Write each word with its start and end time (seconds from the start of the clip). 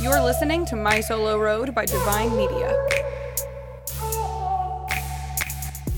You're 0.00 0.22
listening 0.22 0.64
to 0.66 0.76
My 0.76 1.00
Solo 1.00 1.40
Road 1.40 1.74
by 1.74 1.84
Divine 1.84 2.36
Media. 2.36 2.72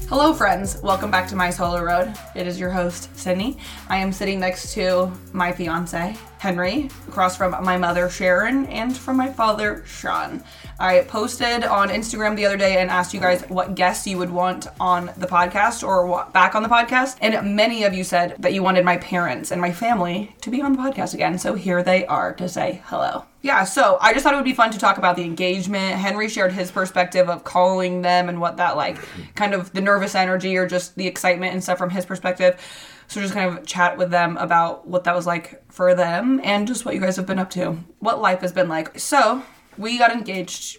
Hello, 0.08 0.32
friends. 0.32 0.80
Welcome 0.82 1.11
back 1.11 1.29
to 1.29 1.37
My 1.37 1.50
Solo 1.50 1.82
Road. 1.82 2.14
It 2.34 2.46
is 2.46 2.58
your 2.58 2.71
host, 2.71 3.14
Sydney. 3.14 3.58
I 3.90 3.98
am 3.98 4.10
sitting 4.10 4.40
next 4.40 4.72
to 4.72 5.12
my 5.34 5.52
fiance, 5.52 6.16
Henry, 6.40 6.88
across 7.06 7.37
from 7.37 7.50
my 7.62 7.77
mother, 7.77 8.09
Sharon, 8.09 8.64
and 8.68 8.96
from 8.96 9.18
my 9.18 9.30
father, 9.30 9.84
Sean. 9.86 10.43
I 10.79 11.00
posted 11.00 11.64
on 11.64 11.90
Instagram 11.90 12.34
the 12.34 12.46
other 12.46 12.57
day 12.57 12.79
and 12.79 12.90
asked 12.90 13.12
you 13.12 13.20
guys 13.20 13.43
what 13.50 13.75
guests 13.75 14.07
you 14.07 14.16
would 14.16 14.30
want 14.30 14.66
on 14.80 15.11
the 15.18 15.26
podcast 15.26 15.86
or 15.86 16.25
back 16.32 16.54
on 16.54 16.62
the 16.62 16.68
podcast. 16.71 17.18
And 17.21 17.54
many 17.54 17.84
of 17.84 17.93
you 17.93 18.04
said 18.04 18.36
that 18.39 18.54
you 18.54 18.62
wanted 18.62 18.86
my 18.86 18.96
parents 18.96 19.50
and 19.50 19.61
my 19.61 19.71
family 19.71 20.34
to 20.40 20.48
be 20.48 20.62
on 20.62 20.72
the 20.72 20.79
podcast 20.79 21.12
again. 21.12 21.39
So 21.39 21.53
here 21.53 21.82
they 21.82 22.07
are 22.07 22.32
to 22.36 22.48
say 22.48 22.80
hello. 22.86 23.27
Yeah, 23.43 23.64
so 23.64 23.99
I 24.00 24.14
just 24.14 24.22
thought 24.22 24.32
it 24.32 24.36
would 24.36 24.44
be 24.44 24.54
fun 24.54 24.71
to 24.71 24.79
talk 24.79 24.96
about 24.96 25.16
the 25.16 25.25
engagement. 25.25 25.96
Henry 25.96 26.30
shared 26.30 26.52
his 26.52 26.71
perspective 26.71 27.29
of 27.29 27.44
calling 27.44 28.00
them 28.00 28.30
and 28.30 28.41
what 28.41 28.57
that 28.57 28.79
like, 28.79 28.96
kind 29.35 29.52
of 29.52 29.72
the 29.72 29.82
nervous 29.82 30.14
energy 30.14 30.57
or 30.57 30.66
just 30.66 30.94
the 30.94 31.07
excitement 31.07 31.52
and 31.52 31.63
stuff 31.63 31.77
from 31.77 31.91
his 31.91 32.06
perspective. 32.06 32.58
So 33.11 33.20
just 33.20 33.34
kind 33.34 33.59
of 33.59 33.67
chat 33.67 33.98
with 33.98 34.12
them 34.12 34.37
about 34.37 34.87
what 34.87 35.03
that 35.03 35.17
was 35.17 35.27
like 35.27 35.61
for 35.73 35.97
them 35.97 36.41
and 36.45 36.69
just 36.69 36.84
what 36.84 36.95
you 36.95 37.00
guys 37.00 37.17
have 37.17 37.27
been 37.27 37.41
up 37.41 37.50
to, 37.50 37.77
what 37.98 38.20
life 38.20 38.41
has 38.41 38.53
been 38.53 38.69
like. 38.69 39.00
So 39.00 39.42
we 39.77 39.98
got 39.98 40.12
engaged. 40.12 40.78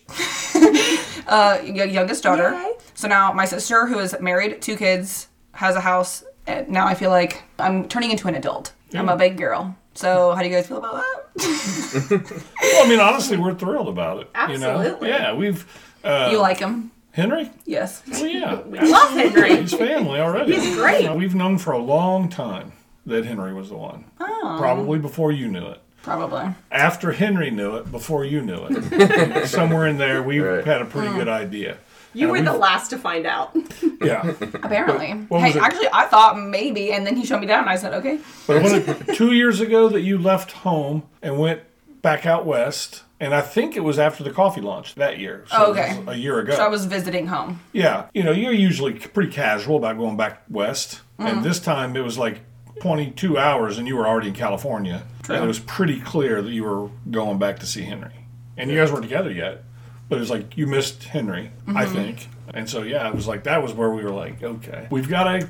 uh, 1.27 1.59
youngest 1.61 2.23
daughter. 2.23 2.51
Yay. 2.51 2.71
So 2.93 3.09
now 3.09 3.33
my 3.33 3.43
sister, 3.43 3.85
who 3.85 3.99
is 3.99 4.15
married, 4.21 4.61
two 4.61 4.77
kids, 4.77 5.27
has 5.55 5.75
a 5.75 5.81
house. 5.81 6.23
And 6.47 6.69
now 6.69 6.87
I 6.87 6.93
feel 6.93 7.09
like 7.09 7.43
I'm 7.59 7.89
turning 7.89 8.11
into 8.11 8.29
an 8.29 8.35
adult. 8.35 8.71
I'm 8.93 9.09
a 9.09 9.17
big 9.17 9.37
girl. 9.37 9.75
So 9.93 10.33
how 10.33 10.41
do 10.41 10.47
you 10.47 10.55
guys 10.55 10.67
feel 10.67 10.77
about 10.77 11.03
that? 11.03 11.17
Well, 12.61 12.85
I 12.85 12.87
mean, 12.87 13.01
honestly, 13.01 13.35
we're 13.35 13.55
thrilled 13.55 13.89
about 13.89 14.21
it. 14.21 14.29
You 14.49 14.57
know? 14.57 14.77
Absolutely. 14.77 15.09
Yeah, 15.09 15.33
we've. 15.33 15.65
Uh, 16.01 16.29
you 16.31 16.39
like 16.39 16.59
him? 16.59 16.91
Henry? 17.11 17.49
Yes. 17.65 18.03
Well, 18.09 18.25
yeah. 18.25 18.61
Love 18.65 19.11
Henry. 19.11 19.57
He's 19.57 19.73
family 19.73 20.19
already. 20.19 20.55
He's 20.57 20.75
great. 20.75 21.01
You 21.03 21.07
know, 21.09 21.15
we've 21.15 21.35
known 21.35 21.57
for 21.57 21.71
a 21.73 21.77
long 21.77 22.29
time 22.29 22.71
that 23.05 23.25
Henry 23.25 23.53
was 23.53 23.69
the 23.69 23.75
one. 23.77 24.05
Oh. 24.19 24.55
Probably 24.59 24.99
before 24.99 25.31
you 25.31 25.47
knew 25.47 25.67
it. 25.67 25.81
Probably. 26.03 26.45
After 26.71 27.11
Henry 27.11 27.51
knew 27.51 27.75
it, 27.75 27.91
before 27.91 28.25
you 28.25 28.41
knew 28.41 28.65
it. 28.69 29.47
Somewhere 29.49 29.87
in 29.87 29.97
there, 29.97 30.23
we 30.23 30.39
Right. 30.39 30.65
had 30.65 30.81
a 30.81 30.85
pretty 30.85 31.09
Hmm. 31.09 31.17
good 31.17 31.27
idea. 31.27 31.77
You 32.13 32.33
And 32.33 32.45
were 32.45 32.51
the 32.53 32.57
last 32.57 32.89
to 32.89 32.97
find 32.97 33.25
out. 33.25 33.55
Yeah. 34.03 34.33
Apparently. 34.63 35.11
what 35.29 35.41
hey, 35.43 35.59
actually, 35.59 35.87
I 35.93 36.07
thought 36.07 36.35
maybe, 36.39 36.91
and 36.91 37.05
then 37.05 37.15
he 37.15 37.23
showed 37.23 37.39
me 37.39 37.45
down, 37.45 37.59
and 37.59 37.69
I 37.69 37.75
said, 37.75 37.93
okay. 37.93 38.17
But 38.47 38.63
was 38.63 38.73
it 38.73 39.13
two 39.15 39.33
years 39.33 39.61
ago 39.61 39.89
that 39.89 40.01
you 40.01 40.17
left 40.17 40.51
home 40.53 41.03
and 41.21 41.37
went 41.37 41.61
back 42.01 42.25
out 42.25 42.45
west? 42.45 43.03
And 43.19 43.35
I 43.35 43.41
think 43.41 43.75
it 43.77 43.81
was 43.81 43.99
after 43.99 44.23
the 44.23 44.31
coffee 44.31 44.61
launch 44.61 44.95
that 44.95 45.19
year. 45.19 45.45
So 45.51 45.67
okay. 45.67 46.01
A 46.07 46.15
year 46.15 46.39
ago. 46.39 46.55
So 46.55 46.65
I 46.65 46.69
was 46.69 46.85
visiting 46.85 47.27
home. 47.27 47.59
Yeah, 47.71 48.07
you 48.15 48.23
know, 48.23 48.31
you're 48.31 48.51
usually 48.53 48.93
pretty 48.93 49.31
casual 49.31 49.77
about 49.77 49.97
going 49.97 50.17
back 50.17 50.41
west, 50.49 51.01
Mm-hmm. 51.19 51.27
and 51.37 51.45
this 51.45 51.59
time 51.59 51.95
it 51.95 52.01
was 52.03 52.17
like 52.17 52.39
22 52.81 53.37
hours, 53.37 53.77
and 53.77 53.87
you 53.87 53.95
were 53.95 54.07
already 54.07 54.29
in 54.29 54.33
California, 54.33 55.03
and 55.29 55.43
it 55.43 55.47
was 55.47 55.59
pretty 55.59 55.99
clear 55.99 56.41
that 56.41 56.49
you 56.49 56.63
were 56.63 56.89
going 57.11 57.37
back 57.37 57.59
to 57.59 57.67
see 57.67 57.83
Henry, 57.83 58.25
and 58.57 58.71
you 58.71 58.77
guys 58.79 58.91
weren't 58.91 59.03
together 59.03 59.31
yet, 59.31 59.63
but 60.09 60.15
it 60.15 60.19
was 60.21 60.31
like 60.31 60.57
you 60.57 60.65
missed 60.65 61.03
Henry, 61.03 61.51
I 61.67 61.85
Mm-hmm. 61.85 61.93
think, 61.93 62.27
and 62.55 62.67
so 62.67 62.81
yeah, 62.81 63.07
it 63.07 63.13
was 63.13 63.27
like 63.27 63.43
that 63.43 63.61
was 63.61 63.73
where 63.73 63.91
we 63.91 64.03
were 64.03 64.09
like, 64.09 64.41
okay, 64.41 64.87
we've 64.89 65.07
got 65.07 65.27
a 65.27 65.47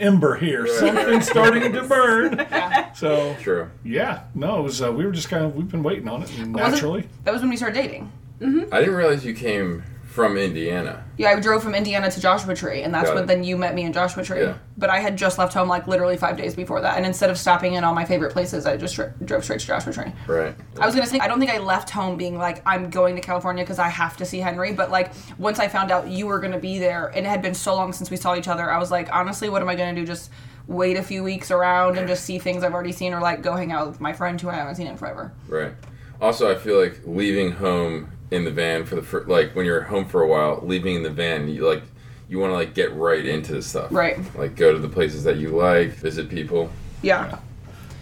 ember 0.00 0.36
here, 0.36 0.66
something's 0.66 1.28
starting 1.28 1.72
to 1.72 1.82
burn, 1.84 2.46
so 2.94 3.34
True. 3.40 3.70
yeah, 3.84 4.24
no, 4.34 4.58
it 4.60 4.62
was 4.62 4.82
uh, 4.82 4.92
we 4.92 5.04
were 5.04 5.12
just 5.12 5.28
kind 5.28 5.44
of 5.44 5.54
we've 5.54 5.70
been 5.70 5.82
waiting 5.82 6.08
on 6.08 6.22
it, 6.22 6.30
it- 6.38 6.46
naturally, 6.48 7.08
That 7.24 7.32
was 7.32 7.40
when 7.42 7.50
we 7.50 7.56
started 7.56 7.74
dating. 7.80 8.10
I 8.42 8.80
didn't 8.80 8.94
realize 8.94 9.24
you 9.24 9.34
came 9.34 9.84
from 10.24 10.36
Indiana. 10.36 11.04
Yeah, 11.16 11.30
I 11.30 11.40
drove 11.40 11.62
from 11.62 11.74
Indiana 11.74 12.10
to 12.10 12.20
Joshua 12.20 12.54
Tree, 12.54 12.82
and 12.82 12.92
that's 12.94 13.08
Got 13.08 13.14
when 13.14 13.24
it. 13.24 13.26
then 13.26 13.44
you 13.44 13.56
met 13.56 13.74
me 13.74 13.82
in 13.82 13.92
Joshua 13.92 14.24
Tree. 14.24 14.40
Yeah. 14.42 14.54
But 14.78 14.90
I 14.90 15.00
had 15.00 15.16
just 15.16 15.38
left 15.38 15.52
home 15.52 15.68
like 15.68 15.86
literally 15.86 16.16
five 16.16 16.36
days 16.36 16.54
before 16.54 16.80
that, 16.80 16.96
and 16.96 17.04
instead 17.04 17.30
of 17.30 17.38
stopping 17.38 17.74
in 17.74 17.84
all 17.84 17.94
my 17.94 18.04
favorite 18.04 18.32
places, 18.32 18.66
I 18.66 18.76
just 18.76 18.94
dr- 18.94 19.12
drove 19.24 19.44
straight 19.44 19.60
to 19.60 19.66
Joshua 19.66 19.92
Tree. 19.92 20.12
Right. 20.26 20.54
I 20.80 20.86
was 20.86 20.94
gonna 20.94 21.06
say 21.06 21.18
I 21.18 21.28
don't 21.28 21.38
think 21.38 21.50
I 21.50 21.58
left 21.58 21.90
home 21.90 22.16
being 22.16 22.38
like 22.38 22.62
I'm 22.66 22.90
going 22.90 23.16
to 23.16 23.22
California 23.22 23.64
because 23.64 23.78
I 23.78 23.88
have 23.88 24.16
to 24.18 24.24
see 24.24 24.38
Henry, 24.38 24.72
but 24.72 24.90
like 24.90 25.12
once 25.38 25.58
I 25.58 25.68
found 25.68 25.90
out 25.90 26.08
you 26.08 26.26
were 26.26 26.38
gonna 26.40 26.58
be 26.58 26.78
there, 26.78 27.08
and 27.08 27.26
it 27.26 27.28
had 27.28 27.42
been 27.42 27.54
so 27.54 27.74
long 27.74 27.92
since 27.92 28.10
we 28.10 28.16
saw 28.16 28.34
each 28.36 28.48
other, 28.48 28.70
I 28.70 28.78
was 28.78 28.90
like, 28.90 29.08
honestly, 29.12 29.48
what 29.48 29.62
am 29.62 29.68
I 29.68 29.74
gonna 29.74 29.94
do? 29.94 30.06
Just 30.06 30.30
wait 30.66 30.96
a 30.96 31.02
few 31.02 31.24
weeks 31.24 31.50
around 31.50 31.98
and 31.98 32.06
just 32.06 32.24
see 32.24 32.38
things 32.38 32.62
I've 32.62 32.72
already 32.74 32.92
seen, 32.92 33.12
or 33.12 33.20
like 33.20 33.42
go 33.42 33.54
hang 33.56 33.72
out 33.72 33.88
with 33.88 34.00
my 34.00 34.12
friend 34.12 34.40
who 34.40 34.48
I 34.48 34.54
haven't 34.54 34.76
seen 34.76 34.86
in 34.86 34.96
forever. 34.96 35.32
Right. 35.48 35.72
Also, 36.20 36.50
I 36.50 36.54
feel 36.54 36.78
like 36.80 37.00
leaving 37.04 37.52
home 37.52 38.10
in 38.30 38.44
the 38.44 38.50
van 38.50 38.84
for 38.84 38.94
the 38.96 39.02
fir- 39.02 39.24
like 39.26 39.54
when 39.54 39.66
you're 39.66 39.82
home 39.82 40.04
for 40.06 40.22
a 40.22 40.28
while, 40.28 40.60
leaving 40.62 40.96
in 40.96 41.02
the 41.02 41.10
van, 41.10 41.48
you 41.48 41.66
like 41.66 41.82
you 42.28 42.38
want 42.38 42.50
to 42.50 42.54
like 42.54 42.74
get 42.74 42.94
right 42.94 43.24
into 43.26 43.52
the 43.52 43.62
stuff. 43.62 43.90
Right. 43.90 44.18
Like 44.36 44.54
go 44.56 44.72
to 44.72 44.78
the 44.78 44.88
places 44.88 45.24
that 45.24 45.36
you 45.38 45.50
like, 45.50 45.90
visit 45.90 46.28
people. 46.28 46.70
Yeah. 47.02 47.38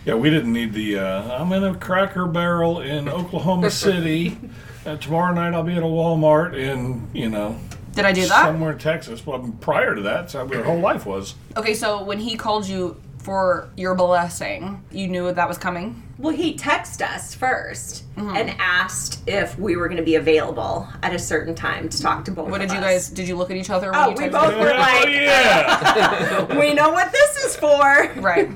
Yeah, 0.05 0.15
we 0.15 0.31
didn't 0.31 0.53
need 0.53 0.73
the. 0.73 0.99
Uh, 1.01 1.39
I'm 1.41 1.53
in 1.53 1.65
a 1.65 1.75
Cracker 1.75 2.27
Barrel 2.27 2.81
in 2.81 3.09
Oklahoma 3.09 3.71
City. 3.71 4.39
Uh, 4.87 4.97
tomorrow 4.97 5.35
night 5.35 5.53
I'll 5.53 5.65
be 5.65 5.75
at 5.75 5.83
a 5.83 5.87
Walmart 5.87 6.55
in 6.57 7.09
you 7.13 7.29
know 7.29 7.59
Did 7.93 8.07
I 8.07 8.13
do 8.13 8.23
that? 8.23 8.47
somewhere 8.47 8.73
in 8.73 8.79
Texas. 8.79 9.27
Well, 9.27 9.55
prior 9.61 9.95
to 9.95 10.01
that, 10.03 10.31
so 10.31 10.51
your 10.51 10.63
whole 10.63 10.79
life 10.79 11.05
was. 11.05 11.35
Okay, 11.59 11.75
so 11.75 12.03
when 12.03 12.19
he 12.21 12.37
called 12.37 12.67
you 12.67 12.99
for 13.19 13.69
your 13.77 13.95
blessing, 13.95 14.83
you 14.91 15.09
knew 15.09 15.31
that 15.31 15.47
was 15.47 15.59
coming. 15.59 16.08
Well, 16.19 16.35
he 16.35 16.55
texted 16.57 17.03
us 17.03 17.37
1st 17.37 18.03
Mm-hmm. 18.19 18.35
and 18.37 18.51
asked 18.59 19.21
if 19.29 19.57
we 19.61 19.77
were 19.77 19.87
going 19.87 19.99
to 19.99 20.03
be 20.03 20.17
available 20.17 20.89
at 21.05 21.15
a 21.15 21.19
certain 21.21 21.55
time 21.55 21.89
to 21.89 22.03
talk 22.03 22.25
to 22.25 22.33
both 22.33 22.51
What 22.51 22.61
of 22.61 22.67
did 22.67 22.75
you 22.75 22.81
us. 22.81 22.85
guys? 22.85 23.11
Did 23.11 23.29
you 23.29 23.37
look 23.37 23.49
at 23.53 23.57
each 23.57 23.71
other? 23.71 23.93
When 23.93 24.01
Oh, 24.01 24.09
you 24.09 24.15
we 24.17 24.25
texted 24.25 24.33
both 24.33 24.55
me? 24.55 24.61
were 24.61 24.73
oh 24.75 24.77
like, 24.77 25.07
yeah, 25.09 26.59
we 26.61 26.75
know 26.75 26.91
what 26.91 27.13
this 27.13 27.45
is 27.45 27.57
for. 27.57 28.13
Right. 28.21 28.51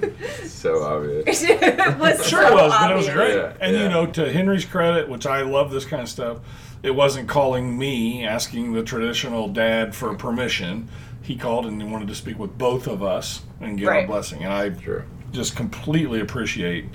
So 0.46 0.82
obvious. 0.82 1.44
it 1.48 1.98
was 1.98 2.26
sure 2.28 2.42
so 2.42 2.48
it 2.48 2.54
was, 2.54 2.72
but 2.72 2.90
it 2.90 2.94
was 2.96 3.08
great. 3.08 3.36
Yeah, 3.36 3.52
and 3.60 3.76
yeah. 3.76 3.82
you 3.84 3.88
know, 3.88 4.06
to 4.06 4.32
Henry's 4.32 4.64
credit, 4.64 5.08
which 5.08 5.26
I 5.26 5.42
love 5.42 5.70
this 5.70 5.84
kind 5.84 6.02
of 6.02 6.08
stuff, 6.08 6.38
it 6.82 6.90
wasn't 6.96 7.28
calling 7.28 7.78
me 7.78 8.26
asking 8.26 8.72
the 8.72 8.82
traditional 8.82 9.46
dad 9.46 9.94
for 9.94 10.12
permission. 10.14 10.88
He 11.22 11.36
called 11.36 11.66
and 11.66 11.80
he 11.80 11.86
wanted 11.86 12.08
to 12.08 12.16
speak 12.16 12.36
with 12.36 12.58
both 12.58 12.88
of 12.88 13.04
us 13.04 13.42
and 13.60 13.78
get 13.78 13.86
our 13.86 13.94
Right. 13.94 14.06
blessing, 14.08 14.42
and 14.42 14.52
I 14.52 14.70
True. 14.70 15.04
just 15.30 15.54
completely 15.54 16.18
appreciate 16.18 16.86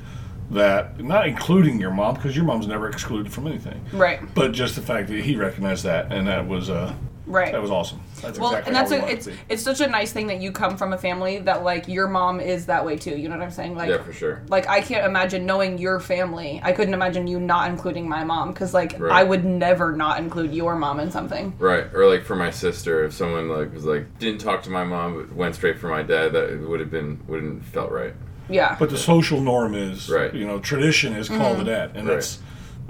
that. 0.52 1.00
Not 1.03 1.28
including 1.28 1.80
your 1.80 1.91
mom, 1.91 2.16
because 2.16 2.35
your 2.35 2.46
mom's 2.46 2.68
never 2.68 2.90
excluded 2.90 3.31
from 3.34 3.47
anything. 3.47 3.84
Right. 3.94 4.19
But 4.34 4.52
just 4.52 4.75
the 4.75 4.81
fact 4.81 5.08
that 5.09 5.22
he 5.22 5.35
recognized 5.38 5.84
that, 5.85 6.12
and 6.12 6.28
that 6.28 6.47
was 6.47 6.69
uh, 6.69 6.94
Right. 7.25 7.52
that 7.52 7.62
was 7.62 7.72
awesome. 7.72 8.00
That's 8.22 8.40
Well, 8.40 8.52
exactly 8.52 8.68
and 8.69 8.75
that's 8.78 8.90
how 8.91 9.06
we 9.06 9.12
a, 9.12 9.13
it's 9.16 9.28
it 9.28 9.31
to 9.31 9.35
be. 9.38 9.44
it's 9.50 9.62
such 9.62 9.81
a 9.81 9.88
nice 9.88 10.13
thing 10.13 10.28
that 10.28 10.40
you 10.40 10.53
come 10.53 10.78
from 10.78 10.94
a 10.94 10.97
family 10.97 11.40
that 11.40 11.62
like 11.62 11.90
your 11.90 12.08
mom 12.08 12.40
is 12.40 12.68
that 12.68 12.85
way 12.85 12.96
too. 12.96 13.18
You 13.18 13.28
know 13.28 13.35
what 13.35 13.44
I'm 13.44 13.52
saying? 13.52 13.75
Like 13.75 13.90
Yeah, 13.90 14.02
for 14.02 14.13
sure. 14.13 14.44
like 14.47 14.69
I 14.69 14.80
can't 14.80 15.06
imagine 15.06 15.46
knowing 15.46 15.78
your 15.78 16.00
family. 16.00 16.62
I 16.64 16.72
couldn't 16.72 16.94
imagine 16.94 17.28
you 17.28 17.38
not 17.41 17.69
including 17.69 18.08
my 18.08 18.24
mom 18.24 18.53
because 18.53 18.74
like 18.74 18.97
Right. 18.97 19.12
I 19.12 19.24
would 19.25 19.44
never 19.44 19.91
not 19.91 20.19
include 20.19 20.53
your 20.53 20.78
mom 20.78 21.02
in 21.02 21.12
something. 21.12 21.53
Right. 21.59 21.94
Or 21.94 22.08
like 22.08 22.24
for 22.24 22.38
my 22.38 22.50
sister, 22.50 23.03
if 23.03 23.12
someone 23.14 23.50
like 23.50 23.74
was 23.74 23.84
like 23.84 24.18
didn't 24.19 24.40
talk 24.40 24.64
to 24.64 24.69
my 24.69 24.85
mom 24.85 25.16
but 25.18 25.35
went 25.35 25.53
straight 25.56 25.79
for 25.79 25.90
my 25.90 26.03
dad, 26.03 26.31
that 26.31 26.62
would 26.66 26.79
have 26.79 26.90
been 26.91 27.19
wouldn't 27.28 27.66
felt 27.66 27.91
right. 27.91 28.14
Yeah. 28.50 28.75
But 28.80 28.90
the 28.90 28.97
social 28.97 29.41
norm 29.41 29.74
is, 29.75 30.09
Right. 30.09 30.34
you 30.34 30.46
know, 30.46 30.59
tradition 30.59 31.13
is 31.13 31.28
call 31.30 31.40
Mm-hmm. 31.56 31.59
the 31.59 31.66
dad, 31.66 31.91
and 31.96 32.08
Right. 32.08 32.16
that's 32.16 32.40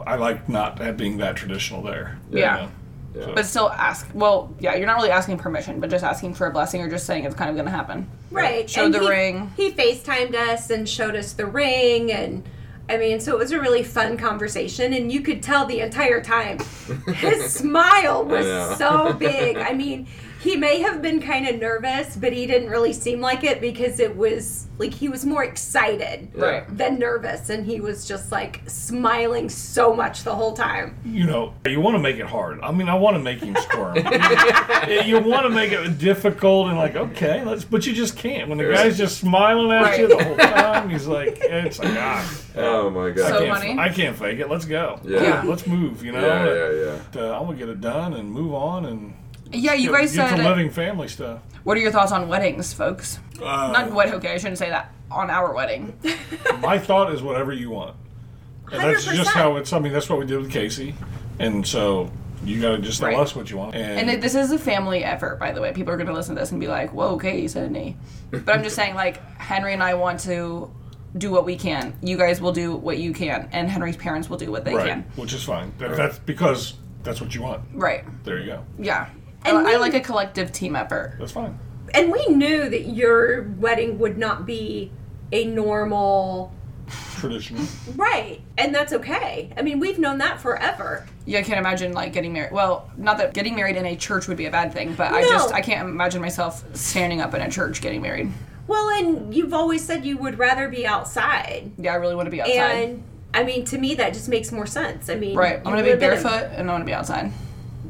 I 0.06 0.16
like 0.16 0.48
not 0.48 0.96
being 0.98 1.18
that 1.18 1.36
traditional 1.36 1.82
there. 1.82 2.18
you 2.32 2.40
Yeah. 2.40 2.56
know. 2.56 2.68
Yeah. 3.16 3.32
but 3.34 3.48
still 3.48 3.72
ask. 3.72 4.08
Well, 4.14 4.54
yeah, 4.60 4.76
you're 4.76 4.86
not 4.86 4.98
really 4.98 5.10
asking 5.10 5.40
permission, 5.40 5.80
but 5.80 5.90
just 5.90 6.04
asking 6.04 6.36
for 6.36 6.46
a 6.46 6.52
blessing 6.52 6.82
or 6.84 6.90
just 6.90 7.08
saying 7.08 7.24
it's 7.24 7.34
kind 7.34 7.50
of 7.50 7.56
going 7.56 7.66
to 7.66 7.72
happen. 7.72 8.08
Right. 8.30 8.70
Showed 8.70 8.86
and 8.86 8.94
the 8.94 9.00
he, 9.00 9.08
ring. 9.10 9.52
He 9.58 9.72
FaceTimed 9.72 10.36
us 10.36 10.70
and 10.70 10.88
showed 10.88 11.16
us 11.16 11.34
the 11.34 11.48
ring 11.48 12.12
and 12.12 12.44
I 12.90 12.98
mean, 12.98 13.20
so 13.20 13.32
it 13.34 13.40
was 13.40 13.52
a 13.52 13.60
really 13.60 13.82
fun 13.82 14.18
conversation 14.18 14.94
and 14.94 15.12
you 15.12 15.22
could 15.22 15.42
tell 15.42 15.66
the 15.66 15.80
entire 15.80 16.22
time 16.22 16.60
his 17.16 17.54
smile 17.54 18.24
was 18.24 18.78
so 18.78 19.14
big. 19.14 19.58
I 19.58 19.74
mean, 19.74 20.06
he 20.48 20.56
may 20.56 20.80
have 20.80 21.02
been 21.02 21.22
kind 21.22 21.48
of 21.48 21.60
nervous, 21.60 22.16
but 22.16 22.32
he 22.32 22.46
didn't 22.48 22.70
really 22.70 22.94
seem 22.94 23.20
like 23.20 23.44
it 23.44 23.60
because 23.60 24.00
it 24.00 24.16
was 24.16 24.68
like 24.78 24.94
he 24.94 25.10
was 25.10 25.26
more 25.26 25.44
excited 25.44 26.30
Right. 26.36 26.64
than 26.78 27.00
nervous 27.00 27.50
and 27.50 27.66
he 27.66 27.82
was 27.82 28.08
just 28.08 28.32
like 28.32 28.62
smiling 28.68 29.50
so 29.50 29.94
much 29.94 30.24
the 30.24 30.34
whole 30.36 30.54
time. 30.54 30.96
You 31.04 31.26
know, 31.26 31.54
you 31.66 31.82
want 31.82 31.96
to 31.96 32.00
make 32.00 32.18
it 32.18 32.28
hard. 32.28 32.60
I 32.62 32.72
mean, 32.72 32.88
I 32.88 32.96
want 32.96 33.16
to 33.18 33.22
make 33.24 33.40
him 33.42 33.56
squirm. 33.56 33.96
you 35.06 35.20
want 35.20 35.44
to 35.44 35.50
make 35.50 35.72
it 35.72 35.98
difficult 35.98 36.68
and 36.70 36.78
like, 36.78 36.96
okay, 36.96 37.44
let's, 37.44 37.66
but 37.66 37.86
you 37.86 37.94
just 37.94 38.16
can't. 38.16 38.48
When 38.50 38.58
the 38.58 38.72
guy's 38.72 38.98
just 38.98 39.18
smiling 39.20 39.72
at 39.72 40.00
you 40.00 40.08
the 40.08 40.24
whole 40.24 40.38
time, 40.38 40.90
he's 40.90 41.08
like, 41.08 41.40
it's 41.42 41.80
like, 41.80 41.94
ah, 41.98 42.42
Oh 42.56 42.90
my 42.90 43.12
god. 43.12 43.30
So 43.30 43.36
I 43.38 43.40
can't, 43.46 43.60
funny. 43.60 43.80
I 43.80 43.90
can't 43.90 44.16
fake 44.18 44.40
it. 44.40 44.50
Let's 44.50 44.66
go. 44.66 45.00
Yeah. 45.04 45.22
Yeah. 45.22 45.44
Let's 45.44 45.68
move. 45.68 46.04
You 46.04 46.14
know, 46.14 46.22
yeah, 46.26 46.72
yeah, 46.72 47.02
yeah. 47.16 47.22
Uh, 47.22 47.40
I'm 47.40 47.46
gonna 47.46 47.58
get 47.58 47.70
it 47.70 47.82
done 47.82 48.14
and 48.14 48.32
move 48.32 48.54
on 48.54 48.86
and 48.86 49.14
Yeah, 49.52 49.74
you 49.74 49.92
guys 49.92 50.16
get 50.16 50.30
said. 50.30 50.38
to 50.38 50.44
living 50.44 50.70
family 50.70 51.08
stuff. 51.08 51.42
What 51.64 51.78
are 51.78 51.80
your 51.80 51.92
thoughts 51.92 52.12
on 52.12 52.28
weddings, 52.28 52.74
folks? 52.74 53.20
Uh, 53.40 53.72
Not 53.72 53.92
what? 53.92 54.10
Okay, 54.14 54.34
I 54.34 54.38
shouldn't 54.38 54.58
say 54.58 54.70
that. 54.70 54.94
On 55.12 55.30
our 55.30 55.54
wedding. 55.54 55.98
my 56.62 56.78
thought 56.78 57.14
is 57.14 57.22
whatever 57.22 57.54
you 57.54 57.70
want. 57.70 57.96
And 58.72 58.82
that's 58.82 59.06
just 59.06 59.30
100%. 59.32 59.34
how 59.34 59.56
it's. 59.56 59.72
I 59.72 59.80
mean, 59.80 59.94
that's 59.94 60.10
what 60.10 60.20
we 60.20 60.26
did 60.26 60.40
with 60.42 60.52
Casey, 60.52 60.94
and 61.40 61.66
so 61.66 62.12
you 62.44 62.62
got 62.62 62.72
to 62.72 62.78
just 62.80 63.00
tell 63.00 63.10
Right. 63.10 63.18
us 63.18 63.34
what 63.36 63.50
you 63.50 63.58
want. 63.58 63.76
And, 63.76 64.00
And 64.02 64.10
it, 64.10 64.22
this 64.22 64.36
is 64.36 64.52
a 64.52 64.60
family 64.60 65.04
effort, 65.04 65.40
by 65.40 65.52
the 65.54 65.62
way. 65.62 65.72
People 65.72 65.94
are 65.94 65.98
going 65.98 66.08
to 66.08 66.14
listen 66.14 66.36
to 66.36 66.42
this 66.42 66.52
and 66.52 66.60
be 66.60 66.68
like, 66.68 66.92
"Whoa, 66.94 67.12
okay, 67.16 67.48
Sydney." 67.48 67.96
But 68.32 68.50
I'm 68.50 68.64
just 68.64 68.76
saying, 68.76 68.96
like, 68.96 69.24
Henry 69.40 69.74
and 69.74 69.82
I 69.82 69.94
want 69.94 70.20
to 70.22 70.70
do 71.18 71.32
what 71.32 71.46
we 71.46 71.56
can. 71.56 71.98
You 72.02 72.18
guys 72.18 72.42
will 72.42 72.52
do 72.52 72.76
what 72.76 72.98
you 72.98 73.14
can, 73.14 73.48
and 73.54 73.70
Henry's 73.70 73.96
parents 73.98 74.30
will 74.30 74.38
do 74.38 74.52
what 74.52 74.66
they 74.66 74.76
right, 74.76 74.88
can. 74.90 75.06
which 75.16 75.32
is 75.34 75.44
fine. 75.44 75.72
That, 75.78 75.96
That's 75.96 76.20
because 76.20 76.74
that's 77.04 77.22
what 77.22 77.34
you 77.34 77.42
want. 77.44 77.64
Right. 77.74 78.04
There 78.26 78.38
you 78.40 78.48
go. 78.48 78.66
Yeah. 78.78 79.08
And 79.48 79.68
I, 79.68 79.74
I 79.74 79.78
like 79.78 79.94
a 79.94 80.00
collective 80.00 80.52
team 80.52 80.76
effort. 80.76 81.16
That's 81.20 81.32
fine. 81.32 81.58
And 81.94 82.12
we 82.12 82.26
knew 82.28 82.70
that 82.70 82.88
your 82.88 83.44
wedding 83.58 83.98
would 84.00 84.18
not 84.18 84.46
be 84.46 84.92
a 85.32 85.46
normal. 85.46 86.54
tradition. 87.18 87.58
Right. 87.96 88.42
And 88.58 88.74
that's 88.74 88.94
okay. 88.94 89.52
I 89.58 89.62
mean, 89.62 89.80
we've 89.80 90.00
known 90.00 90.18
that 90.20 90.40
forever. 90.40 91.06
Yeah, 91.26 91.40
I 91.40 91.44
can't 91.44 91.60
imagine 91.60 91.94
like 91.94 92.14
getting 92.14 92.34
married. 92.34 92.52
Well, 92.52 92.90
not 92.98 93.18
that 93.18 93.34
getting 93.34 93.56
married 93.56 93.76
in 93.76 93.86
a 93.86 93.96
church 93.96 94.28
would 94.28 94.38
be 94.38 94.46
a 94.46 94.52
bad 94.52 94.72
thing, 94.74 94.94
but 94.94 95.12
I 95.12 95.22
just 95.24 95.54
I 95.54 95.62
can't 95.62 95.90
imagine 95.90 96.22
myself 96.22 96.64
standing 96.76 97.20
up 97.22 97.34
in 97.34 97.42
a 97.42 97.50
church 97.52 97.82
getting 97.82 98.02
married. 98.02 98.32
Well, 98.68 98.90
and 98.90 99.34
you've 99.34 99.54
always 99.54 99.84
said 99.84 100.06
you 100.06 100.18
would 100.18 100.38
rather 100.40 100.70
be 100.70 100.86
outside. 100.86 101.72
Yeah, 101.78 101.94
I 101.94 101.96
really 101.96 102.16
want 102.16 102.28
to 102.28 102.32
be 102.32 102.42
outside. 102.42 102.56
And 102.90 103.04
I 103.34 103.44
mean, 103.44 103.66
to 103.66 103.78
me, 103.78 103.96
that 103.96 104.14
just 104.14 104.30
makes 104.30 104.52
more 104.52 104.66
sense. 104.66 105.10
I 105.10 105.16
mean, 105.16 105.36
right. 105.36 105.58
I'm 105.58 105.64
gonna 105.64 105.84
be 105.84 105.90
live 105.90 106.02
in 106.02 106.10
a- 106.10 106.22
barefoot 106.22 106.52
and 106.56 106.70
I 106.70 106.74
want 106.74 106.82
to 106.82 106.86
be 106.86 106.94
outside. 106.94 107.32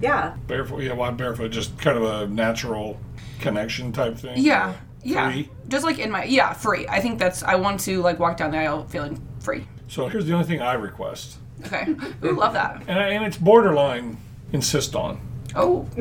Yeah. 0.01 0.35
Barefoot. 0.47 0.81
Yeah, 0.83 0.93
why 0.93 1.11
barefoot? 1.11 1.49
Just 1.49 1.77
kind 1.79 1.97
of 1.97 2.03
a 2.03 2.27
natural 2.27 2.99
connection 3.39 3.91
type 3.91 4.17
thing. 4.17 4.37
Yeah. 4.37 4.73
Yeah. 5.03 5.31
Free. 5.31 5.49
Just 5.67 5.85
like 5.85 5.99
in 5.99 6.11
my 6.11 6.23
yeah, 6.23 6.53
free. 6.53 6.87
I 6.87 6.99
think 6.99 7.19
that's 7.19 7.43
I 7.43 7.55
want 7.55 7.79
to 7.81 8.01
like 8.01 8.19
walk 8.19 8.37
down 8.37 8.51
the 8.51 8.57
aisle 8.57 8.85
feeling 8.87 9.21
free. 9.39 9.67
So 9.87 10.07
here's 10.07 10.25
the 10.25 10.33
only 10.33 10.45
thing 10.45 10.61
I 10.61 10.73
request, 10.73 11.37
Okay. 11.65 11.95
we 12.21 12.31
love 12.31 12.53
that. 12.53 12.83
and, 12.87 12.99
I, 12.99 13.09
and 13.09 13.23
it's 13.25 13.37
borderline 13.37 14.17
insist 14.51 14.95
on. 14.95 15.19
Oh. 15.55 15.85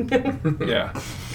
Yeah. 0.65 0.91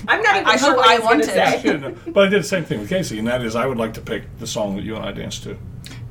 I'm 0.09 0.21
not 0.21 0.35
even 0.37 0.47
I 0.49 0.57
sure 0.57 0.71
hope 0.71 0.77
what 0.79 0.89
I 0.89 0.93
he's 0.97 1.03
gonna 1.03 1.25
say. 1.25 1.63
Yeah, 1.65 1.77
no, 1.77 1.95
but 2.09 2.27
I 2.27 2.29
did 2.29 2.41
the 2.43 2.47
same 2.47 2.65
thing 2.65 2.81
with 2.81 2.89
Casey, 2.89 3.19
and 3.21 3.29
that 3.29 3.41
is 3.43 3.55
I 3.55 3.67
would 3.67 3.79
like 3.79 3.95
to 3.95 4.01
pick 4.01 4.25
the 4.39 4.47
song 4.49 4.75
that 4.77 4.83
you 4.83 4.97
and 4.97 5.05
I 5.05 5.13
danced 5.13 5.45
to. 5.45 5.57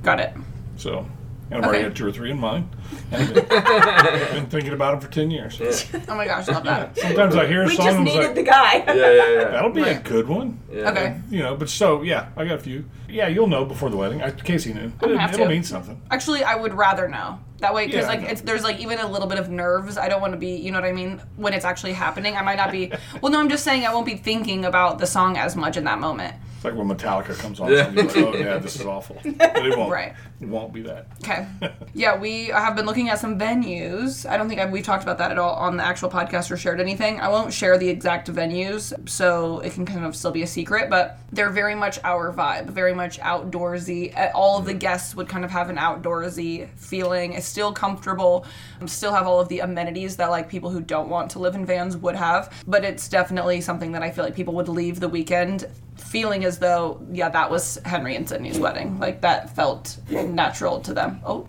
Got 0.02 0.20
it. 0.22 0.34
So, 0.78 1.06
and 1.52 1.58
I've 1.60 1.64
already 1.64 1.80
Okay. 1.80 1.84
had 1.84 1.96
two 1.96 2.08
or 2.08 2.12
three 2.12 2.32
in 2.32 2.40
mind. 2.40 2.70
And 3.12 3.38
I've 3.52 4.32
been 4.32 4.46
thinking 4.48 4.74
about 4.74 4.92
them 4.92 5.02
for 5.02 5.14
10 5.14 5.30
years. 5.32 5.60
Oh 6.08 6.16
my 6.16 6.26
gosh, 6.26 6.48
love 6.48 6.64
that. 6.64 6.98
Sometimes 6.98 7.36
I 7.36 7.46
hear 7.46 7.64
a 7.64 7.66
We 7.66 7.76
song 7.76 7.86
just 7.86 7.98
and 7.98 8.08
I'm 8.08 8.14
needed 8.16 8.26
like, 8.28 8.36
the 8.36 8.44
guy. 8.44 8.74
Yeah, 8.88 9.12
yeah, 9.12 9.30
yeah. 9.30 9.44
that'll 9.50 9.70
be 9.72 9.82
a 9.84 10.00
good 10.00 10.28
one. 10.28 10.60
yeah. 10.72 10.90
Okay. 10.92 11.20
You 11.30 11.40
know, 11.44 11.56
but 11.56 11.70
so, 11.70 12.02
yeah, 12.02 12.30
I 12.38 12.46
got 12.46 12.56
a 12.56 12.60
few. 12.60 12.86
Yeah, 13.10 13.28
you'll 13.28 13.48
know 13.48 13.66
before 13.66 13.90
the 13.90 13.98
wedding. 13.98 14.22
I, 14.22 14.32
Casey 14.32 14.74
knew. 14.74 14.92
I'm 15.02 15.12
It, 15.12 15.20
have 15.20 15.34
it'll 15.34 15.46
to. 15.46 15.52
mean 15.52 15.64
something. 15.64 16.02
Actually, 16.10 16.44
I 16.44 16.56
would 16.56 16.74
rather 16.74 17.08
know. 17.10 17.40
That 17.60 17.74
way, 17.76 17.86
because 17.86 18.06
Yeah, 18.06 18.12
I 18.12 18.14
like 18.16 18.22
know. 18.22 18.28
it's 18.30 18.42
there's 18.42 18.64
like 18.64 18.80
even 18.80 19.00
a 19.00 19.08
little 19.08 19.28
bit 19.28 19.38
of 19.38 19.50
nerves. 19.50 19.98
I 19.98 20.08
don't 20.10 20.22
want 20.22 20.34
to 20.34 20.40
be, 20.40 20.56
you 20.56 20.72
know 20.72 20.80
what 20.80 20.88
I 20.88 20.94
mean, 20.94 21.22
when 21.36 21.54
it's 21.54 21.66
actually 21.66 21.94
happening. 21.94 22.36
I 22.38 22.42
might 22.42 22.56
not 22.58 22.72
be. 22.72 22.92
Well, 23.22 23.32
no, 23.32 23.40
I'm 23.40 23.50
just 23.50 23.64
saying 23.64 23.86
I 23.86 23.94
won't 23.94 24.06
be 24.06 24.16
thinking 24.16 24.66
about 24.66 24.98
the 25.00 25.06
song 25.08 25.38
as 25.38 25.56
much 25.56 25.76
in 25.78 25.84
that 25.84 26.00
moment. 26.00 26.34
It's 26.62 26.66
like 26.66 26.76
when 26.76 26.96
Metallica 26.96 27.36
comes 27.40 27.60
on. 27.60 27.72
Yeah. 27.72 27.88
and 27.88 27.96
you're 27.96 28.06
like, 28.06 28.16
oh, 28.18 28.38
yeah, 28.38 28.60
this 28.60 28.76
is 28.80 28.86
awful. 28.86 29.18
But 29.24 29.66
it 29.66 29.76
won't. 29.76 29.92
Right. 29.92 30.14
It 30.40 30.48
won't 30.48 30.72
be 30.72 30.84
that. 30.84 31.08
Okay. 31.24 31.48
Yeah, 31.94 32.18
we 32.18 32.46
have 32.48 32.76
been 32.76 32.86
looking 32.86 33.10
at 33.10 33.20
some 33.20 33.38
venues. 33.38 34.30
I 34.30 34.38
don't 34.38 34.48
think 34.48 34.62
I've, 34.62 34.72
we've 34.72 34.84
talked 34.86 35.04
about 35.04 35.18
that 35.18 35.32
at 35.32 35.38
all 35.38 35.56
on 35.56 35.76
the 35.76 35.84
actual 35.84 36.10
podcast 36.10 36.50
or 36.52 36.56
shared 36.58 36.80
anything. 36.80 37.20
I 37.20 37.28
won't 37.28 37.52
share 37.52 37.78
the 37.78 37.90
exact 37.90 38.32
venues, 38.32 38.94
so 39.10 39.60
it 39.60 39.74
can 39.74 39.86
kind 39.86 40.06
of 40.06 40.16
still 40.16 40.32
be 40.32 40.42
a 40.44 40.48
secret, 40.48 40.90
but 40.90 41.18
they're 41.34 41.50
very 41.50 41.76
much 41.76 42.00
our 42.06 42.32
vibe, 42.32 42.68
very 42.70 42.94
much 42.94 43.20
outdoorsy. 43.20 44.18
Uh, 44.18 44.30
All 44.34 44.58
of 44.58 44.66
the 44.66 44.74
guests 44.74 45.16
would 45.16 45.28
kind 45.28 45.44
of 45.44 45.52
have 45.52 45.70
an 45.70 45.76
outdoorsy 45.78 46.70
feeling. 46.78 47.34
It's 47.34 47.46
still 47.48 47.74
comfortable, 47.74 48.46
um, 48.80 48.88
still 48.88 49.14
have 49.14 49.28
all 49.28 49.40
of 49.42 49.50
the 49.50 49.60
amenities 49.60 50.16
that 50.18 50.30
like 50.30 50.48
people 50.48 50.70
who 50.70 50.80
don't 50.82 51.10
want 51.10 51.30
to 51.32 51.40
live 51.40 51.56
in 51.56 51.66
vans 51.66 51.98
would 51.98 52.16
have, 52.16 52.54
but 52.68 52.86
it's 52.86 53.10
definitely 53.10 53.60
something 53.62 53.92
that 53.92 54.02
I 54.04 54.12
feel 54.12 54.24
like 54.24 54.36
people 54.36 54.54
would 54.54 54.70
leave 54.70 55.00
the 55.02 55.10
weekend 55.10 55.66
feeling 56.02 56.44
as 56.46 56.60
though, 56.60 57.02
yeah, 57.12 57.30
that 57.30 57.50
was 57.50 57.80
Henry 57.86 58.16
and 58.16 58.28
Sydney's 58.28 58.60
wedding. 58.60 59.00
Like 59.00 59.22
that 59.22 59.56
felt 59.56 59.98
natural 60.10 60.80
to 60.82 60.94
them. 60.94 61.22
Oh, 61.26 61.48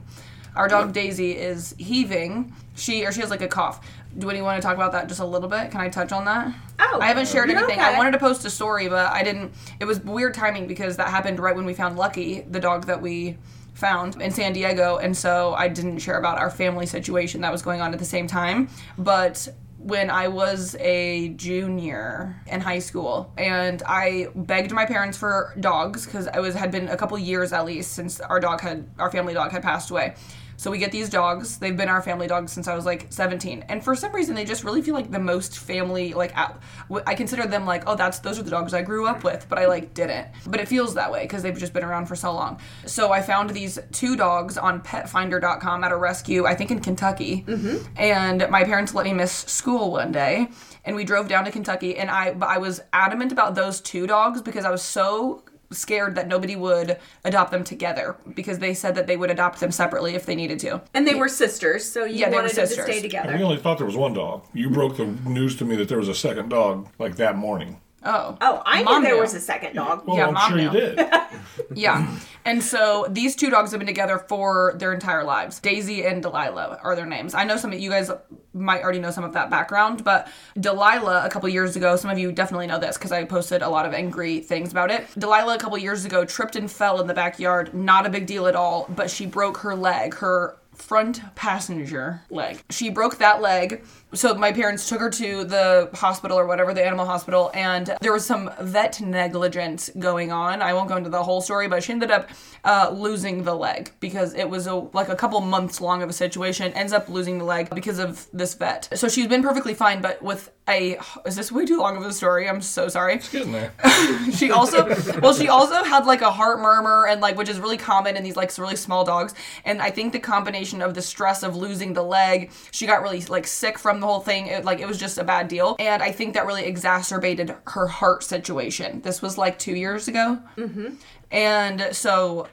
our 0.55 0.69
dog 0.69 0.93
Daisy 0.93 1.33
is 1.33 1.75
heaving. 1.79 2.55
She 2.75 3.05
or 3.05 3.13
she 3.13 3.21
has 3.21 3.31
like 3.31 3.43
a 3.43 3.49
cough. 3.49 3.87
Do 4.19 4.29
any 4.29 4.43
want 4.43 4.61
to 4.61 4.67
talk 4.67 4.77
about 4.77 4.93
that 4.93 5.09
just 5.09 5.21
a 5.21 5.25
little 5.25 5.49
bit? 5.49 5.71
Can 5.71 5.81
I 5.81 5.89
touch 5.89 6.13
on 6.13 6.27
that? 6.27 6.55
Oh, 6.79 6.99
I 7.01 7.07
haven't 7.07 7.29
shared 7.29 7.49
anything. 7.49 7.79
okay. 7.79 7.81
I 7.81 7.97
wanted 7.97 8.13
to 8.13 8.19
post 8.19 8.45
a 8.45 8.51
story, 8.51 8.89
but 8.89 9.11
I 9.11 9.23
didn't. 9.23 9.55
It 9.81 9.87
was 9.87 10.01
weird 10.01 10.35
timing 10.35 10.67
because 10.67 10.97
that 10.99 11.09
happened 11.09 11.41
right 11.41 11.57
when 11.57 11.65
we 11.65 11.73
found 11.73 11.97
Lucky, 11.97 12.43
the 12.43 12.61
dog 12.61 12.87
that 12.87 13.01
we 13.01 13.39
found 13.75 14.21
in 14.21 14.31
San 14.31 14.53
Diego, 14.53 14.99
and 14.99 15.17
so 15.17 15.55
I 15.55 15.69
didn't 15.69 15.99
share 15.99 16.19
about 16.19 16.39
our 16.39 16.51
family 16.51 16.85
situation 16.85 17.41
that 17.41 17.51
was 17.51 17.63
going 17.63 17.81
on 17.81 17.95
at 17.95 17.99
the 17.99 18.05
same 18.05 18.27
time. 18.27 18.69
But 18.99 19.49
when 19.83 20.11
I 20.11 20.29
was 20.29 20.77
a 20.79 21.31
junior 21.31 22.41
in 22.47 22.61
high 22.61 22.79
school, 22.79 23.33
and 23.37 23.83
I 23.85 24.29
begged 24.35 24.73
my 24.73 24.87
parents 24.87 25.19
for 25.19 25.55
dogs 25.59 26.07
because 26.07 26.29
I 26.29 26.39
was 26.39 26.55
had 26.55 26.71
been 26.71 26.89
a 26.89 26.97
couple 26.97 27.19
years 27.19 27.53
at 27.53 27.65
least 27.65 27.93
since 27.93 28.21
our 28.21 28.39
dog 28.39 28.61
had 28.61 28.89
our 28.99 29.11
family 29.11 29.35
dog 29.35 29.51
had 29.51 29.63
passed 29.63 29.91
away. 29.91 30.15
So 30.63 30.71
we 30.71 30.79
get 30.79 30.93
these 30.93 31.11
dogs. 31.11 31.59
They've 31.59 31.77
been 31.77 31.89
our 31.89 32.01
family 32.01 32.29
dogs 32.29 32.53
since 32.53 32.69
I 32.69 32.77
was 32.77 32.87
like 32.87 33.07
17, 33.09 33.65
and 33.69 33.83
for 33.83 33.97
some 33.97 34.15
reason 34.15 34.37
they 34.37 34.45
just 34.45 34.63
really 34.63 34.81
feel 34.81 34.95
like 34.95 35.11
the 35.11 35.19
most 35.19 35.59
family. 35.59 36.15
Like 36.15 36.31
out, 36.37 36.63
I 37.05 37.17
consider 37.17 37.49
them 37.49 37.67
like, 37.67 37.83
oh, 37.89 37.97
that's 37.97 38.21
those 38.21 38.39
are 38.39 38.45
the 38.45 38.51
dogs 38.53 38.73
I 38.73 38.83
grew 38.83 39.09
up 39.09 39.25
with, 39.25 39.45
but 39.49 39.59
I 39.59 39.67
like 39.67 39.93
didn't. 39.93 40.29
But 40.47 40.61
it 40.61 40.69
feels 40.69 40.95
that 40.95 41.11
way 41.11 41.23
because 41.23 41.43
they've 41.43 41.59
just 41.59 41.73
been 41.73 41.83
around 41.83 42.07
for 42.07 42.15
so 42.15 42.33
long. 42.33 42.61
So 42.87 43.11
I 43.11 43.23
found 43.23 43.51
these 43.51 43.77
two 43.91 44.15
dogs 44.15 44.57
on 44.57 44.81
PetFinder.com 44.83 45.83
at 45.83 45.91
a 45.91 45.97
rescue, 45.97 46.47
I 46.47 46.55
think 46.55 46.71
in 46.71 46.79
Kentucky, 46.79 47.45
mm-hmm. 47.45 47.85
and 47.97 48.47
my 48.49 48.63
parents 48.63 48.95
let 48.95 49.05
me 49.05 49.13
miss 49.13 49.33
school 49.33 49.91
one 49.91 50.13
day, 50.13 50.47
and 50.85 50.95
we 50.95 51.03
drove 51.03 51.27
down 51.27 51.45
to 51.45 51.51
Kentucky, 51.51 51.97
and 51.97 52.09
I 52.09 52.37
I 52.41 52.59
was 52.59 52.81
adamant 52.93 53.33
about 53.33 53.57
those 53.57 53.81
two 53.81 54.07
dogs 54.07 54.41
because 54.41 54.65
I 54.65 54.71
was 54.71 54.83
so 54.83 55.43
scared 55.73 56.15
that 56.15 56.29
nobody 56.29 56.57
would 56.57 56.99
adopt 57.25 57.51
them 57.51 57.65
together 57.65 58.17
because 58.35 58.59
they 58.59 58.75
said 58.75 58.95
that 58.95 59.07
they 59.07 59.17
would 59.17 59.31
adopt 59.31 59.61
them 59.61 59.71
separately 59.71 60.15
if 60.15 60.27
they 60.27 60.35
needed 60.35 60.59
to. 60.61 60.81
And 60.95 61.07
they 61.07 61.15
were 61.15 61.29
sisters, 61.29 61.85
so 61.91 62.05
you 62.05 62.17
Yeah, 62.17 62.31
they 62.31 62.37
were 62.37 62.43
wanted 62.43 62.57
them 62.57 62.63
to 62.65 62.67
sisters. 62.69 62.85
stay 62.87 62.97
We 62.97 63.03
together. 63.03 63.35
only 63.43 63.57
thought 63.59 63.79
there 63.79 63.87
was 63.87 63.97
one 63.97 64.15
dog. 64.15 64.45
You 64.55 64.71
broke 64.71 64.97
the 64.97 65.07
news 65.07 65.57
to 65.57 65.65
me 65.65 65.77
that 65.77 65.89
there 65.89 65.99
was 65.99 66.09
a 66.09 66.15
second 66.15 66.49
dog 66.49 66.89
like 66.99 67.17
that 67.17 67.37
morning. 67.37 67.81
Oh. 68.05 68.37
Oh, 68.41 68.63
I 68.67 68.83
Mom 68.83 69.03
knew 69.03 69.09
there 69.09 69.15
knew. 69.17 69.21
was 69.23 69.35
a 69.35 69.41
second 69.41 69.75
dog. 69.75 70.07
Well, 70.07 70.17
Yeah, 70.17 70.27
I'm 70.29 70.35
Mom 70.35 70.51
sure 70.51 70.59
you 70.61 70.71
did. 70.71 70.99
Yeah. 71.75 72.17
And 72.45 72.63
so 72.63 73.07
these 73.09 73.37
two 73.37 73.49
dogs 73.51 73.71
have 73.71 73.79
been 73.81 73.87
together 73.87 74.19
for 74.19 74.75
their 74.77 74.93
entire 74.93 75.23
lives. 75.23 75.61
Daisy 75.61 76.05
and 76.05 76.23
Delilah 76.23 76.81
are 76.83 76.97
their 76.97 77.07
names. 77.07 77.35
I 77.35 77.45
know 77.45 77.57
some 77.57 77.73
of 77.73 77.79
you 77.79 77.89
guys 77.91 78.11
might 78.53 78.83
already 78.83 78.99
know 78.99 79.11
some 79.11 79.23
of 79.25 79.33
that 79.35 79.49
background, 79.51 80.03
but 80.03 80.29
Delilah, 80.59 81.25
a 81.25 81.31
couple 81.31 81.49
years 81.49 81.77
ago, 81.77 81.95
some 81.97 82.11
of 82.11 82.19
you 82.19 82.33
definitely 82.33 82.67
know 82.67 82.79
this 82.79 82.97
because 82.99 83.13
I 83.13 83.25
posted 83.25 83.63
a 83.63 83.69
lot 83.69 83.87
of 83.87 83.95
angry 83.95 84.41
things 84.41 84.73
about 84.73 84.91
it. 84.91 85.07
Delilah, 85.19 85.55
a 85.55 85.59
couple 85.59 85.79
years 85.79 86.05
ago, 86.05 86.25
tripped 86.25 86.57
and 86.57 86.71
fell 86.71 87.01
in 87.01 87.07
the 87.07 87.15
backyard. 87.15 87.73
Not 87.75 88.07
a 88.07 88.11
big 88.11 88.27
deal 88.27 88.47
at 88.47 88.57
all, 88.57 88.87
but 88.95 89.11
she 89.11 89.25
broke 89.27 89.59
her 89.59 89.75
leg, 89.75 90.15
her 90.17 90.57
front 90.75 91.21
passenger 91.35 92.23
leg. 92.31 92.63
She 92.71 92.91
broke 92.91 93.19
that 93.19 93.41
leg. 93.41 93.85
So 94.15 94.35
my 94.35 94.53
parents 94.53 94.89
took 94.89 95.01
her 95.01 95.11
to 95.11 95.45
the 95.45 95.91
hospital 95.95 96.39
or 96.39 96.47
whatever, 96.47 96.75
the 96.75 96.85
animal 96.85 97.07
hospital, 97.07 97.51
and 97.55 97.97
there 98.01 98.13
was 98.13 98.27
some 98.27 98.51
vet 98.61 99.01
negligence 99.01 99.91
going 99.99 100.31
on. 100.31 100.61
I 100.61 100.75
won't 100.75 100.89
go 100.89 100.97
into 100.97 101.11
the 101.11 101.23
whole 101.23 101.41
story, 101.41 101.67
but 101.67 101.83
she 101.83 101.93
ended 101.93 102.11
up 102.11 102.29
uh, 102.65 102.91
losing 102.93 103.45
the 103.45 103.55
leg 103.55 103.91
because 104.01 104.35
it 104.35 104.49
was 104.49 104.67
a, 104.67 104.75
like 104.75 105.09
a 105.09 105.17
couple 105.17 105.41
months 105.41 105.81
long 105.81 106.03
of 106.03 106.11
a 106.11 106.13
situation. 106.13 106.73
Ends 106.75 106.93
up 106.93 107.09
losing 107.09 107.39
the 107.39 107.45
leg 107.45 107.75
because 107.75 107.99
of 107.99 108.27
this 108.33 108.55
vet. 108.55 108.89
So 108.95 109.09
she's 109.09 109.29
been 109.29 109.43
perfectly 109.43 109.75
fine, 109.75 110.03
but 110.03 110.23
with 110.23 110.51
a 110.69 110.97
is 111.27 111.35
this 111.35 111.51
way 111.51 111.65
too 111.65 111.79
long 111.79 111.97
of 111.97 112.05
a 112.05 112.13
story? 112.13 112.49
I'm 112.49 112.61
so 112.61 112.89
sorry 112.89 113.21
Getting 113.33 113.53
there. 113.53 113.73
she 114.33 114.53
also 114.53 114.87
well 115.21 115.35
she 115.35 115.49
also 115.49 115.83
had 115.83 116.07
like 116.07 116.21
a 116.21 116.31
heart 116.31 116.61
murmur 116.61 117.07
and 117.07 117.21
like 117.21 117.37
which 117.37 117.49
is 117.49 117.59
really 117.59 117.77
common 117.77 118.17
in 118.17 118.23
these 118.23 118.37
like 118.37 118.57
really 118.59 118.77
small 118.77 119.05
dogs 119.05 119.35
and 119.65 119.83
i 119.83 119.91
think 119.91 120.13
the 120.13 120.21
combination 120.21 120.81
of 120.81 120.95
the 120.95 121.03
stress 121.03 121.43
of 121.43 121.57
losing 121.57 121.95
the 121.95 122.03
leg 122.03 122.51
she 122.71 122.87
got 122.87 123.03
really 123.03 123.21
like 123.23 123.47
sick 123.47 123.77
from 123.77 123.99
the 124.03 124.07
whole 124.09 124.21
thing 124.21 124.49
it, 124.49 124.65
like 124.65 124.81
it 124.81 124.87
was 124.89 124.99
just 124.99 125.17
a 125.19 125.25
bad 125.25 125.49
deal. 125.49 125.77
And 125.79 126.03
i 126.03 126.11
think 126.13 126.35
that 126.35 126.45
really 126.47 126.65
exacerbated 126.65 127.55
her 127.69 127.87
heart 127.87 128.23
situation. 128.25 129.01
This 129.03 129.23
was 129.23 129.39
like 129.39 129.59
two 129.59 129.75
years 129.75 130.09
ago. 130.09 130.39
Mm-hmm. 130.57 130.95
and 131.31 131.89
so 131.93 132.49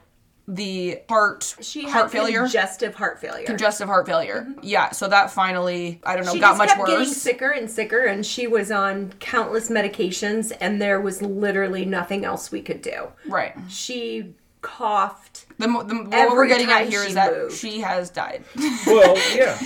the 0.48 0.98
heart 1.08 1.54
She 1.60 1.82
had 1.82 1.92
heart 1.92 2.10
failure. 2.10 2.40
congestive 2.40 2.94
heart 2.96 3.20
failure. 3.20 3.46
congestive 3.46 3.86
heart 3.88 4.06
failure. 4.06 4.46
Yeah 4.62 4.90
so 4.90 5.06
that 5.08 5.30
finally 5.30 6.00
i 6.04 6.16
don't 6.16 6.24
know 6.26 6.32
she 6.32 6.40
got 6.40 6.56
much 6.56 6.68
kept 6.70 6.80
worse. 6.80 6.90
getting 6.90 7.12
sicker 7.12 7.50
and 7.50 7.70
sicker, 7.70 8.04
and 8.04 8.24
she 8.26 8.46
was 8.46 8.70
on 8.70 9.12
countless 9.20 9.68
medications, 9.70 10.52
and 10.60 10.80
there 10.80 11.00
was 11.00 11.20
literally 11.22 11.84
nothing 11.84 12.24
else 12.24 12.50
we 12.50 12.62
could 12.62 12.82
do. 12.82 13.08
right. 13.28 13.54
She 13.68 14.34
coughed 14.62 15.39
The, 15.60 15.66
the, 15.66 15.94
what 16.04 16.14
Every 16.14 16.36
we're 16.36 16.46
getting 16.48 16.68
at 16.68 16.78
time 16.80 16.90
here 16.90 17.02
she 17.02 17.08
is 17.08 17.14
that 17.14 17.32
moved. 17.36 17.54
she 17.56 17.80
has 17.80 18.10
died. 18.10 18.44
Well, 18.86 19.16
yeah. 19.36 19.58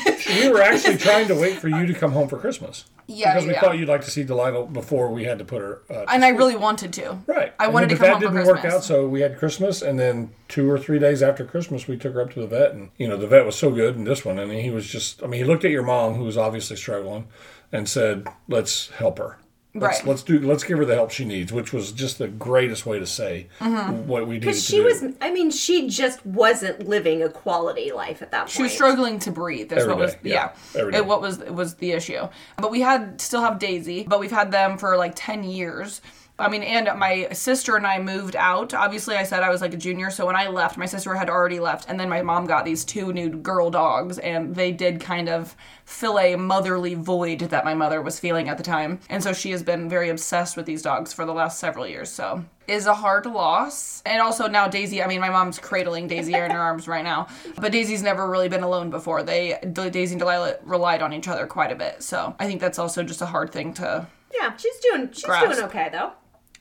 We 0.42 0.48
were 0.50 0.60
actually 0.62 0.98
trying 0.98 1.28
to 1.28 1.34
wait 1.34 1.58
for 1.58 1.68
you 1.68 1.86
to 1.86 1.94
come 1.94 2.12
home 2.12 2.28
for 2.28 2.36
Christmas. 2.38 2.84
Yeah, 3.06 3.34
Because 3.34 3.46
we 3.46 3.52
yeah. 3.52 3.60
thought 3.60 3.78
you'd 3.78 3.88
like 3.88 4.00
to 4.02 4.10
see 4.10 4.22
Delilah 4.24 4.66
before 4.66 5.10
we 5.10 5.24
had 5.24 5.38
to 5.38 5.44
put 5.44 5.60
her. 5.60 5.82
Uh, 5.90 6.04
to 6.06 6.10
and 6.12 6.24
I 6.24 6.30
really 6.30 6.56
wanted 6.56 6.92
to. 6.94 7.18
Right. 7.26 7.52
I 7.58 7.66
And 7.66 7.74
wanted 7.74 7.90
then- 7.90 7.96
to 7.96 8.00
but 8.02 8.06
come 8.12 8.20
that 8.20 8.26
home 8.26 8.36
for 8.36 8.44
didn't 8.54 8.64
work 8.64 8.74
out, 8.74 8.82
so 8.84 9.06
we 9.06 9.20
had 9.20 9.38
Christmas, 9.38 9.82
and 9.82 9.98
then 9.98 10.30
two 10.48 10.70
or 10.70 10.78
three 10.78 10.98
days 10.98 11.22
after 11.22 11.44
Christmas, 11.44 11.86
we 11.86 11.96
took 11.96 12.14
her 12.14 12.22
up 12.22 12.32
to 12.32 12.40
the 12.40 12.46
vet, 12.46 12.72
and 12.72 12.90
you 12.98 13.06
know 13.08 13.16
the 13.16 13.26
vet 13.26 13.44
was 13.46 13.56
so 13.56 13.70
good 13.70 13.94
in 13.96 14.04
this 14.04 14.24
one, 14.24 14.38
and 14.38 14.50
he 14.52 14.70
was 14.70 14.86
just, 14.86 15.22
I 15.22 15.26
mean, 15.26 15.38
he 15.40 15.44
looked 15.44 15.64
at 15.64 15.70
your 15.70 15.82
mom, 15.82 16.14
who 16.14 16.24
was 16.24 16.36
obviously 16.38 16.76
struggling, 16.76 17.26
and 17.70 17.88
said, 17.88 18.26
"Let's 18.48 18.88
help 18.90 19.18
her." 19.18 19.36
Let's, 19.76 19.98
Right. 19.98 20.06
let's 20.06 20.22
do. 20.22 20.38
Let's 20.38 20.62
give 20.62 20.78
her 20.78 20.84
the 20.84 20.94
help 20.94 21.10
she 21.10 21.24
needs, 21.24 21.52
which 21.52 21.72
was 21.72 21.90
just 21.90 22.18
the 22.18 22.28
greatest 22.28 22.86
way 22.86 23.00
to 23.00 23.06
say 23.06 23.48
Mm-hmm. 23.60 24.06
what 24.06 24.22
we 24.28 24.34
needed 24.34 24.46
Because 24.46 24.64
to 24.64 24.70
she 24.70 24.76
do. 24.78 24.84
was, 24.84 25.04
I 25.20 25.32
mean, 25.32 25.50
she 25.50 25.88
just 25.88 26.24
wasn't 26.24 26.88
living 26.88 27.22
a 27.24 27.28
quality 27.28 27.90
life 27.90 28.22
at 28.22 28.30
that 28.30 28.42
point. 28.42 28.50
She 28.50 28.62
was 28.62 28.72
struggling 28.72 29.18
to 29.20 29.32
breathe. 29.32 29.72
Is 29.72 29.78
Every 29.82 29.88
what 29.94 29.98
was 29.98 30.16
yeah. 30.22 30.50
yeah. 30.74 30.80
Every 30.80 30.92
day. 30.92 30.98
It, 30.98 31.06
what 31.06 31.20
was 31.20 31.40
it 31.40 31.52
was 31.52 31.74
the 31.74 31.90
issue. 31.90 32.28
But 32.56 32.70
we 32.70 32.82
had 32.82 33.20
still 33.20 33.40
have 33.42 33.58
Daisy, 33.58 34.04
but 34.08 34.20
we've 34.20 34.30
had 34.30 34.52
them 34.52 34.78
for 34.78 34.96
like 34.96 35.12
ten 35.16 35.42
years. 35.42 36.00
I 36.36 36.48
mean, 36.48 36.64
and 36.64 36.98
my 36.98 37.28
sister 37.32 37.76
and 37.76 37.86
I 37.86 38.00
moved 38.00 38.34
out. 38.34 38.74
Obviously, 38.74 39.14
I 39.14 39.22
said 39.22 39.44
I 39.44 39.50
was 39.50 39.60
like 39.60 39.72
a 39.72 39.76
junior, 39.76 40.10
so 40.10 40.26
when 40.26 40.34
I 40.34 40.48
left, 40.48 40.76
my 40.76 40.86
sister 40.86 41.14
had 41.14 41.30
already 41.30 41.60
left, 41.60 41.88
and 41.88 41.98
then 41.98 42.08
my 42.08 42.22
mom 42.22 42.46
got 42.46 42.64
these 42.64 42.84
two 42.84 43.12
new 43.12 43.30
girl 43.30 43.70
dogs, 43.70 44.18
and 44.18 44.56
they 44.56 44.72
did 44.72 45.00
kind 45.00 45.28
of 45.28 45.54
fill 45.84 46.18
a 46.18 46.34
motherly 46.34 46.94
void 46.94 47.38
that 47.38 47.64
my 47.64 47.74
mother 47.74 48.02
was 48.02 48.18
feeling 48.18 48.48
at 48.48 48.56
the 48.58 48.64
time. 48.64 48.98
And 49.08 49.22
so 49.22 49.32
she 49.32 49.52
has 49.52 49.62
been 49.62 49.88
very 49.88 50.08
obsessed 50.08 50.56
with 50.56 50.66
these 50.66 50.82
dogs 50.82 51.12
for 51.12 51.24
the 51.24 51.32
last 51.32 51.60
several 51.60 51.86
years. 51.86 52.10
So 52.10 52.44
is 52.66 52.86
a 52.86 52.94
hard 52.94 53.26
loss. 53.26 54.02
And 54.04 54.20
also 54.20 54.48
now 54.48 54.66
Daisy, 54.66 55.02
I 55.02 55.06
mean 55.06 55.20
my 55.20 55.30
mom's 55.30 55.58
cradling 55.58 56.08
Daisy 56.08 56.32
in 56.34 56.50
her 56.50 56.58
arms 56.58 56.88
right 56.88 57.04
now. 57.04 57.28
But 57.56 57.70
Daisy's 57.72 58.02
never 58.02 58.28
really 58.28 58.48
been 58.48 58.62
alone 58.62 58.90
before. 58.90 59.22
They 59.22 59.58
Daisy 59.72 60.14
and 60.14 60.18
Delilah 60.18 60.56
relied 60.64 61.02
on 61.02 61.12
each 61.12 61.28
other 61.28 61.46
quite 61.46 61.70
a 61.70 61.76
bit. 61.76 62.02
So 62.02 62.34
I 62.40 62.46
think 62.46 62.60
that's 62.60 62.78
also 62.78 63.02
just 63.02 63.20
a 63.20 63.26
hard 63.26 63.52
thing 63.52 63.74
to 63.74 64.06
Yeah, 64.34 64.56
she's 64.56 64.78
doing, 64.78 65.12
she's 65.12 65.24
Grasp. 65.24 65.50
doing 65.50 65.64
okay 65.66 65.90
though. 65.92 66.12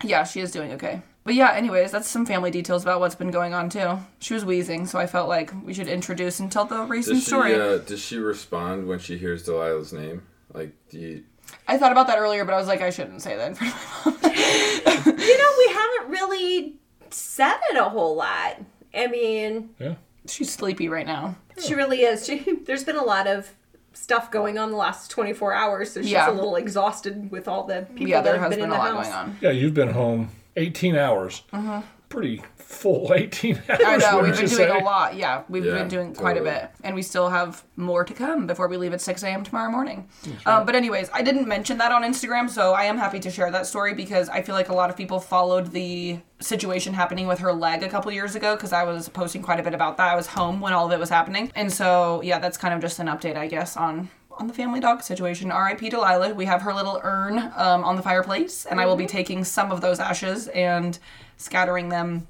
Yeah, 0.04 0.24
she 0.24 0.40
is 0.42 0.52
doing 0.52 0.72
okay. 0.74 1.02
But 1.24 1.36
yeah, 1.36 1.54
anyways, 1.54 1.92
that's 1.92 2.10
some 2.10 2.26
family 2.26 2.52
details 2.52 2.84
about 2.84 3.00
what's 3.00 3.16
been 3.16 3.32
going 3.32 3.54
on 3.54 3.70
too. 3.70 3.98
She 4.20 4.34
was 4.34 4.44
wheezing, 4.44 4.86
so 4.88 5.00
I 5.00 5.08
felt 5.08 5.30
like 5.30 5.52
we 5.64 5.74
should 5.74 5.88
introduce 5.88 6.40
and 6.40 6.52
tell 6.52 6.66
the 6.66 6.84
recent 6.84 7.16
Does 7.16 7.24
she 7.24 7.30
story. 7.30 7.56
uh, 7.56 7.78
does 7.78 8.02
she 8.02 8.18
respond 8.18 8.88
when 8.88 9.00
she 9.00 9.18
hears 9.18 9.46
Delilah's 9.48 9.94
name? 9.94 10.24
Like, 10.54 10.74
do 10.90 11.00
you? 11.00 11.24
I 11.68 11.78
thought 11.78 11.92
about 11.94 12.08
that 12.08 12.20
earlier, 12.20 12.44
but 12.46 12.54
I 12.54 12.58
was 12.58 12.68
like, 12.68 12.82
I 12.82 12.90
shouldn't 12.90 13.22
say 13.22 13.38
that 13.38 13.48
in 13.50 13.56
front 13.56 13.74
of 13.74 14.22
my 14.24 14.30
mom. 14.30 15.20
You 15.24 15.38
know, 15.38 15.50
we 15.58 15.74
haven't 15.74 16.10
really 16.10 16.76
said 17.10 17.58
it 17.72 17.78
a 17.78 17.86
whole 17.86 18.16
lot. 18.16 18.60
I 18.94 19.08
mean, 19.08 19.70
yeah. 19.80 19.96
She's 20.28 20.52
sleepy 20.52 20.88
right 20.90 21.06
now. 21.06 21.36
she 21.58 21.74
really 21.74 22.02
is. 22.02 22.26
She, 22.26 22.40
there's 22.66 22.84
been 22.84 22.96
a 22.96 23.04
lot 23.04 23.28
of 23.28 23.50
stuff 23.94 24.32
going 24.32 24.58
on 24.58 24.72
the 24.72 24.78
last 24.78 25.10
24 25.12 25.54
hours, 25.54 25.92
so 25.92 26.02
she's 26.02 26.12
Yeah. 26.12 26.30
a 26.30 26.34
little 26.34 26.56
exhausted 26.56 27.30
with 27.32 27.48
all 27.48 27.64
the 27.66 27.86
people 27.96 28.08
Yeah, 28.08 28.18
that 28.22 28.24
there 28.26 28.34
have 28.34 28.44
has 28.44 28.50
been 28.52 28.60
been 28.60 28.66
in 28.66 28.72
a 28.72 28.74
the 28.74 28.80
lot 28.80 28.96
house. 28.98 29.06
going 29.08 29.16
on. 29.18 29.38
Yeah, 29.42 29.52
you've 29.52 29.74
been 29.74 29.90
home 29.92 30.30
18 30.56 30.96
hours. 30.96 31.44
Mm-hmm. 31.54 31.80
Pretty 32.14 32.44
full 32.58 33.12
18 33.16 33.56
hours. 33.70 33.80
I 33.84 33.98
know, 33.98 34.20
we've 34.22 34.32
been 34.38 34.46
doing 34.46 34.48
say? 34.50 34.70
a 34.70 34.84
lot. 34.84 35.16
Yeah, 35.16 35.42
we've 35.50 35.66
Yeah, 35.66 35.74
been 35.74 35.88
doing 35.88 36.14
quite 36.14 36.38
a 36.38 36.44
bit. 36.44 36.70
And 36.84 36.94
we 36.94 37.02
still 37.02 37.28
have 37.30 37.64
more 37.76 38.04
to 38.04 38.14
come 38.14 38.46
before 38.46 38.68
we 38.68 38.78
leave 38.78 38.94
at 38.94 39.02
6 39.02 39.24
a.m. 39.24 39.44
tomorrow 39.44 39.72
morning. 39.72 40.08
Um, 40.46 40.64
but, 40.64 40.76
anyways, 40.76 41.10
I 41.12 41.24
didn't 41.24 41.48
mention 41.48 41.80
that 41.80 41.92
on 41.92 42.04
Instagram, 42.04 42.52
so 42.52 42.74
I 42.74 42.84
am 42.84 43.00
happy 43.00 43.20
to 43.20 43.32
share 43.32 43.50
that 43.50 43.66
story 43.66 43.96
because 43.96 44.30
I 44.30 44.44
feel 44.44 44.54
like 44.54 44.70
a 44.70 44.76
lot 44.76 44.92
of 44.92 44.96
people 44.96 45.20
followed 45.20 45.72
the 45.72 46.20
situation 46.40 46.94
happening 46.94 47.26
with 47.26 47.40
her 47.40 47.52
leg 47.52 47.82
a 47.82 47.90
couple 47.90 48.12
years 48.12 48.36
ago 48.36 48.56
because 48.56 48.74
I 48.74 48.84
was 48.84 49.10
posting 49.10 49.42
quite 49.42 49.60
a 49.60 49.64
bit 49.64 49.74
about 49.74 49.98
that. 49.98 50.10
I 50.12 50.16
was 50.16 50.28
home 50.28 50.60
when 50.62 50.74
all 50.74 50.86
of 50.86 50.92
it 50.92 51.00
was 51.00 51.10
happening. 51.10 51.52
And 51.56 51.74
so, 51.74 52.22
yeah, 52.22 52.38
that's 52.38 52.58
kind 52.58 52.76
of 52.76 52.82
just 52.82 53.00
an 53.00 53.08
update, 53.08 53.38
I 53.38 53.48
guess, 53.48 53.76
on. 53.76 54.10
On 54.40 54.48
the 54.48 54.54
family 54.54 54.80
dog 54.80 55.04
situation, 55.04 55.52
R.I.P. 55.52 55.90
Delilah. 55.90 56.34
We 56.34 56.46
have 56.46 56.62
her 56.64 56.74
little 56.74 57.00
urn 57.04 57.38
um, 57.56 57.84
on 57.84 57.96
the 57.96 58.02
fireplace, 58.02 58.66
and 58.66 58.82
I 58.82 58.86
will 58.88 58.96
be 58.96 59.06
taking 59.06 59.44
some 59.44 59.72
of 59.72 59.80
those 59.82 60.00
ashes 60.00 60.48
and 60.50 60.98
scattering 61.38 61.90
them 61.90 62.28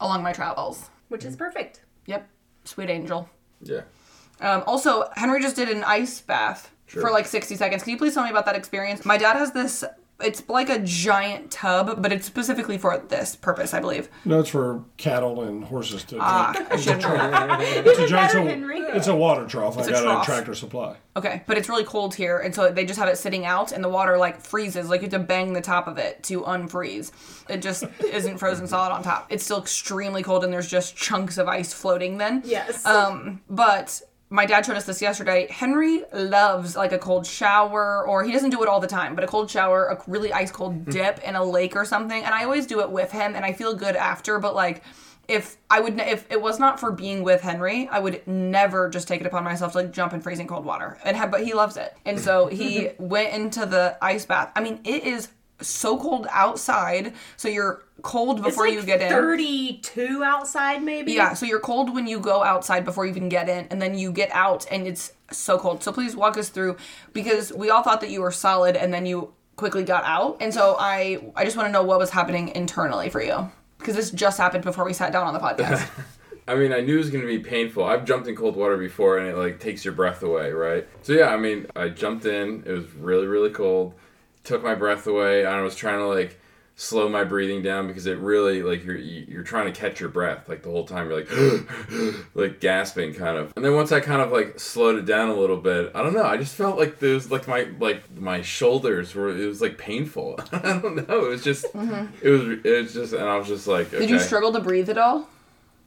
along 0.00 0.22
my 0.22 0.32
travels. 0.32 0.90
Which 1.08 1.24
is 1.24 1.34
perfect. 1.34 1.80
Yep, 2.06 2.28
sweet 2.64 2.90
angel. 2.90 3.28
Yeah. 3.62 3.82
Um, 4.40 4.64
also, 4.66 5.08
Henry 5.16 5.40
just 5.40 5.56
did 5.56 5.70
an 5.70 5.82
ice 5.84 6.20
bath 6.20 6.70
Sure. 6.88 7.00
for 7.02 7.10
like 7.10 7.26
60 7.26 7.56
seconds. 7.56 7.82
Can 7.82 7.92
you 7.92 7.98
please 7.98 8.12
tell 8.14 8.22
me 8.24 8.30
about 8.30 8.44
that 8.46 8.54
experience? 8.56 9.04
My 9.06 9.16
dad 9.16 9.36
has 9.36 9.52
this, 9.52 9.82
it's 10.20 10.42
like 10.48 10.70
a 10.70 10.78
giant 10.78 11.50
tub, 11.50 12.00
but 12.02 12.12
it's 12.12 12.26
specifically 12.26 12.78
for 12.78 12.96
this 13.08 13.36
purpose, 13.36 13.74
I 13.74 13.80
believe. 13.80 14.08
No, 14.24 14.40
it's 14.40 14.48
for 14.48 14.82
cattle 14.96 15.42
and 15.42 15.64
horses 15.64 16.04
to 16.04 16.18
Ah, 16.20 16.52
drink. 16.54 16.72
I 16.72 16.76
should 16.76 17.00
know. 17.02 17.56
It's 17.60 17.98
a, 17.98 18.06
giant, 18.06 18.32
better, 18.32 18.48
Henry. 18.48 18.80
it's 18.80 19.08
a 19.08 19.14
water 19.14 19.46
trough. 19.46 19.76
I 19.76 19.82
a 19.82 19.90
got 19.90 19.98
it 19.98 20.02
trough. 20.02 20.18
at 20.20 20.24
Tractor 20.24 20.54
Supply. 20.54 20.96
Okay, 21.16 21.42
but 21.46 21.58
it's 21.58 21.68
really 21.68 21.84
cold 21.84 22.14
here, 22.14 22.38
and 22.38 22.54
so 22.54 22.70
they 22.70 22.84
just 22.86 22.98
have 22.98 23.08
it 23.08 23.18
sitting 23.18 23.44
out, 23.44 23.72
and 23.72 23.82
the 23.84 23.88
water 23.88 24.16
like 24.18 24.40
freezes. 24.40 24.88
Like 24.88 25.00
you 25.02 25.06
have 25.06 25.12
to 25.12 25.18
bang 25.18 25.52
the 25.52 25.60
top 25.60 25.86
of 25.88 25.98
it 25.98 26.22
to 26.24 26.42
unfreeze. 26.42 27.12
It 27.50 27.62
just 27.62 27.84
isn't 28.12 28.38
frozen 28.38 28.66
solid 28.66 28.92
on 28.92 29.02
top. 29.02 29.26
It's 29.30 29.44
still 29.44 29.60
extremely 29.60 30.22
cold, 30.22 30.44
and 30.44 30.52
there's 30.52 30.68
just 30.68 30.96
chunks 30.96 31.36
of 31.38 31.46
ice 31.48 31.72
floating. 31.74 32.18
Then 32.18 32.42
Yes. 32.44 32.84
Um, 32.86 33.42
but 33.50 34.00
my 34.28 34.44
dad 34.44 34.66
showed 34.66 34.76
us 34.76 34.84
this 34.84 35.00
yesterday. 35.00 35.46
Henry 35.48 36.02
loves 36.12 36.74
like 36.74 36.92
a 36.92 36.98
cold 36.98 37.26
shower, 37.26 38.06
or 38.06 38.24
he 38.24 38.32
doesn't 38.32 38.50
do 38.50 38.62
it 38.62 38.68
all 38.68 38.80
the 38.80 38.86
time, 38.86 39.14
but 39.14 39.22
a 39.22 39.26
cold 39.26 39.50
shower, 39.50 39.86
a 39.86 40.02
really 40.10 40.32
ice 40.32 40.50
cold 40.50 40.84
mm. 40.84 40.92
dip 40.92 41.20
in 41.20 41.36
a 41.36 41.44
lake 41.44 41.76
or 41.76 41.84
something. 41.84 42.24
And 42.24 42.34
I 42.34 42.44
always 42.44 42.66
do 42.66 42.80
it 42.80 42.90
with 42.90 43.12
him, 43.12 43.36
and 43.36 43.44
I 43.44 43.52
feel 43.52 43.74
good 43.74 43.94
after. 43.94 44.40
But 44.40 44.56
like, 44.56 44.82
if 45.28 45.56
I 45.70 45.80
would, 45.80 45.98
if 46.00 46.30
it 46.30 46.40
was 46.40 46.58
not 46.58 46.80
for 46.80 46.90
being 46.90 47.22
with 47.22 47.40
Henry, 47.40 47.88
I 47.88 48.00
would 48.00 48.26
never 48.26 48.88
just 48.88 49.06
take 49.06 49.20
it 49.20 49.26
upon 49.26 49.44
myself 49.44 49.72
to 49.72 49.78
like 49.78 49.92
jump 49.92 50.12
in 50.12 50.20
freezing 50.20 50.48
cold 50.48 50.64
water. 50.64 50.98
And 51.04 51.16
have, 51.16 51.30
but 51.30 51.44
he 51.44 51.54
loves 51.54 51.76
it, 51.76 51.96
and 52.04 52.18
so 52.18 52.46
he 52.46 52.90
went 52.98 53.32
into 53.32 53.64
the 53.64 53.96
ice 54.02 54.26
bath. 54.26 54.50
I 54.56 54.60
mean, 54.60 54.80
it 54.84 55.04
is 55.04 55.28
so 55.60 55.98
cold 55.98 56.26
outside, 56.30 57.14
so 57.36 57.48
you're 57.48 57.82
cold 58.02 58.38
It's 58.38 58.48
before 58.48 58.66
like 58.66 58.74
you 58.74 58.82
get 58.82 59.00
in. 59.00 59.08
32 59.08 60.22
outside, 60.24 60.82
maybe. 60.82 61.12
Yeah, 61.12 61.34
so 61.34 61.46
you're 61.46 61.60
cold 61.60 61.94
when 61.94 62.06
you 62.06 62.20
go 62.20 62.42
outside 62.42 62.84
before 62.84 63.06
you 63.06 63.10
even 63.10 63.28
get 63.28 63.48
in, 63.48 63.66
and 63.70 63.80
then 63.80 63.96
you 63.98 64.12
get 64.12 64.30
out 64.32 64.66
and 64.70 64.86
it's 64.86 65.12
so 65.30 65.58
cold. 65.58 65.82
So 65.82 65.92
please 65.92 66.14
walk 66.14 66.36
us 66.36 66.48
through 66.48 66.76
because 67.12 67.52
we 67.52 67.70
all 67.70 67.82
thought 67.82 68.00
that 68.00 68.10
you 68.10 68.20
were 68.20 68.30
solid 68.30 68.76
and 68.76 68.92
then 68.92 69.06
you 69.06 69.32
quickly 69.56 69.84
got 69.84 70.04
out. 70.04 70.36
And 70.40 70.52
so 70.52 70.76
I 70.78 71.32
I 71.34 71.44
just 71.44 71.56
want 71.56 71.68
to 71.68 71.72
know 71.72 71.82
what 71.82 71.98
was 71.98 72.10
happening 72.10 72.48
internally 72.54 73.08
for 73.08 73.22
you. 73.22 73.50
Because 73.78 73.94
this 73.96 74.10
just 74.10 74.38
happened 74.38 74.64
before 74.64 74.84
we 74.84 74.92
sat 74.92 75.12
down 75.12 75.26
on 75.26 75.34
the 75.34 75.40
podcast. 75.40 75.88
I 76.48 76.54
mean, 76.54 76.72
I 76.72 76.80
knew 76.80 76.94
it 76.94 76.98
was 76.98 77.10
going 77.10 77.22
to 77.22 77.28
be 77.28 77.40
painful. 77.40 77.84
I've 77.84 78.04
jumped 78.04 78.28
in 78.28 78.36
cold 78.36 78.56
water 78.56 78.76
before 78.76 79.18
and 79.18 79.28
it 79.28 79.36
like 79.36 79.58
takes 79.58 79.84
your 79.84 79.94
breath 79.94 80.22
away, 80.22 80.52
right? 80.52 80.86
So 81.02 81.12
yeah, 81.12 81.28
I 81.28 81.36
mean, 81.36 81.66
I 81.74 81.88
jumped 81.88 82.24
in. 82.24 82.62
It 82.64 82.70
was 82.70 82.86
really, 82.94 83.26
really 83.26 83.50
cold. 83.50 83.94
Took 84.46 84.62
my 84.62 84.74
breath 84.74 85.06
away. 85.06 85.40
and 85.44 85.54
I 85.54 85.60
was 85.62 85.74
trying 85.74 85.98
to 85.98 86.06
like 86.06 86.40
slow 86.78 87.08
my 87.08 87.24
breathing 87.24 87.62
down 87.62 87.86
because 87.86 88.06
it 88.06 88.18
really 88.18 88.62
like 88.62 88.84
you're 88.84 88.98
you're 88.98 89.42
trying 89.42 89.72
to 89.72 89.72
catch 89.72 89.98
your 89.98 90.10
breath 90.10 90.48
like 90.48 90.62
the 90.62 90.70
whole 90.70 90.84
time. 90.86 91.10
You're 91.10 91.20
like 91.20 92.24
like 92.34 92.60
gasping 92.60 93.14
kind 93.14 93.36
of. 93.38 93.52
And 93.56 93.64
then 93.64 93.74
once 93.74 93.92
I 93.92 94.00
kind 94.00 94.20
of 94.20 94.30
like 94.30 94.60
slowed 94.60 94.96
it 94.96 95.06
down 95.06 95.30
a 95.30 95.34
little 95.34 95.56
bit, 95.56 95.90
I 95.94 96.02
don't 96.02 96.12
know. 96.14 96.24
I 96.24 96.36
just 96.36 96.54
felt 96.54 96.78
like 96.78 96.98
there's 96.98 97.30
like 97.30 97.48
my 97.48 97.68
like 97.80 98.14
my 98.16 98.42
shoulders 98.42 99.14
were 99.14 99.30
it 99.30 99.46
was 99.46 99.60
like 99.60 99.78
painful. 99.78 100.38
I 100.52 100.78
don't 100.78 101.08
know. 101.08 101.26
It 101.26 101.30
was 101.30 101.42
just 101.44 101.64
it 101.74 102.30
was 102.30 102.58
it 102.64 102.82
was 102.82 102.92
just 102.94 103.12
and 103.12 103.24
I 103.24 103.36
was 103.36 103.48
just 103.48 103.66
like 103.66 103.88
okay. 103.88 103.96
Mm-hmm. 103.96 104.06
Did 104.06 104.10
you 104.10 104.18
struggle 104.18 104.52
to 104.52 104.60
breathe 104.60 104.90
at 104.90 104.98
all? 104.98 105.28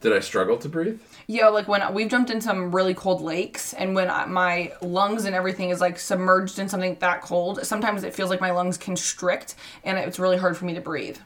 Did 0.00 0.12
I 0.14 0.20
struggle 0.20 0.56
to 0.58 0.68
breathe? 0.68 1.00
Yeah, 1.26 1.48
like 1.48 1.68
when 1.68 1.92
we've 1.92 2.08
jumped 2.08 2.30
in 2.30 2.40
some 2.40 2.74
really 2.74 2.94
cold 2.94 3.20
lakes, 3.20 3.74
and 3.74 3.94
when 3.94 4.10
I, 4.10 4.24
my 4.26 4.72
lungs 4.80 5.26
and 5.26 5.34
everything 5.34 5.70
is 5.70 5.80
like 5.80 5.98
submerged 5.98 6.58
in 6.58 6.68
something 6.68 6.96
that 7.00 7.20
cold, 7.22 7.64
sometimes 7.66 8.02
it 8.02 8.14
feels 8.14 8.30
like 8.30 8.40
my 8.40 8.50
lungs 8.50 8.78
constrict, 8.78 9.54
and 9.84 9.98
it's 9.98 10.18
really 10.18 10.38
hard 10.38 10.56
for 10.56 10.64
me 10.64 10.74
to 10.74 10.80
breathe. 10.80 11.18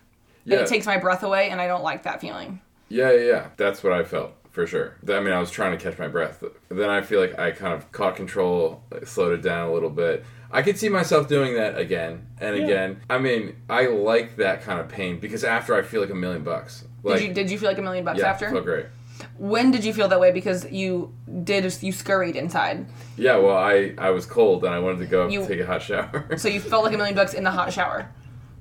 And 0.45 0.53
Yeah. 0.53 0.61
It 0.61 0.67
takes 0.67 0.87
my 0.87 0.99
breath 0.99 1.23
away, 1.23 1.51
and 1.51 1.61
I 1.61 1.67
don't 1.67 1.83
like 1.83 2.03
that 2.03 2.21
feeling. 2.21 2.61
Yeah, 2.89 3.13
yeah, 3.13 3.25
yeah. 3.25 3.47
That's 3.57 3.83
what 3.83 3.93
I 3.93 4.03
felt 4.05 4.33
for 4.51 4.67
sure. 4.67 4.97
I 5.09 5.21
mean, 5.21 5.33
I 5.33 5.41
was 5.41 5.51
trying 5.51 5.77
to 5.77 5.83
catch 5.83 5.99
my 5.99 6.09
breath. 6.09 6.43
Then 6.69 6.91
I 6.91 7.01
feel 7.01 7.21
like 7.21 7.39
I 7.39 7.51
kind 7.53 7.75
of 7.75 7.91
caught 7.93 8.17
control, 8.17 8.83
like, 8.91 9.07
slowed 9.07 9.39
it 9.39 9.43
down 9.43 9.69
a 9.69 9.73
little 9.73 9.91
bit. 9.91 10.25
I 10.51 10.63
could 10.63 10.79
see 10.79 10.89
myself 10.89 11.27
doing 11.27 11.55
that 11.55 11.77
again 11.77 12.27
and 12.41 12.55
again. 12.55 13.01
I 13.11 13.19
mean, 13.19 13.57
I 13.69 13.87
like 13.87 14.37
that 14.37 14.63
kind 14.63 14.79
of 14.79 14.89
pain 14.89 15.19
because 15.19 15.43
after 15.43 15.75
I 15.75 15.83
feel 15.83 16.01
like 16.01 16.11
a 16.11 16.15
million 16.15 16.45
bucks. 16.45 16.85
Like, 17.05 17.19
did 17.21 17.29
you 17.29 17.35
did 17.35 17.51
you 17.51 17.59
feel 17.59 17.69
like 17.69 17.79
a 17.79 17.83
million 17.83 18.05
bucks 18.05 18.19
yeah, 18.21 18.31
after? 18.31 18.51
feel 18.51 18.61
great. 18.63 18.87
When 19.39 19.71
did 19.71 19.85
you 19.85 19.93
feel 19.95 20.09
that 20.09 20.19
way? 20.21 20.33
Because 20.33 20.71
you 20.71 21.13
did 21.45 21.65
you 21.83 21.93
scurried 21.93 22.35
inside, 22.37 22.87
Yeah, 23.17 23.37
well, 23.37 23.57
I 23.57 23.95
I 23.99 24.11
was 24.11 24.27
cold 24.27 24.65
and 24.65 24.75
I 24.75 24.79
wanted 24.81 24.99
to 25.01 25.07
go 25.07 25.29
You- 25.29 25.47
take 25.47 25.61
a 25.61 25.67
hot 25.67 25.83
shower. 25.83 26.27
so 26.37 26.49
you 26.49 26.61
felt 26.61 26.85
like 26.85 26.95
a 26.95 26.97
million 26.97 27.15
bucks 27.15 27.35
in 27.35 27.45
the 27.45 27.51
hot 27.51 27.73
shower. 27.73 28.09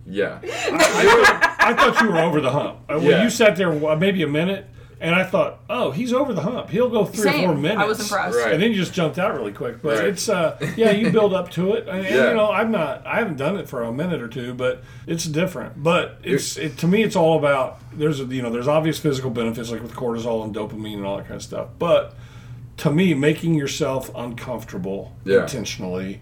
yeah, 0.06 0.40
I 0.44 1.74
thought 1.78 2.02
you 2.02 2.10
were 2.12 2.20
over 2.20 2.42
the 2.42 2.52
hump. 2.52 2.80
Uh, 2.90 2.96
When 3.00 3.10
Yeah. 3.12 3.24
you 3.24 3.30
sat 3.30 3.56
there 3.56 3.72
uh, 3.72 3.96
maybe 3.96 4.22
a 4.24 4.28
minute 4.28 4.68
And 5.04 5.14
I 5.14 5.26
thought, 5.26 5.60
oh, 5.70 5.92
he's 5.92 6.14
over 6.14 6.32
the 6.34 6.42
hump. 6.42 6.70
He'll 6.70 6.90
go 6.90 7.04
three 7.04 7.30
or 7.30 7.34
four 7.48 7.56
minutes. 7.56 7.82
I 7.82 7.86
was 7.86 8.00
impressed. 8.00 8.38
Right. 8.38 8.54
And 8.54 8.64
then 8.64 8.72
you 8.72 8.78
just 8.78 8.94
jumped 8.94 9.20
out 9.20 9.36
really 9.36 9.52
quick. 9.52 9.82
But 9.82 10.00
Right. 10.00 10.08
it's 10.08 10.30
uh 10.30 10.58
yeah, 10.78 10.92
you 10.92 11.12
build 11.12 11.34
up 11.34 11.52
to 11.52 11.74
it. 11.74 11.90
And, 11.90 12.00
and, 12.06 12.16
Yeah. 12.16 12.30
you 12.30 12.36
know, 12.36 12.50
I'm 12.50 12.72
not 12.72 13.06
I 13.06 13.18
haven't 13.18 13.36
done 13.38 13.58
it 13.58 13.68
for 13.68 13.84
a 13.84 13.92
minute 13.92 14.22
or 14.22 14.30
two, 14.30 14.54
but 14.54 14.82
it's 15.06 15.26
different. 15.26 15.84
But 15.84 16.20
it's 16.24 16.56
it, 16.58 16.78
to 16.78 16.88
me 16.88 17.04
it's 17.04 17.18
all 17.18 17.38
about 17.38 17.80
there's 17.92 18.22
a, 18.22 18.24
you 18.26 18.42
know, 18.42 18.50
there's 18.50 18.68
obvious 18.70 18.98
physical 18.98 19.30
benefits 19.30 19.70
like 19.70 19.82
with 19.84 19.94
cortisol 19.94 20.44
and 20.46 20.56
dopamine 20.56 20.96
and 20.96 21.06
all 21.06 21.18
that 21.18 21.24
kind 21.28 21.36
of 21.36 21.44
stuff. 21.44 21.68
But 21.78 22.16
to 22.78 22.90
me, 22.90 23.14
making 23.14 23.56
yourself 23.56 24.10
uncomfortable 24.16 25.12
Yeah. 25.26 25.42
intentionally 25.44 26.22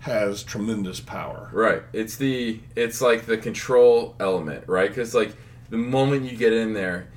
has 0.00 0.42
tremendous 0.44 1.00
power. 1.00 1.50
Right. 1.52 1.82
It's 1.92 2.16
the 2.16 2.60
it's 2.76 3.00
like 3.00 3.26
the 3.26 3.36
control 3.36 4.14
element, 4.20 4.64
right? 4.68 4.88
Because 4.88 5.14
like 5.16 5.34
the 5.68 5.76
moment 5.78 6.30
you 6.30 6.36
get 6.36 6.52
in 6.52 6.72
there, 6.74 7.08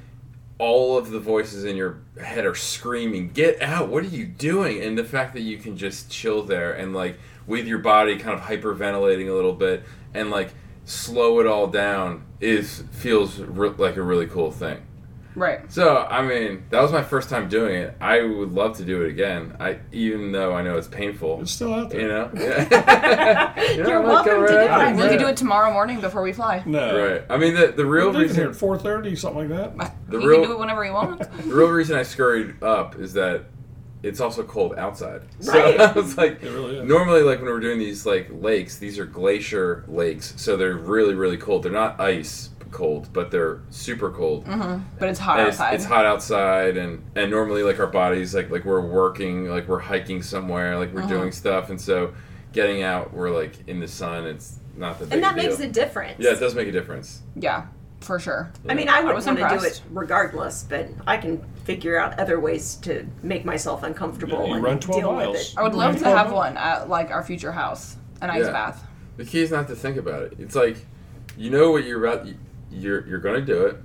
all 0.58 0.98
of 0.98 1.12
the 1.12 1.20
voices 1.20 1.64
in 1.66 1.76
your 1.76 2.00
head 2.22 2.46
are 2.46 2.56
screaming, 2.56 3.32
"Get 3.34 3.62
out! 3.62 3.90
What 3.90 4.04
are 4.04 4.08
you 4.08 4.26
doing?" 4.26 4.82
And 4.82 4.98
the 4.98 5.04
fact 5.04 5.34
that 5.34 5.42
you 5.42 5.58
can 5.58 5.78
just 5.78 6.10
chill 6.10 6.44
there 6.44 6.74
and 6.74 6.94
like 6.94 7.18
with 7.48 7.68
your 7.68 7.80
body 7.80 8.18
kind 8.18 8.40
of 8.40 8.46
hyperventilating 8.46 9.30
a 9.30 9.34
little 9.34 9.54
bit 9.54 9.84
and 10.14 10.30
like 10.30 10.54
slow 10.86 11.40
it 11.40 11.48
all 11.48 11.68
down 11.68 12.24
is 12.40 12.84
feels 12.92 13.40
re- 13.40 13.74
like 13.78 13.98
a 13.98 14.02
really 14.02 14.28
cool 14.28 14.52
thing. 14.52 14.82
Right. 15.36 15.72
So 15.72 15.98
I 16.10 16.22
mean, 16.22 16.64
that 16.70 16.82
was 16.82 16.92
my 16.92 17.04
first 17.04 17.30
time 17.30 17.50
doing 17.50 17.76
it. 17.76 17.96
I 18.00 18.22
would 18.22 18.52
love 18.52 18.78
to 18.78 18.86
do 18.86 19.02
it 19.04 19.10
again. 19.10 19.56
I 19.60 19.80
even 19.92 20.32
though 20.32 20.54
I 20.54 20.62
know 20.62 20.78
it's 20.78 20.88
painful. 20.88 21.42
It's 21.42 21.52
still 21.52 21.74
out 21.74 21.90
there. 21.90 22.02
You 22.02 22.08
know, 22.08 22.30
yeah. 22.36 23.60
You 23.72 23.78
know, 23.84 23.90
You're 23.90 24.00
I 24.00 24.04
might 24.04 24.08
welcome 24.08 24.42
to 24.42 24.48
do 24.48 24.58
out. 24.58 24.92
it. 24.92 24.96
We 25.02 25.08
could 25.10 25.20
do 25.20 25.28
it 25.28 25.38
tomorrow 25.38 25.72
morning 25.72 26.02
before 26.02 26.22
we 26.22 26.34
fly. 26.34 26.62
No. 26.66 27.08
Right. 27.14 27.24
I 27.30 27.38
mean, 27.38 27.54
the 27.56 27.68
the 27.68 27.86
real 27.86 28.08
We're 28.08 28.14
here 28.20 28.22
reason 28.28 28.48
at 28.50 28.56
four 28.56 28.78
thirty, 28.78 29.16
something 29.16 29.50
like 29.50 29.78
that. 29.78 29.94
the 30.08 30.20
you 30.20 30.28
real 30.28 30.40
can 30.42 30.50
do 30.50 30.54
it 30.56 30.60
whenever 30.60 30.86
you 30.86 30.94
want. 30.94 31.20
the 31.38 31.54
real 31.54 31.70
reason 31.70 31.98
I 31.98 32.04
scurried 32.04 32.62
up 32.64 33.00
is 33.00 33.14
that 33.14 33.46
it's 34.04 34.20
also 34.20 34.44
cold 34.44 34.76
outside. 34.78 35.22
So 35.40 35.54
Right. 35.54 35.80
I 35.80 35.92
was 35.94 36.18
like, 36.18 36.44
It 36.44 36.52
really 36.52 36.78
is. 36.80 36.86
normally, 36.90 37.22
like 37.24 37.40
when 37.40 37.48
we're 37.50 37.62
doing 37.62 37.80
these 37.80 38.06
like 38.06 38.28
lakes, 38.32 38.78
these 38.78 39.00
are 39.00 39.06
glacier 39.06 39.86
lakes, 39.88 40.34
so 40.36 40.58
they're 40.58 40.76
really 40.76 41.14
really 41.16 41.38
cold. 41.38 41.64
They're 41.64 41.72
not 41.72 42.00
ice 42.02 42.50
cold, 42.74 43.08
but 43.14 43.32
they're 43.32 43.62
super 43.70 44.10
cold. 44.10 44.46
But 45.00 45.08
it's 45.10 45.20
hot 45.20 45.40
And 45.40 45.48
outside. 45.48 45.74
it's 45.76 45.86
hot 45.86 46.06
outside, 46.06 46.76
and 46.76 47.02
and 47.16 47.32
normally 47.32 47.64
like 47.64 47.80
our 47.80 47.88
bodies 47.88 48.36
like 48.36 48.50
like 48.50 48.66
we're 48.66 48.82
working, 48.82 49.48
like 49.50 49.68
we're 49.70 49.80
hiking 49.80 50.22
somewhere, 50.22 50.78
like 50.78 50.94
we're 50.94 51.02
Uh-huh. 51.02 51.10
doing 51.10 51.32
stuff, 51.32 51.70
and 51.70 51.80
so 51.80 52.14
getting 52.52 52.84
out, 52.84 53.14
we're 53.14 53.30
like 53.32 53.54
in 53.68 53.80
the 53.80 53.88
sun. 53.88 54.26
It's 54.26 54.60
not 54.76 55.00
the 55.00 55.06
And 55.14 55.24
that 55.24 55.36
deal. 55.36 55.46
makes 55.50 55.60
a 55.62 55.68
difference. 55.68 56.16
yeah, 56.20 56.32
it 56.32 56.40
does 56.40 56.56
make 56.56 56.68
a 56.68 56.72
difference. 56.72 57.22
Yeah, 57.36 57.64
for 58.02 58.20
sure. 58.20 58.52
I 58.68 58.74
mean, 58.74 58.90
I 58.90 59.02
would 59.02 59.16
was 59.16 59.26
want 59.26 59.40
to 59.40 59.48
do 59.48 59.64
it 59.64 59.82
regardless, 59.92 60.64
but 60.68 60.90
I 61.08 61.18
can 61.18 61.44
figure 61.64 61.98
out 61.98 62.20
other 62.20 62.40
ways 62.40 62.76
to 62.76 63.06
make 63.22 63.46
myself 63.46 63.84
uncomfortable 63.84 64.48
You 64.48 64.56
and 64.56 64.64
run 64.64 64.80
12 64.80 65.02
deal 65.02 65.14
miles. 65.14 65.32
with 65.38 65.42
it. 65.42 65.54
I 65.58 65.64
would 65.64 65.74
love 65.76 65.98
to 66.00 66.04
Right. 66.04 66.18
have 66.18 66.32
one 66.32 66.58
at 66.58 66.90
like 66.90 67.10
our 67.12 67.24
future 67.24 67.54
house, 67.54 67.96
an 68.22 68.30
ice 68.30 68.46
Yeah. 68.46 68.52
bath. 68.52 68.84
The 69.18 69.26
key 69.26 69.42
is 69.42 69.52
not 69.52 69.68
to 69.70 69.76
think 69.76 69.96
about 69.98 70.24
it. 70.24 70.34
It's 70.40 70.56
like 70.56 70.78
you 71.38 71.50
know 71.50 71.72
what 71.72 71.84
you're 71.86 72.04
about. 72.06 72.28
You're 72.74 73.08
you're 73.08 73.20
going 73.20 73.40
to 73.40 73.46
do 73.46 73.66
it. 73.66 73.78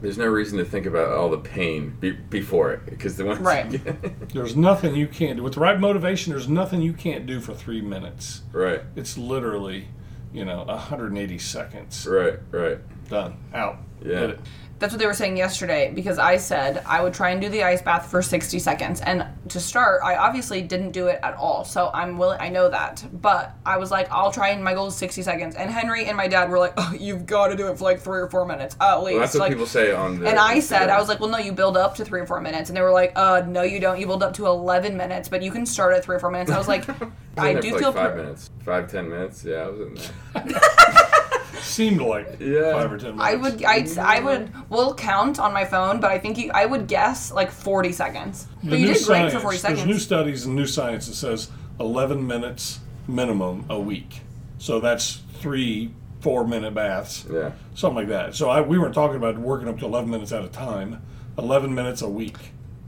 There's 0.00 0.18
no 0.18 0.26
reason 0.26 0.58
to 0.58 0.64
think 0.64 0.86
about 0.86 1.12
all 1.12 1.30
the 1.30 1.38
pain 1.38 1.96
be, 2.00 2.10
before 2.10 2.72
it 2.72 2.84
because 2.84 3.16
the 3.16 3.24
once 3.24 3.38
you 3.38 3.46
Right. 3.46 3.70
get- 3.70 4.28
There's 4.34 4.54
nothing 4.56 4.94
you 4.96 5.06
can't 5.06 5.36
do. 5.38 5.42
With 5.42 5.54
the 5.54 5.60
right 5.60 5.78
motivation, 5.80 6.32
there's 6.32 6.48
nothing 6.48 6.82
you 6.82 6.92
can't 6.92 7.26
do 7.26 7.40
for 7.40 7.54
three 7.54 7.80
minutes. 7.80 8.42
right, 8.52 8.82
It's 8.96 9.16
literally, 9.16 9.88
you 10.32 10.44
know, 10.44 10.64
180 10.64 11.38
seconds. 11.38 12.06
right, 12.06 12.38
right. 12.50 12.78
Done. 13.08 13.36
Out. 13.52 13.78
Yeah. 14.04 14.34
That's 14.80 14.92
what 14.92 14.98
they 14.98 15.06
were 15.06 15.14
saying 15.14 15.36
yesterday 15.36 15.92
because 15.94 16.18
I 16.18 16.36
said 16.36 16.82
I 16.84 17.02
would 17.02 17.14
try 17.14 17.30
and 17.30 17.40
do 17.40 17.48
the 17.48 17.62
ice 17.62 17.80
bath 17.80 18.10
for 18.10 18.20
60 18.20 18.58
seconds. 18.58 19.00
And 19.00 19.24
to 19.48 19.60
start, 19.60 20.02
I 20.02 20.16
obviously 20.16 20.62
didn't 20.62 20.90
do 20.90 21.06
it 21.06 21.20
at 21.22 21.34
all. 21.36 21.64
So 21.64 21.90
I'm 21.94 22.18
willing, 22.18 22.40
I 22.40 22.48
know 22.48 22.68
that. 22.68 23.02
But 23.12 23.54
I 23.64 23.78
was 23.78 23.90
like, 23.90 24.10
I'll 24.10 24.32
try 24.32 24.50
and 24.50 24.64
my 24.64 24.74
goal 24.74 24.88
is 24.88 24.96
60 24.96 25.22
seconds. 25.22 25.54
And 25.54 25.70
Henry 25.70 26.06
and 26.06 26.16
my 26.16 26.26
dad 26.26 26.50
were 26.50 26.58
like, 26.58 26.74
oh, 26.76 26.92
you've 26.98 27.24
got 27.24 27.48
to 27.48 27.56
do 27.56 27.68
it 27.68 27.78
for 27.78 27.84
like 27.84 28.00
three 28.00 28.20
or 28.20 28.28
four 28.28 28.44
minutes 28.44 28.76
at 28.80 28.96
least. 28.96 29.12
Well, 29.12 29.20
that's 29.20 29.34
what 29.34 29.40
like, 29.40 29.52
people 29.52 29.66
say 29.66 29.92
on 29.92 30.18
the. 30.18 30.28
and 30.28 30.38
I 30.38 30.58
said, 30.58 30.88
Instagram. 30.88 30.96
I 30.96 30.98
was 30.98 31.08
like, 31.08 31.20
well, 31.20 31.30
no, 31.30 31.38
you 31.38 31.52
build 31.52 31.76
up 31.76 31.94
to 31.94 32.04
three 32.04 32.20
or 32.20 32.26
four 32.26 32.40
minutes. 32.40 32.68
And 32.68 32.76
they 32.76 32.82
were 32.82 32.92
like, 32.92 33.12
uh, 33.16 33.42
no, 33.46 33.62
you 33.62 33.78
don't. 33.80 33.98
You 34.00 34.06
build 34.06 34.24
up 34.24 34.34
to 34.34 34.46
11 34.46 34.96
minutes, 34.96 35.28
but 35.28 35.40
you 35.40 35.52
can 35.52 35.64
start 35.64 35.94
at 35.94 36.04
three 36.04 36.16
or 36.16 36.20
four 36.20 36.30
minutes. 36.30 36.50
I 36.50 36.58
was 36.58 36.68
like, 36.68 36.86
I, 37.38 37.50
I 37.50 37.54
do 37.54 37.78
feel 37.78 37.92
like 37.92 37.94
five 37.94 38.12
pr- 38.12 38.18
minutes, 38.18 38.50
five 38.64 38.90
ten 38.90 39.08
minutes. 39.08 39.44
Yeah, 39.44 39.66
I 39.66 39.68
was 39.68 39.80
in 39.80 39.94
there. 39.94 40.60
Seemed 41.60 42.00
like 42.00 42.36
Yeah. 42.40 42.72
five 42.72 42.92
or 42.92 42.98
ten 42.98 43.16
minutes. 43.16 43.22
I 43.22 43.34
would, 43.34 43.64
I'd, 43.64 43.98
I 43.98 44.20
would, 44.20 44.52
we'll 44.70 44.94
count 44.94 45.38
on 45.38 45.52
my 45.52 45.64
phone, 45.64 46.00
but 46.00 46.10
I 46.10 46.18
think 46.18 46.38
you, 46.38 46.50
I 46.52 46.66
would 46.66 46.86
guess 46.86 47.32
like 47.32 47.50
40 47.50 47.92
seconds. 47.92 48.46
The 48.62 48.70
But 48.70 48.78
you 48.78 48.86
new 48.88 48.94
did 48.94 49.06
great 49.06 49.24
for 49.32 49.38
science- 49.40 49.42
40 49.42 49.58
There's 49.74 49.86
new 49.86 49.98
studies 49.98 50.46
and 50.46 50.54
new 50.56 50.66
science 50.66 51.06
that 51.06 51.14
says 51.14 51.50
11 51.80 52.26
minutes 52.26 52.80
minimum 53.08 53.64
a 53.68 53.78
week. 53.78 54.20
So 54.58 54.80
that's 54.80 55.20
three, 55.40 55.92
four 56.20 56.46
minute 56.46 56.74
baths, 56.74 57.26
Yeah, 57.30 57.52
something 57.74 57.96
like 57.96 58.08
that. 58.08 58.34
So 58.34 58.48
I, 58.50 58.60
we 58.60 58.78
weren't 58.78 58.94
talking 58.94 59.16
about 59.16 59.38
working 59.38 59.68
up 59.68 59.78
to 59.80 59.84
11 59.86 60.08
minutes 60.10 60.32
at 60.32 60.44
a 60.44 60.48
time. 60.48 61.02
11 61.38 61.74
minutes 61.74 62.02
a 62.02 62.08
week 62.08 62.36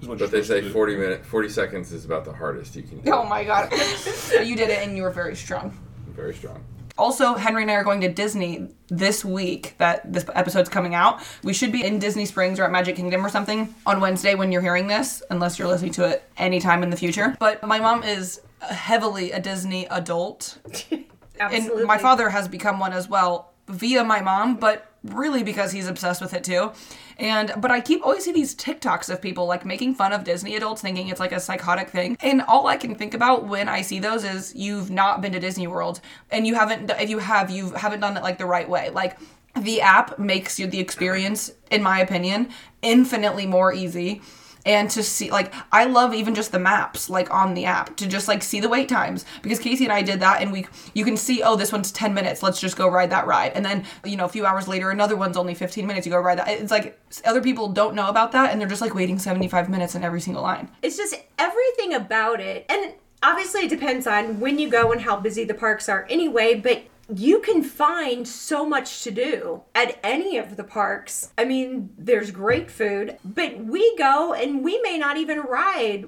is 0.01 0.09
what 0.09 0.19
but 0.19 0.31
they 0.31 0.43
say 0.43 0.62
forty 0.62 0.95
minute, 0.95 1.25
forty 1.25 1.49
seconds 1.49 1.90
is 1.90 2.05
about 2.05 2.25
the 2.25 2.33
hardest 2.33 2.77
you 2.77 2.83
can. 2.83 2.99
Oh 3.01 3.03
do. 3.03 3.12
Oh 3.12 3.25
my 3.25 3.43
god. 3.45 3.73
you 4.45 4.55
did 4.55 4.69
it 4.71 4.87
and 4.87 4.97
you 4.97 5.03
were 5.03 5.11
very 5.11 5.35
strong. 5.35 5.77
Very 6.14 6.35
strong. 6.35 6.62
Also, 6.99 7.35
Henry 7.35 7.63
and 7.63 7.71
I 7.71 7.75
are 7.75 7.85
going 7.85 8.01
to 8.01 8.09
Disney 8.09 8.69
this 8.89 9.25
week 9.25 9.75
that 9.79 10.13
this 10.13 10.25
episode's 10.35 10.69
coming 10.69 10.95
out. 10.95 11.23
We 11.43 11.53
should 11.53 11.73
be 11.73 11.85
in 11.85 11.99
Disney 11.99 12.25
Springs 12.25 12.59
or 12.59 12.65
at 12.65 12.73
Magic 12.73 12.97
Kingdom 12.97 13.25
or 13.25 13.29
something 13.29 13.75
on 13.85 14.01
Wednesday 14.01 14.35
when 14.35 14.51
you're 14.51 14.63
hearing 14.63 14.87
this, 14.87 15.23
unless 15.31 15.59
you're 15.59 15.69
listening 15.69 15.93
to 15.93 16.05
it 16.05 16.25
anytime 16.39 16.83
in 16.83 16.91
the 16.91 16.97
future. 16.97 17.37
But 17.39 17.63
my 17.67 17.79
mom 17.79 18.03
is 18.03 18.41
heavily 18.61 19.33
a 19.33 19.41
Disney 19.41 19.87
adult. 19.87 20.59
Absolutely. 20.65 21.07
And 21.39 21.85
my 21.85 21.99
father 21.99 22.31
has 22.31 22.49
become 22.49 22.79
one 22.79 22.95
as 22.95 23.11
well 23.11 23.53
via 23.69 24.03
my 24.03 24.23
mom, 24.23 24.57
but 24.57 24.91
really 25.12 25.42
because 25.42 25.73
he's 25.73 25.87
obsessed 25.87 26.21
with 26.21 26.35
it 26.35 26.45
too. 26.45 26.73
And 27.19 27.53
but 27.59 27.71
I 27.71 27.81
keep 27.81 28.05
always 28.05 28.25
see 28.25 28.33
these 28.33 28.55
TikToks 28.55 29.09
of 29.09 29.23
people 29.23 29.47
like 29.47 29.64
making 29.64 29.95
fun 29.95 30.12
of 30.12 30.25
Disney 30.25 30.57
adults 30.57 30.83
thinking 30.83 31.09
it's 31.09 31.21
like 31.21 31.33
a 31.33 31.40
psychotic 31.40 31.90
thing. 31.90 32.16
And 32.21 32.42
all 32.42 32.66
I 32.66 32.77
can 32.77 32.95
think 32.95 33.14
about 33.14 33.47
when 33.47 33.69
I 33.69 33.83
see 33.83 33.99
those 33.99 34.25
is 34.25 34.55
you've 34.55 34.90
not 34.90 35.21
been 35.21 35.33
to 35.33 35.40
Disney 35.40 35.66
World 35.66 36.01
and 36.31 36.47
you 36.47 36.55
haven't 36.55 36.90
if 36.90 37.09
you 37.11 37.19
have 37.19 37.51
you 37.51 37.71
haven't 37.73 38.01
done 38.01 38.16
it 38.16 38.23
like 38.23 38.38
the 38.38 38.47
right 38.47 38.69
way. 38.69 38.90
Like 38.90 39.19
the 39.57 39.81
app 39.81 40.19
makes 40.19 40.59
you 40.59 40.66
the 40.66 40.81
experience 40.81 41.51
in 41.71 41.83
my 41.83 42.01
opinion 42.01 42.51
infinitely 42.83 43.47
more 43.47 43.73
easy 43.73 44.21
and 44.66 44.90
to 44.90 45.02
see 45.02 45.31
like 45.31 45.55
I 45.72 45.85
love 45.85 46.12
even 46.12 46.35
just 46.35 46.52
the 46.52 46.59
maps 46.59 47.09
like 47.09 47.33
on 47.33 47.55
the 47.55 47.64
app 47.64 47.96
to 47.96 48.07
just 48.07 48.29
like 48.29 48.42
see 48.42 48.61
the 48.61 48.68
wait 48.68 48.88
times 48.88 49.24
because 49.40 49.59
Casey 49.59 49.85
and 49.85 49.92
I 49.92 50.02
did 50.02 50.20
that 50.20 50.42
and 50.42 50.52
we 50.52 50.66
you 50.92 51.05
can 51.05 51.16
see 51.16 51.42
oh 51.42 51.57
this 51.57 51.72
one's 51.72 51.92
10 51.92 52.12
minutes 52.12 52.42
let's 52.42 52.61
just 52.61 52.76
go 52.76 52.88
ride 52.88 53.11
that 53.11 53.26
ride. 53.26 53.52
And 53.52 53.64
then 53.64 53.87
you 54.05 54.16
know 54.16 54.26
a 54.26 54.29
few 54.29 54.44
hours 54.44 54.68
later 54.68 54.90
another 54.90 55.16
one's 55.16 55.37
only 55.37 55.55
15 55.55 55.87
minutes 55.87 56.07
you 56.07 56.12
go 56.12 56.18
ride 56.18 56.38
that. 56.38 56.48
It's 56.48 56.70
like 56.72 57.00
other 57.24 57.40
people 57.40 57.68
don't 57.68 57.94
know 57.94 58.09
about 58.09 58.33
that 58.33 58.50
and 58.50 58.61
they're 58.61 58.68
just 58.68 58.83
like 58.83 58.94
waiting 58.94 59.18
75 59.18 59.70
minutes 59.70 59.94
in 59.94 60.02
every 60.02 60.20
single 60.20 60.42
line. 60.42 60.68
It's 60.83 60.96
just 60.96 61.14
everything 61.38 61.94
about 61.94 62.40
it. 62.40 62.66
And 62.68 62.94
obviously 63.22 63.62
it 63.62 63.70
depends 63.70 64.07
on 64.07 64.40
when 64.40 64.59
you 64.59 64.68
go 64.68 64.92
and 64.92 65.00
how 65.00 65.16
busy 65.16 65.44
the 65.44 65.55
parks 65.55 65.88
are 65.88 66.07
anyway 66.11 66.55
but 66.55 66.83
you 67.14 67.40
can 67.40 67.62
find 67.62 68.27
so 68.27 68.66
much 68.66 69.05
to 69.05 69.11
do 69.11 69.62
at 69.75 69.99
any 70.03 70.38
of 70.38 70.57
the 70.57 70.64
parks. 70.64 71.33
I 71.38 71.45
mean, 71.45 71.90
there's 71.97 72.31
great 72.31 72.71
food, 72.71 73.19
but 73.25 73.59
we 73.59 73.97
go 73.97 74.35
and 74.35 74.64
we 74.64 74.81
may 74.83 74.99
not 74.99 75.16
even 75.16 75.40
ride 75.40 76.07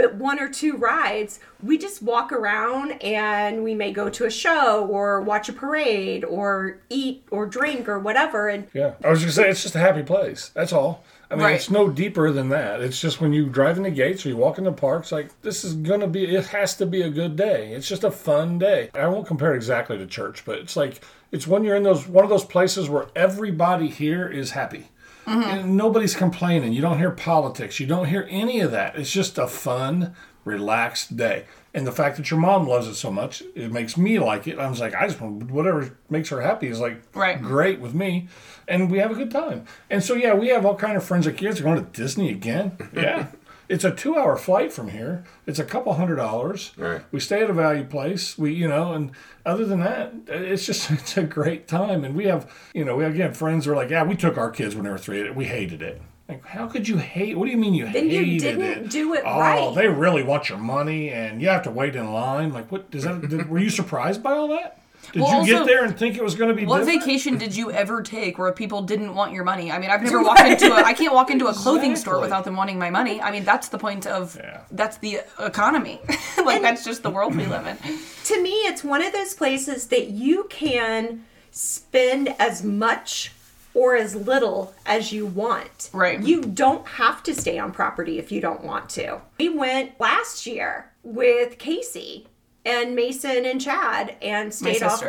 but 0.00 0.14
one 0.14 0.40
or 0.40 0.48
two 0.48 0.76
rides. 0.78 1.40
We 1.62 1.76
just 1.76 2.02
walk 2.02 2.32
around 2.32 2.92
and 3.02 3.62
we 3.62 3.74
may 3.74 3.92
go 3.92 4.08
to 4.08 4.24
a 4.24 4.30
show 4.30 4.86
or 4.86 5.20
watch 5.20 5.50
a 5.50 5.52
parade 5.52 6.24
or 6.24 6.78
eat 6.88 7.22
or 7.30 7.44
drink 7.46 7.86
or 7.86 7.98
whatever 7.98 8.48
and 8.48 8.66
Yeah. 8.72 8.92
I 9.04 9.10
was 9.10 9.22
to 9.22 9.30
say, 9.30 9.50
it's 9.50 9.62
just 9.62 9.74
a 9.74 9.78
happy 9.78 10.02
place. 10.02 10.50
That's 10.54 10.72
all. 10.72 11.04
I 11.30 11.34
mean, 11.34 11.44
Right. 11.44 11.54
it's 11.56 11.70
no 11.70 11.90
deeper 11.90 12.32
than 12.32 12.48
that. 12.48 12.80
It's 12.80 12.98
just 13.00 13.20
when 13.20 13.34
you 13.34 13.46
drive 13.46 13.76
in 13.76 13.82
the 13.82 13.90
gates 13.90 14.24
or 14.24 14.30
you 14.30 14.36
walk 14.38 14.56
in 14.56 14.64
the 14.64 14.72
parks, 14.72 15.12
like, 15.12 15.28
this 15.42 15.64
is 15.64 15.74
to 15.74 16.06
be, 16.06 16.34
it 16.34 16.46
has 16.46 16.74
to 16.78 16.86
be 16.86 17.02
a 17.02 17.10
good 17.10 17.36
day. 17.36 17.72
It's 17.72 17.86
just 17.88 18.02
a 18.02 18.10
fun 18.10 18.58
day. 18.58 18.88
I 18.94 19.06
won't 19.06 19.26
compare 19.26 19.52
it 19.52 19.56
exactly 19.56 19.98
to 19.98 20.06
church, 20.06 20.44
but 20.46 20.58
it's 20.58 20.76
like, 20.76 21.02
it's 21.30 21.46
when 21.46 21.62
you're 21.62 21.76
in 21.76 21.82
those, 21.82 22.08
one 22.08 22.24
of 22.24 22.30
those 22.30 22.44
places 22.44 22.88
where 22.88 23.06
everybody 23.14 23.88
here 23.88 24.26
is 24.26 24.52
happy. 24.52 24.88
Mm-hmm. 25.26 25.42
And 25.42 25.76
nobody's 25.76 26.14
complaining. 26.16 26.72
You 26.72 26.80
don't 26.82 26.98
hear 26.98 27.10
politics. 27.10 27.78
You 27.80 27.86
don't 27.86 28.06
hear 28.06 28.26
any 28.30 28.60
of 28.60 28.70
that. 28.72 28.96
It's 28.96 29.10
just 29.12 29.38
a 29.38 29.46
fun, 29.46 30.14
relaxed 30.44 31.16
day. 31.16 31.44
And 31.72 31.86
the 31.86 31.92
fact 31.92 32.16
that 32.16 32.30
your 32.30 32.40
mom 32.40 32.66
loves 32.66 32.88
it 32.88 32.94
so 32.96 33.12
much, 33.12 33.42
it 33.54 33.70
makes 33.70 33.96
me 33.96 34.18
like 34.18 34.48
it. 34.48 34.58
I 34.58 34.68
was 34.68 34.80
like, 34.80 34.94
I 34.94 35.06
just 35.06 35.20
want 35.20 35.50
whatever 35.50 35.96
makes 36.08 36.28
her 36.30 36.40
happy 36.40 36.66
is 36.66 36.80
like 36.80 37.00
Right. 37.14 37.40
great 37.40 37.78
with 37.78 37.94
me, 37.94 38.26
and 38.66 38.90
we 38.90 38.98
have 38.98 39.12
a 39.12 39.14
good 39.14 39.30
time. 39.30 39.66
And 39.88 40.02
so 40.02 40.14
yeah, 40.14 40.34
we 40.34 40.48
have 40.48 40.66
all 40.66 40.74
kind 40.74 40.96
of 40.96 41.04
friends 41.04 41.26
like 41.26 41.40
you 41.40 41.48
guys 41.48 41.60
are 41.60 41.62
going 41.64 41.76
to 41.84 41.90
Disney 41.92 42.30
again. 42.30 42.76
Yeah, 42.92 43.28
it's 43.70 43.84
a 43.84 43.94
two-hour 43.94 44.36
flight 44.36 44.72
from 44.72 44.88
here. 44.88 45.22
It's 45.46 45.60
a 45.60 45.64
couple 45.64 45.92
hundred 45.94 46.16
dollars. 46.16 46.72
Right. 46.76 47.02
We 47.12 47.20
stay 47.20 47.42
at 47.42 47.48
a 47.48 47.52
value 47.52 47.84
place. 47.84 48.36
We 48.36 48.52
you 48.52 48.66
know, 48.66 48.92
and 48.92 49.12
other 49.46 49.64
than 49.64 49.78
that, 49.80 50.12
it's 50.26 50.66
just 50.66 50.90
it's 50.90 51.16
a 51.16 51.22
great 51.22 51.68
time. 51.68 52.04
And 52.04 52.16
we 52.16 52.24
have 52.24 52.52
you 52.74 52.84
know 52.84 52.96
we 52.96 53.04
again 53.04 53.32
friends 53.32 53.64
who 53.64 53.72
are 53.72 53.76
like, 53.76 53.90
yeah, 53.90 54.02
we 54.02 54.16
took 54.16 54.36
our 54.36 54.50
kids 54.50 54.74
when 54.74 54.84
they 54.84 54.90
were 54.90 54.98
three. 54.98 55.30
We 55.30 55.44
hated 55.44 55.82
it. 55.82 56.02
Like, 56.28 56.44
how 56.46 56.66
could 56.66 56.86
you 56.86 56.96
hate? 56.96 57.36
What 57.36 57.46
do 57.46 57.50
you 57.50 57.56
mean 57.56 57.74
you 57.74 57.86
hated 57.86 58.04
it? 58.04 58.14
Then 58.14 58.26
you 58.26 58.40
didn't 58.40 58.62
it? 58.62 58.90
do 58.90 59.14
it 59.14 59.24
right. 59.24 59.58
oh, 59.58 59.66
right. 59.68 59.74
they 59.74 59.88
really 59.88 60.22
want 60.22 60.48
your 60.48 60.58
money, 60.58 61.10
and 61.10 61.40
you 61.40 61.48
have 61.48 61.62
to 61.62 61.70
wait 61.70 61.96
in 61.96 62.12
line. 62.12 62.52
Like, 62.52 62.70
what 62.70 62.90
does 62.90 63.04
that? 63.04 63.20
did, 63.28 63.48
were 63.48 63.58
you 63.58 63.70
surprised 63.70 64.22
by 64.22 64.32
all 64.32 64.48
that? 64.48 64.80
Did 65.12 65.22
Well, 65.22 65.44
you 65.46 65.54
get 65.54 65.66
there 65.66 65.84
and 65.84 65.96
think 65.98 66.16
it 66.16 66.22
was 66.22 66.34
going 66.34 66.48
to 66.48 66.54
be 66.54 66.66
What 66.66 66.78
different? 66.80 67.02
vacation 67.02 67.38
did 67.38 67.56
you 67.56 67.70
ever 67.70 68.02
take 68.02 68.38
where 68.38 68.52
people 68.52 68.82
didn't 68.82 69.14
want 69.14 69.32
your 69.32 69.44
money? 69.44 69.70
I 69.72 69.78
mean, 69.78 69.90
I've 69.90 70.02
never 70.02 70.22
walked 70.22 70.40
into 70.42 70.72
a 70.72 70.82
I 70.82 70.92
can't 70.92 71.12
walk 71.14 71.30
into 71.30 71.46
a 71.48 71.52
clothing 71.54 71.96
store 71.96 72.20
without 72.20 72.44
them 72.44 72.56
wanting 72.56 72.78
my 72.78 72.90
money. 72.90 73.20
I 73.20 73.30
mean, 73.30 73.44
that's 73.44 73.68
the 73.68 73.78
point 73.78 74.06
of 74.06 74.36
Yeah. 74.36 74.60
that's 74.70 74.98
the 74.98 75.20
economy. 75.38 76.00
like 76.44 76.62
that's 76.62 76.84
just 76.84 77.02
the 77.02 77.10
world 77.10 77.34
we 77.36 77.46
live 77.46 77.66
in. 77.66 77.76
to 78.24 78.42
me, 78.42 78.50
it's 78.70 78.84
one 78.84 79.02
of 79.04 79.12
those 79.12 79.34
places 79.34 79.86
that 79.88 80.08
you 80.10 80.44
can 80.50 81.24
spend 81.50 82.34
as 82.38 82.62
much 82.62 83.32
or 83.74 83.94
as 83.96 84.14
little 84.16 84.74
as 84.86 85.12
you 85.12 85.26
want. 85.26 85.90
Right. 85.92 86.20
You 86.20 86.42
don't 86.42 86.86
have 86.86 87.22
to 87.24 87.34
stay 87.34 87.58
on 87.58 87.70
property 87.72 88.18
if 88.18 88.32
you 88.32 88.40
don't 88.40 88.64
want 88.64 88.88
to. 88.90 89.20
We 89.38 89.48
went 89.48 89.98
last 90.00 90.46
year 90.46 90.90
with 91.04 91.58
Casey 91.58 92.26
and 92.64 92.94
Mason 92.94 93.44
and 93.44 93.60
Chad 93.60 94.16
and 94.22 94.52
stayed 94.52 94.82
off 94.82 95.02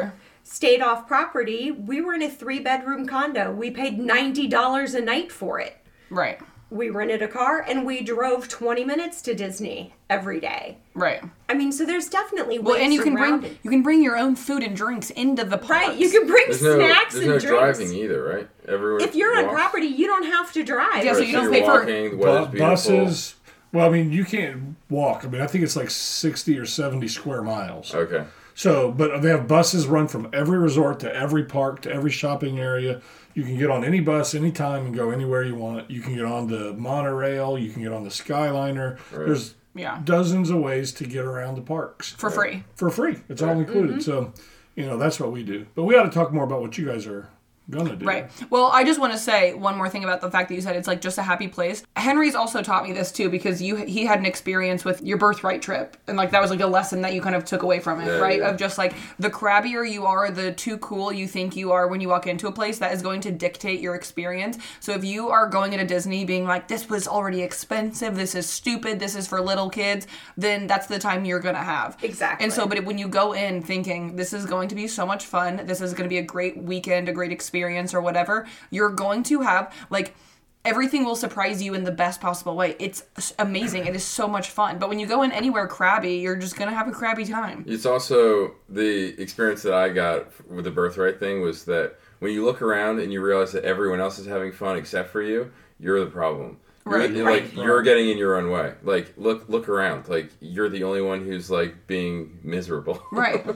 stayed 0.44 0.82
off 0.82 1.08
property. 1.08 1.72
We 1.72 2.02
were 2.02 2.14
in 2.14 2.22
a 2.22 2.30
three 2.30 2.60
bedroom 2.60 3.08
condo. 3.08 3.52
We 3.52 3.72
paid 3.72 4.00
ninety 4.00 4.48
dollars 4.48 4.94
a 4.96 5.02
night 5.02 5.32
for 5.32 5.60
it. 5.60 5.78
Right. 6.10 6.40
We 6.70 6.90
rented 6.90 7.22
a 7.22 7.28
car 7.28 7.60
and 7.68 7.86
we 7.86 8.02
drove 8.02 8.48
20 8.48 8.86
minutes 8.86 9.22
to 9.24 9.36
Disney 9.36 9.94
every 10.10 10.40
day. 10.40 10.78
Right. 10.94 11.22
I 11.50 11.54
mean, 11.54 11.74
so 11.74 11.86
there's 11.86 12.08
definitely 12.08 12.60
ways 12.60 12.66
Well, 12.66 12.76
and 12.82 12.94
you 12.94 13.02
can 13.04 13.14
bring 13.14 13.44
it. 13.44 13.58
you 13.62 13.70
can 13.70 13.84
bring 13.84 14.02
your 14.02 14.16
own 14.18 14.38
food 14.38 14.64
and 14.64 14.74
drinks 14.74 15.10
into 15.10 15.44
the 15.44 15.58
parks. 15.58 15.70
Right, 15.90 15.98
you 15.98 16.10
can 16.10 16.26
bring 16.28 16.46
There's 16.48 16.62
no 16.62 16.76
snacks 16.78 17.14
there's 17.16 17.26
and 17.26 17.34
no 17.34 17.40
drinks. 17.40 17.78
driving 17.78 17.94
either, 17.94 18.24
right? 18.24 18.50
Everyone. 18.70 19.02
If 19.02 19.16
you're 19.16 19.38
on 19.38 19.50
property, 19.50 19.88
you 19.88 20.08
don't 20.08 20.24
have 20.24 20.54
to 20.54 20.64
drive. 20.64 21.04
Yeah, 21.04 21.12
so 21.12 21.20
you 21.20 21.34
don't 21.34 21.52
pay 21.52 21.60
for- 21.62 21.80
walking. 21.82 22.12
The 22.12 22.16
Bu- 22.16 22.24
weather's 22.24 22.48
beautiful. 22.52 22.70
buses. 22.70 23.36
Well, 23.74 23.86
I 23.86 23.90
mean, 23.90 24.12
you 24.12 24.26
can't 24.26 24.76
walk. 24.90 25.24
I 25.24 25.28
mean, 25.30 25.42
I 25.42 25.48
think 25.48 25.64
it's 25.64 25.76
like 25.76 25.90
sixty 25.90 26.58
or 26.58 26.66
seventy 26.66 27.08
square 27.08 27.42
miles. 27.42 27.94
Okay. 27.96 28.26
So, 28.54 28.92
but 28.92 29.22
they 29.22 29.30
have 29.30 29.48
buses 29.48 29.88
run 29.88 30.08
from 30.10 30.30
every 30.34 30.60
resort 30.60 31.00
to 31.02 31.16
every 31.16 31.46
park 31.46 31.82
to 31.84 31.92
every 31.94 32.12
shopping 32.12 32.60
area. 32.60 33.02
You 33.34 33.44
can 33.44 33.58
get 33.58 33.70
on 33.72 33.86
any 33.86 34.02
bus 34.02 34.36
anytime 34.36 34.86
and 34.88 34.94
go 34.94 35.10
anywhere 35.10 35.42
you 35.44 35.56
want. 35.56 35.90
You 35.90 36.02
can 36.02 36.16
get 36.16 36.26
on 36.26 36.48
the 36.48 36.74
monorail. 36.74 37.58
You 37.58 37.72
can 37.72 37.82
get 37.82 37.94
on 37.94 38.04
the 38.04 38.10
Skyliner. 38.10 38.98
There's 39.12 39.56
Yeah. 39.74 40.02
dozens 40.04 40.50
of 40.50 40.60
ways 40.60 40.92
to 40.94 41.06
get 41.06 41.24
around 41.24 41.56
the 41.56 41.62
parks 41.62 42.12
For 42.12 42.30
free. 42.30 42.66
for 42.76 42.90
free. 42.90 43.20
It's 43.30 43.42
all 43.42 43.52
included. 43.58 43.92
Mm-hmm. 43.92 44.00
So, 44.02 44.34
you 44.76 44.86
know, 44.86 44.98
that's 44.98 45.18
what 45.18 45.32
we 45.32 45.44
do. 45.44 45.66
But 45.76 45.84
we 45.84 45.96
ought 45.96 46.04
to 46.04 46.10
talk 46.12 46.34
more 46.34 46.44
about 46.44 46.60
what 46.60 46.78
you 46.78 46.86
guys 46.86 47.08
are 47.08 47.30
gonna 47.72 47.96
do. 47.96 48.06
Right. 48.06 48.30
Well, 48.50 48.68
I 48.68 48.84
just 48.84 49.00
want 49.00 49.14
to 49.14 49.20
say 49.20 49.54
one 49.54 49.78
more 49.78 49.90
thing 49.90 50.04
about 50.04 50.22
the 50.22 50.30
fact 50.30 50.50
that 50.50 50.56
you 50.56 50.62
said 50.62 50.76
it's 50.76 50.88
like 50.88 51.02
just 51.02 51.18
a 51.18 51.24
happy 51.24 51.48
place. 51.48 51.84
Henry's 51.96 52.36
also 52.36 52.62
taught 52.62 52.84
me 52.84 52.94
this 52.94 53.12
too 53.12 53.30
because 53.30 53.62
you 53.62 53.78
he 53.78 54.06
had 54.06 54.20
an 54.20 54.26
experience 54.26 54.86
with 54.86 55.02
your 55.02 55.18
birthright 55.18 55.62
trip 55.62 55.98
and 56.08 56.18
like 56.18 56.32
that 56.32 56.42
was 56.42 56.52
like 56.52 56.60
a 56.60 56.68
lesson 56.68 57.02
that 57.02 57.14
you 57.14 57.22
kind 57.22 57.36
of 57.36 57.46
took 57.46 57.64
away 57.64 57.80
from 57.80 58.02
it, 58.02 58.06
Yeah, 58.08 58.18
right? 58.18 58.40
yeah. 58.40 58.50
Of 58.50 58.58
just 58.58 58.78
like 58.78 58.94
the 59.20 59.30
crabbier 59.30 59.90
you 59.90 60.06
are, 60.06 60.30
the 60.32 60.52
too 60.52 60.78
cool 60.78 61.12
you 61.12 61.28
think 61.28 61.56
you 61.56 61.72
are 61.72 61.88
when 61.88 62.02
you 62.02 62.10
walk 62.10 62.28
into 62.28 62.48
a 62.48 62.52
place 62.52 62.80
that 62.80 62.94
is 62.94 63.02
going 63.02 63.22
to 63.22 63.32
dictate 63.32 63.80
your 63.80 63.96
experience. 63.96 64.58
So 64.80 64.94
if 64.94 65.04
you 65.04 65.30
are 65.30 65.48
going 65.48 65.74
into 65.74 65.86
Disney 65.86 66.26
being 66.26 66.46
like 66.46 66.68
this 66.68 66.90
was 66.90 67.08
already 67.08 67.42
expensive, 67.42 68.16
this 68.16 68.36
is 68.36 68.48
stupid, 68.50 69.00
this 69.00 69.16
is 69.16 69.28
for 69.28 69.42
little 69.42 69.70
kids, 69.70 70.08
then 70.38 70.68
that's 70.68 70.88
the 70.88 71.00
time 71.00 71.26
you're 71.26 71.40
going 71.40 71.56
to 71.56 71.62
have. 71.62 71.98
Exactly. 72.04 72.44
And 72.44 72.54
so 72.54 72.66
but 72.68 72.84
when 72.86 72.98
you 72.98 73.08
go 73.08 73.34
in 73.34 73.62
thinking 73.62 74.16
this 74.16 74.34
is 74.34 74.46
going 74.46 74.68
to 74.70 74.76
be 74.76 74.88
so 74.88 75.06
much 75.06 75.26
fun, 75.26 75.62
this 75.66 75.82
is 75.82 75.94
going 75.94 76.04
to 76.04 76.10
be 76.10 76.18
a 76.18 76.24
great 76.24 76.58
weekend, 76.58 77.08
a 77.10 77.12
great 77.14 77.32
experience, 77.32 77.61
or 77.64 78.02
whatever, 78.02 78.48
you're 78.70 78.90
going 78.90 79.24
to 79.24 79.42
have 79.42 79.74
like 79.90 80.16
everything 80.64 81.04
will 81.04 81.16
surprise 81.16 81.62
you 81.62 81.74
in 81.74 81.84
the 81.84 81.92
best 81.92 82.22
possible 82.22 82.56
way. 82.56 82.76
It's 82.80 83.04
amazing. 83.40 83.88
It 83.88 83.96
is 83.96 84.04
so 84.04 84.28
much 84.28 84.50
fun. 84.52 84.78
But 84.78 84.90
when 84.90 85.00
you 85.00 85.08
go 85.08 85.24
in 85.24 85.32
anywhere 85.32 85.68
crabby, 85.68 86.16
you're 86.16 86.36
just 86.36 86.56
going 86.56 86.70
to 86.70 86.76
have 86.76 86.88
a 86.88 86.92
crabby 86.92 87.26
time. 87.26 87.66
It's 87.68 87.86
also 87.86 88.54
the 88.70 89.20
experience 89.20 89.64
that 89.64 89.74
I 89.74 89.90
got 89.90 90.28
with 90.50 90.66
the 90.66 90.72
birthright 90.72 91.20
thing 91.20 91.42
was 91.42 91.66
that 91.66 91.96
when 92.20 92.32
you 92.32 92.46
look 92.46 92.62
around 92.62 93.00
and 93.00 93.12
you 93.12 93.22
realize 93.22 93.52
that 93.54 93.64
everyone 93.64 94.00
else 94.00 94.20
is 94.20 94.28
having 94.28 94.52
fun 94.52 94.78
except 94.78 95.10
for 95.10 95.24
you, 95.24 95.52
you're 95.80 96.00
the 96.00 96.12
problem. 96.12 96.58
You're, 96.86 97.00
Right. 97.00 97.12
you're 97.12 97.26
Right. 97.26 97.44
Like 97.44 97.56
you're 97.56 97.82
getting 97.82 98.10
in 98.10 98.18
your 98.20 98.36
own 98.38 98.52
way. 98.52 98.74
Like 98.84 99.14
look 99.18 99.50
look 99.50 99.68
around. 99.70 100.08
Like 100.10 100.30
you're 100.40 100.70
the 100.70 100.84
only 100.84 101.02
one 101.02 101.26
who's 101.26 101.50
like 101.50 101.88
being 101.88 102.38
miserable. 102.44 103.02
Right. 103.12 103.46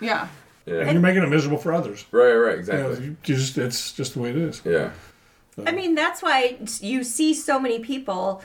Yeah. 0.00 0.26
And 0.66 0.92
you're 0.92 1.00
making 1.00 1.22
it 1.22 1.28
miserable 1.28 1.58
for 1.58 1.72
others. 1.72 2.04
Right. 2.10 2.32
Right. 2.32 2.58
You 2.58 2.72
know, 2.72 2.88
Exactly. 2.90 3.04
you 3.06 3.16
just 3.22 3.58
it's 3.58 3.92
just 3.92 4.14
the 4.14 4.20
way 4.20 4.30
it 4.30 4.36
is. 4.36 4.62
Yeah. 4.64 4.90
I 5.66 5.72
mean, 5.72 5.94
that's 5.94 6.22
why 6.22 6.58
you 6.80 7.04
see 7.04 7.34
so 7.34 7.58
many 7.60 7.78
people 7.80 8.42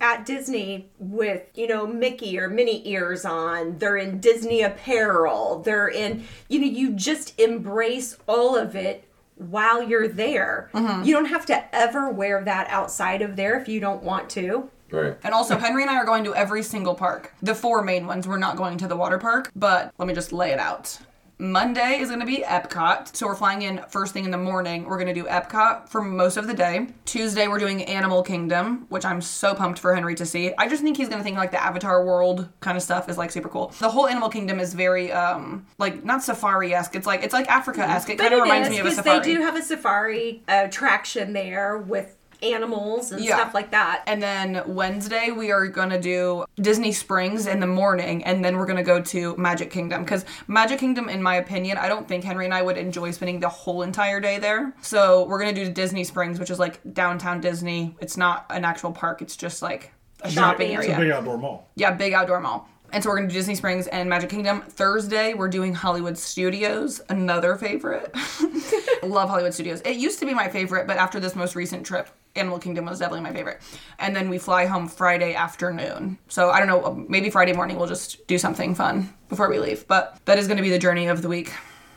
at 0.00 0.24
Disney 0.24 0.88
with, 0.98 1.42
you 1.54 1.66
know, 1.66 1.86
Mickey 1.86 2.38
or 2.38 2.48
Minnie 2.48 2.86
ears 2.88 3.24
on. 3.24 3.78
They're 3.78 3.96
in 3.98 4.20
Disney 4.20 4.62
apparel. 4.62 5.60
They're 5.64 5.88
in, 5.88 6.24
you 6.48 6.58
know, 6.60 6.66
you 6.66 6.92
just 6.92 7.38
embrace 7.38 8.16
all 8.26 8.56
of 8.56 8.74
it 8.76 9.04
while 9.36 9.82
you're 9.82 10.08
there. 10.08 10.70
Mm-hmm. 10.72 11.04
You 11.04 11.14
don't 11.14 11.26
have 11.26 11.44
to 11.46 11.74
ever 11.76 12.08
wear 12.10 12.42
that 12.44 12.68
outside 12.70 13.20
of 13.22 13.36
there 13.36 13.60
if 13.60 13.68
you 13.68 13.80
don't 13.80 14.02
want 14.02 14.30
to. 14.30 14.70
Right. 14.90 15.16
And 15.24 15.34
also, 15.34 15.58
Henry 15.58 15.82
and 15.82 15.90
I 15.90 15.96
are 15.96 16.06
going 16.06 16.24
to 16.24 16.34
every 16.34 16.62
single 16.62 16.94
park. 16.94 17.34
The 17.42 17.54
four 17.54 17.82
main 17.82 18.06
ones. 18.06 18.26
We're 18.28 18.38
not 18.38 18.56
going 18.56 18.78
to 18.78 18.88
the 18.88 18.96
water 18.96 19.18
park, 19.18 19.50
but 19.56 19.92
let 19.98 20.06
me 20.08 20.14
just 20.14 20.32
lay 20.32 20.52
it 20.52 20.58
out. 20.60 20.98
Monday 21.38 21.98
is 21.98 22.08
going 22.08 22.20
to 22.20 22.26
be 22.26 22.38
Epcot. 22.38 23.14
So 23.14 23.26
we're 23.26 23.34
flying 23.34 23.62
in 23.62 23.82
first 23.90 24.14
thing 24.14 24.24
in 24.24 24.30
the 24.30 24.38
morning. 24.38 24.84
We're 24.84 24.96
going 24.96 25.14
to 25.14 25.14
do 25.14 25.24
Epcot 25.24 25.88
for 25.88 26.00
most 26.00 26.38
of 26.38 26.46
the 26.46 26.54
day. 26.54 26.86
Tuesday, 27.04 27.46
we're 27.46 27.58
doing 27.58 27.84
Animal 27.84 28.22
Kingdom, 28.22 28.86
which 28.88 29.04
I'm 29.04 29.20
so 29.20 29.54
pumped 29.54 29.78
for 29.78 29.94
Henry 29.94 30.14
to 30.14 30.24
see. 30.24 30.54
I 30.56 30.66
just 30.66 30.82
think 30.82 30.96
he's 30.96 31.08
going 31.08 31.18
to 31.18 31.24
think 31.24 31.36
like 31.36 31.50
the 31.50 31.62
Avatar 31.62 32.04
world 32.06 32.48
kind 32.60 32.76
of 32.76 32.82
stuff 32.82 33.10
is 33.10 33.18
like 33.18 33.30
super 33.30 33.50
cool. 33.50 33.68
The 33.78 33.90
whole 33.90 34.06
Animal 34.06 34.30
Kingdom 34.30 34.60
is 34.60 34.72
very, 34.72 35.12
um, 35.12 35.66
like, 35.78 36.04
not 36.04 36.22
safari 36.22 36.74
esque. 36.74 36.94
It's 36.94 37.06
like, 37.06 37.22
it's 37.22 37.34
like 37.34 37.48
Africa 37.48 37.82
esque. 37.82 38.08
It 38.08 38.18
kind 38.18 38.32
of 38.32 38.40
reminds 38.40 38.68
is, 38.68 38.74
me 38.74 38.80
of 38.80 38.86
a 38.86 38.92
safari. 38.92 39.18
they 39.18 39.34
do 39.34 39.40
have 39.42 39.56
a 39.56 39.62
safari 39.62 40.42
attraction 40.48 41.34
there 41.34 41.76
with 41.76 42.16
animals 42.42 43.12
and 43.12 43.24
Yeah. 43.24 43.36
stuff 43.36 43.54
like 43.54 43.70
that. 43.70 44.02
And 44.06 44.22
then 44.22 44.62
Wednesday 44.66 45.30
we 45.30 45.50
are 45.52 45.66
gonna 45.66 46.00
do 46.00 46.44
Disney 46.56 46.92
Springs 46.92 47.46
in 47.46 47.60
the 47.60 47.66
morning, 47.66 48.24
and 48.24 48.44
then 48.44 48.56
we're 48.56 48.66
gonna 48.66 48.82
go 48.82 49.00
to 49.00 49.34
Magic 49.36 49.70
Kingdom 49.70 50.02
because 50.04 50.24
Magic 50.48 50.78
Kingdom, 50.78 51.08
in 51.08 51.22
my 51.22 51.36
opinion, 51.36 51.78
I 51.78 51.88
don't 51.88 52.06
think 52.08 52.24
Henry 52.24 52.44
and 52.44 52.54
I 52.54 52.62
would 52.62 52.76
enjoy 52.76 53.10
spending 53.10 53.40
the 53.40 53.48
whole 53.48 53.82
entire 53.82 54.20
day 54.20 54.38
there. 54.38 54.72
So 54.82 55.24
we're 55.26 55.38
gonna 55.38 55.52
do 55.52 55.70
Disney 55.70 56.04
Springs, 56.04 56.38
which 56.38 56.50
is 56.50 56.58
like 56.58 56.80
downtown 56.92 57.40
Disney. 57.40 57.96
It's 58.00 58.16
not 58.16 58.46
an 58.50 58.64
actual 58.64 58.92
park; 58.92 59.22
it's 59.22 59.36
just 59.36 59.62
like 59.62 59.92
a 60.22 60.30
shopping 60.30 60.72
It's 60.72 60.80
It's 60.84 60.88
a 60.88 60.92
area. 60.96 61.04
big 61.06 61.12
outdoor 61.16 61.38
mall. 61.38 61.68
Yeah, 61.76 61.90
big 61.92 62.12
outdoor 62.12 62.40
mall. 62.40 62.68
And 62.92 63.02
so 63.02 63.10
we're 63.10 63.16
gonna 63.16 63.28
do 63.28 63.34
Disney 63.34 63.56
Springs 63.56 63.88
and 63.88 64.08
Magic 64.08 64.30
Kingdom. 64.30 64.62
Thursday 64.62 65.34
we're 65.34 65.48
doing 65.48 65.74
Hollywood 65.74 66.16
Studios, 66.16 67.00
another 67.08 67.56
favorite. 67.56 68.14
Love 69.02 69.28
Hollywood 69.28 69.52
Studios. 69.54 69.80
It 69.82 69.96
used 69.96 70.18
to 70.20 70.26
be 70.26 70.34
my 70.34 70.48
favorite, 70.48 70.86
but 70.86 70.96
after 70.96 71.20
this 71.20 71.34
most 71.36 71.54
recent 71.54 71.84
trip, 71.84 72.08
Animal 72.36 72.58
Kingdom 72.58 72.86
was 72.86 72.98
definitely 72.98 73.22
my 73.22 73.32
favorite. 73.32 73.60
And 73.98 74.14
then 74.14 74.28
we 74.28 74.38
fly 74.38 74.66
home 74.66 74.88
Friday 74.88 75.34
afternoon. 75.34 76.18
So 76.28 76.50
I 76.50 76.58
don't 76.58 76.68
know, 76.68 76.84
uh, 76.84 76.94
maybe 77.08 77.30
Friday 77.30 77.52
morning 77.52 77.76
we'll 77.76 77.88
just 77.88 78.26
do 78.26 78.38
something 78.38 78.74
fun 78.74 79.12
before 79.28 79.48
we 79.48 79.58
leave. 79.58 79.86
But 79.86 80.18
that 80.26 80.38
is 80.38 80.48
gonna 80.48 80.62
be 80.62 80.70
the 80.70 80.78
journey 80.78 81.06
of 81.06 81.22
the 81.22 81.28
week. 81.28 81.52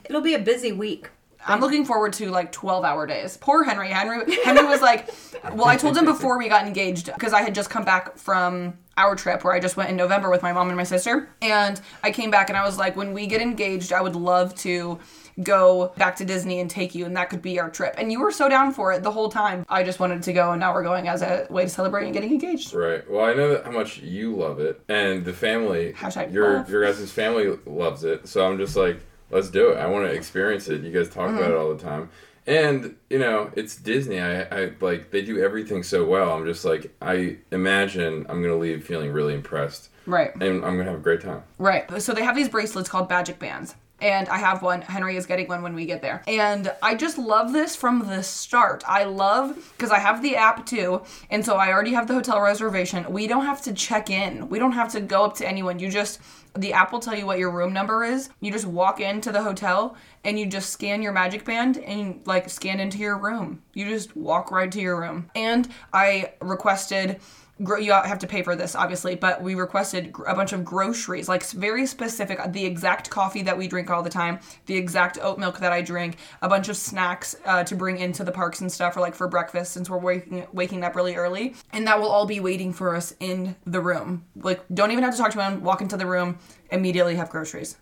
It'll 0.05 0.21
be 0.21 0.33
a 0.33 0.39
busy 0.39 0.71
week. 0.71 1.09
I'm 1.45 1.61
looking 1.61 1.85
forward 1.85 2.13
to 2.13 2.29
like 2.29 2.51
12 2.51 2.83
hour 2.83 3.07
days. 3.07 3.37
Poor 3.37 3.63
Henry. 3.63 3.89
Henry 3.89 4.35
Henry 4.43 4.65
was 4.65 4.81
like, 4.81 5.09
well, 5.53 5.67
I 5.67 5.77
told 5.77 5.97
him 5.97 6.05
before 6.05 6.37
we 6.37 6.49
got 6.49 6.67
engaged 6.67 7.05
because 7.05 7.33
I 7.33 7.41
had 7.41 7.55
just 7.55 7.69
come 7.69 7.85
back 7.85 8.17
from 8.17 8.77
our 8.97 9.15
trip 9.15 9.43
where 9.43 9.53
I 9.53 9.59
just 9.59 9.77
went 9.77 9.89
in 9.89 9.95
November 9.95 10.29
with 10.29 10.41
my 10.41 10.51
mom 10.51 10.67
and 10.67 10.75
my 10.75 10.83
sister. 10.83 11.29
And 11.41 11.79
I 12.03 12.11
came 12.11 12.29
back 12.29 12.49
and 12.49 12.57
I 12.57 12.65
was 12.65 12.77
like, 12.77 12.97
when 12.97 13.13
we 13.13 13.25
get 13.27 13.41
engaged, 13.41 13.93
I 13.93 14.01
would 14.01 14.15
love 14.15 14.53
to 14.55 14.99
go 15.43 15.93
back 15.97 16.15
to 16.17 16.25
Disney 16.25 16.59
and 16.59 16.69
take 16.69 16.95
you 16.95 17.05
and 17.05 17.15
that 17.15 17.29
could 17.29 17.41
be 17.41 17.59
our 17.59 17.69
trip. 17.69 17.95
And 17.97 18.11
you 18.11 18.19
were 18.19 18.31
so 18.31 18.49
down 18.49 18.73
for 18.73 18.91
it 18.91 19.03
the 19.03 19.11
whole 19.11 19.29
time. 19.29 19.65
I 19.69 19.83
just 19.83 19.99
wanted 19.99 20.23
to 20.23 20.33
go 20.33 20.51
and 20.51 20.59
now 20.59 20.73
we're 20.73 20.83
going 20.83 21.07
as 21.07 21.21
a 21.21 21.47
way 21.49 21.63
to 21.63 21.69
celebrate 21.69 22.05
and 22.05 22.13
getting 22.13 22.31
engaged. 22.31 22.73
Right. 22.73 23.09
Well, 23.09 23.25
I 23.25 23.33
know 23.33 23.49
that 23.49 23.65
how 23.65 23.71
much 23.71 23.99
you 23.99 24.35
love 24.35 24.59
it, 24.59 24.81
and 24.89 25.25
the 25.25 25.33
family, 25.33 25.93
Hashtag 25.93 26.33
your 26.33 26.57
love. 26.57 26.69
your 26.69 26.83
guys' 26.85 27.11
family 27.11 27.57
loves 27.65 28.03
it. 28.03 28.27
So 28.27 28.45
I'm 28.45 28.57
just 28.57 28.75
like, 28.75 28.99
let's 29.29 29.49
do 29.49 29.71
it. 29.71 29.77
I 29.77 29.87
want 29.87 30.07
to 30.07 30.13
experience 30.13 30.67
it. 30.67 30.81
You 30.81 30.91
guys 30.91 31.09
talk 31.09 31.29
about 31.29 31.41
it 31.41 31.49
mm-hmm. 31.49 31.59
all 31.61 31.73
the 31.73 31.81
time, 31.81 32.09
and 32.47 32.95
you 33.09 33.19
know, 33.19 33.51
it's 33.55 33.75
Disney. 33.75 34.19
I, 34.19 34.41
I 34.43 34.71
like 34.81 35.11
they 35.11 35.21
do 35.21 35.41
everything 35.43 35.83
so 35.83 36.05
well. 36.05 36.31
I'm 36.33 36.45
just 36.45 36.65
like, 36.65 36.93
I 37.01 37.37
imagine 37.51 38.25
I'm 38.29 38.41
gonna 38.41 38.55
leave 38.57 38.83
feeling 38.83 39.11
really 39.11 39.33
impressed, 39.33 39.89
Right. 40.05 40.33
and 40.35 40.65
I'm 40.65 40.77
gonna 40.77 40.85
have 40.85 40.99
a 40.99 41.03
great 41.03 41.21
time. 41.21 41.43
Right. 41.57 42.01
So 42.01 42.13
they 42.13 42.23
have 42.23 42.35
these 42.35 42.49
bracelets 42.49 42.89
called 42.89 43.09
Magic 43.09 43.39
Bands. 43.39 43.75
And 44.01 44.27
I 44.29 44.37
have 44.37 44.61
one. 44.61 44.81
Henry 44.81 45.17
is 45.17 45.25
getting 45.25 45.47
one 45.47 45.61
when 45.61 45.75
we 45.75 45.85
get 45.85 46.01
there. 46.01 46.23
And 46.27 46.71
I 46.81 46.95
just 46.95 47.17
love 47.17 47.53
this 47.53 47.75
from 47.75 48.07
the 48.07 48.23
start. 48.23 48.83
I 48.87 49.03
love 49.03 49.73
because 49.77 49.91
I 49.91 49.99
have 49.99 50.21
the 50.21 50.35
app 50.35 50.65
too, 50.65 51.01
and 51.29 51.45
so 51.45 51.55
I 51.55 51.71
already 51.71 51.93
have 51.93 52.07
the 52.07 52.13
hotel 52.13 52.41
reservation. 52.41 53.11
We 53.11 53.27
don't 53.27 53.45
have 53.45 53.61
to 53.63 53.73
check 53.73 54.09
in. 54.09 54.49
We 54.49 54.59
don't 54.59 54.73
have 54.73 54.91
to 54.93 55.01
go 55.01 55.25
up 55.25 55.35
to 55.37 55.47
anyone. 55.47 55.79
You 55.79 55.89
just 55.89 56.19
the 56.55 56.73
app 56.73 56.91
will 56.91 56.99
tell 56.99 57.15
you 57.15 57.25
what 57.25 57.39
your 57.39 57.51
room 57.51 57.73
number 57.73 58.03
is. 58.03 58.29
You 58.39 58.51
just 58.51 58.65
walk 58.65 58.99
into 58.99 59.31
the 59.31 59.43
hotel 59.43 59.95
and 60.23 60.39
you 60.39 60.45
just 60.45 60.71
scan 60.71 61.01
your 61.01 61.13
magic 61.13 61.45
band 61.45 61.77
and 61.77 62.21
like 62.25 62.49
scan 62.49 62.79
into 62.79 62.97
your 62.97 63.17
room. 63.17 63.61
You 63.73 63.87
just 63.87 64.15
walk 64.15 64.51
right 64.51 64.71
to 64.71 64.81
your 64.81 64.99
room. 64.99 65.29
And 65.35 65.69
I 65.93 66.33
requested 66.41 67.19
gro- 67.63 67.77
you 67.77 67.91
have 67.91 68.19
to 68.19 68.27
pay 68.27 68.41
for 68.41 68.55
this 68.55 68.75
obviously 68.75 69.15
but 69.15 69.41
we 69.41 69.55
requested 69.55 70.13
a 70.27 70.35
bunch 70.35 70.53
of 70.53 70.63
groceries 70.63 71.27
like 71.27 71.43
very 71.51 71.85
specific 71.85 72.39
the 72.51 72.65
exact 72.65 73.09
coffee 73.09 73.41
that 73.41 73.57
we 73.57 73.67
drink 73.67 73.89
all 73.89 74.03
the 74.03 74.09
time 74.09 74.39
the 74.65 74.75
exact 74.75 75.17
oat 75.21 75.37
milk 75.37 75.59
that 75.59 75.71
i 75.71 75.81
drink 75.81 76.17
a 76.41 76.49
bunch 76.49 76.69
of 76.69 76.77
snacks 76.77 77.35
uh, 77.45 77.63
to 77.63 77.75
bring 77.75 77.97
into 77.97 78.23
the 78.23 78.31
parks 78.31 78.61
and 78.61 78.71
stuff 78.71 78.95
or 78.95 79.01
like 79.01 79.15
for 79.15 79.27
breakfast 79.27 79.71
since 79.73 79.89
we're 79.89 79.97
waking 79.97 80.45
waking 80.53 80.83
up 80.83 80.95
really 80.95 81.15
early 81.15 81.55
and 81.73 81.85
that 81.87 81.99
will 81.99 82.09
all 82.09 82.25
be 82.25 82.39
waiting 82.39 82.73
for 82.73 82.95
us 82.95 83.13
in 83.19 83.55
the 83.65 83.81
room. 83.81 84.25
Like 84.35 84.61
don't 84.73 84.91
even 84.91 85.03
have 85.03 85.13
to 85.15 85.19
talk 85.19 85.31
to 85.31 85.41
anyone 85.41 85.63
walk 85.63 85.81
into 85.81 85.97
the 85.97 86.05
room 86.05 86.37
immediately 86.71 87.15
have 87.15 87.29
groceries 87.29 87.77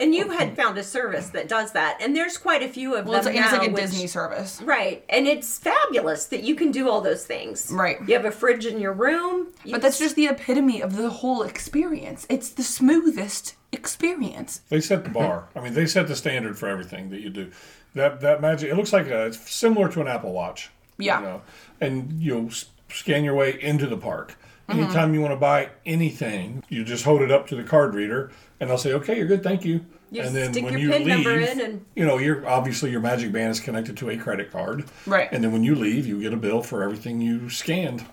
And 0.00 0.14
you 0.14 0.30
had 0.30 0.56
found 0.56 0.78
a 0.78 0.82
service 0.82 1.28
that 1.30 1.46
does 1.48 1.72
that, 1.72 1.98
and 2.00 2.16
there's 2.16 2.38
quite 2.38 2.62
a 2.62 2.68
few 2.68 2.96
of 2.96 3.06
well 3.06 3.16
it's 3.18 3.26
them 3.26 3.34
like, 3.34 3.44
and 3.44 3.44
it's 3.44 3.52
now, 3.52 3.58
like 3.60 3.68
a 3.68 3.72
which- 3.72 3.82
disney 3.82 4.06
service 4.06 4.62
Right, 4.62 5.04
and 5.10 5.26
it's 5.28 5.58
fabulous 5.58 6.24
that 6.26 6.42
you 6.42 6.54
can 6.54 6.70
do 6.72 6.88
all 6.88 7.00
those 7.02 7.24
things. 7.26 7.70
Right. 7.70 7.98
You 8.08 8.14
have 8.14 8.24
a 8.24 8.30
fridge 8.30 8.64
in 8.66 8.80
your 8.80 8.92
room. 8.94 9.48
you 9.64 9.72
but 9.72 9.82
that's 9.82 9.98
just 9.98 10.16
the 10.16 10.26
epitome 10.26 10.80
of 10.80 10.96
the 10.96 11.10
whole 11.10 11.42
experience 11.42 12.26
it's 12.30 12.48
the 12.48 12.62
smoothest 12.62 13.54
experience 13.72 14.62
They 14.68 14.80
set 14.80 15.04
the 15.04 15.10
bar. 15.10 15.48
I 15.54 15.60
mean, 15.60 15.74
they 15.74 15.86
set 15.86 16.08
the 16.08 16.16
standard 16.16 16.58
for 16.58 16.68
everything 16.68 17.10
that 17.10 17.20
you 17.20 17.30
do. 17.30 17.50
That 17.94 18.20
that 18.20 18.40
magic. 18.40 18.70
It 18.70 18.76
looks 18.76 18.92
like 18.92 19.06
a, 19.08 19.26
it's 19.26 19.50
similar 19.50 19.88
to 19.90 20.00
an 20.00 20.08
Apple 20.08 20.32
Watch. 20.32 20.70
Yeah. 20.98 21.18
You 21.20 21.26
know, 21.26 21.42
and 21.80 22.22
you 22.22 22.46
s- 22.46 22.66
scan 22.88 23.24
your 23.24 23.34
way 23.34 23.60
into 23.60 23.86
the 23.86 23.96
park. 23.96 24.36
Mm-hmm. 24.70 24.84
Anytime 24.84 25.14
you 25.14 25.20
want 25.20 25.32
to 25.32 25.36
buy 25.36 25.70
anything, 25.84 26.62
you 26.68 26.84
just 26.84 27.04
hold 27.04 27.22
it 27.22 27.30
up 27.30 27.46
to 27.48 27.56
the 27.56 27.64
card 27.64 27.94
reader, 27.94 28.30
and 28.60 28.70
they'll 28.70 28.78
say, 28.78 28.92
"Okay, 28.94 29.16
you're 29.16 29.26
good, 29.26 29.42
thank 29.42 29.64
you." 29.64 29.84
You 30.12 30.22
and 30.22 30.34
then 30.34 30.52
stick 30.52 30.64
when 30.64 30.72
your 30.74 30.82
you 30.82 30.90
PIN 30.90 31.04
leave, 31.04 31.14
number 31.14 31.38
in 31.38 31.60
and- 31.60 31.84
you 31.94 32.04
know, 32.04 32.18
you're 32.18 32.46
obviously 32.48 32.90
your 32.90 33.00
magic 33.00 33.30
band 33.32 33.52
is 33.52 33.60
connected 33.60 33.96
to 33.98 34.10
a 34.10 34.16
credit 34.16 34.50
card, 34.50 34.84
Right. 35.06 35.28
And 35.30 35.42
then 35.44 35.52
when 35.52 35.62
you 35.62 35.76
leave, 35.76 36.04
you 36.06 36.20
get 36.20 36.32
a 36.32 36.36
bill 36.36 36.62
for 36.62 36.82
everything 36.82 37.20
you 37.20 37.48
scanned. 37.48 38.04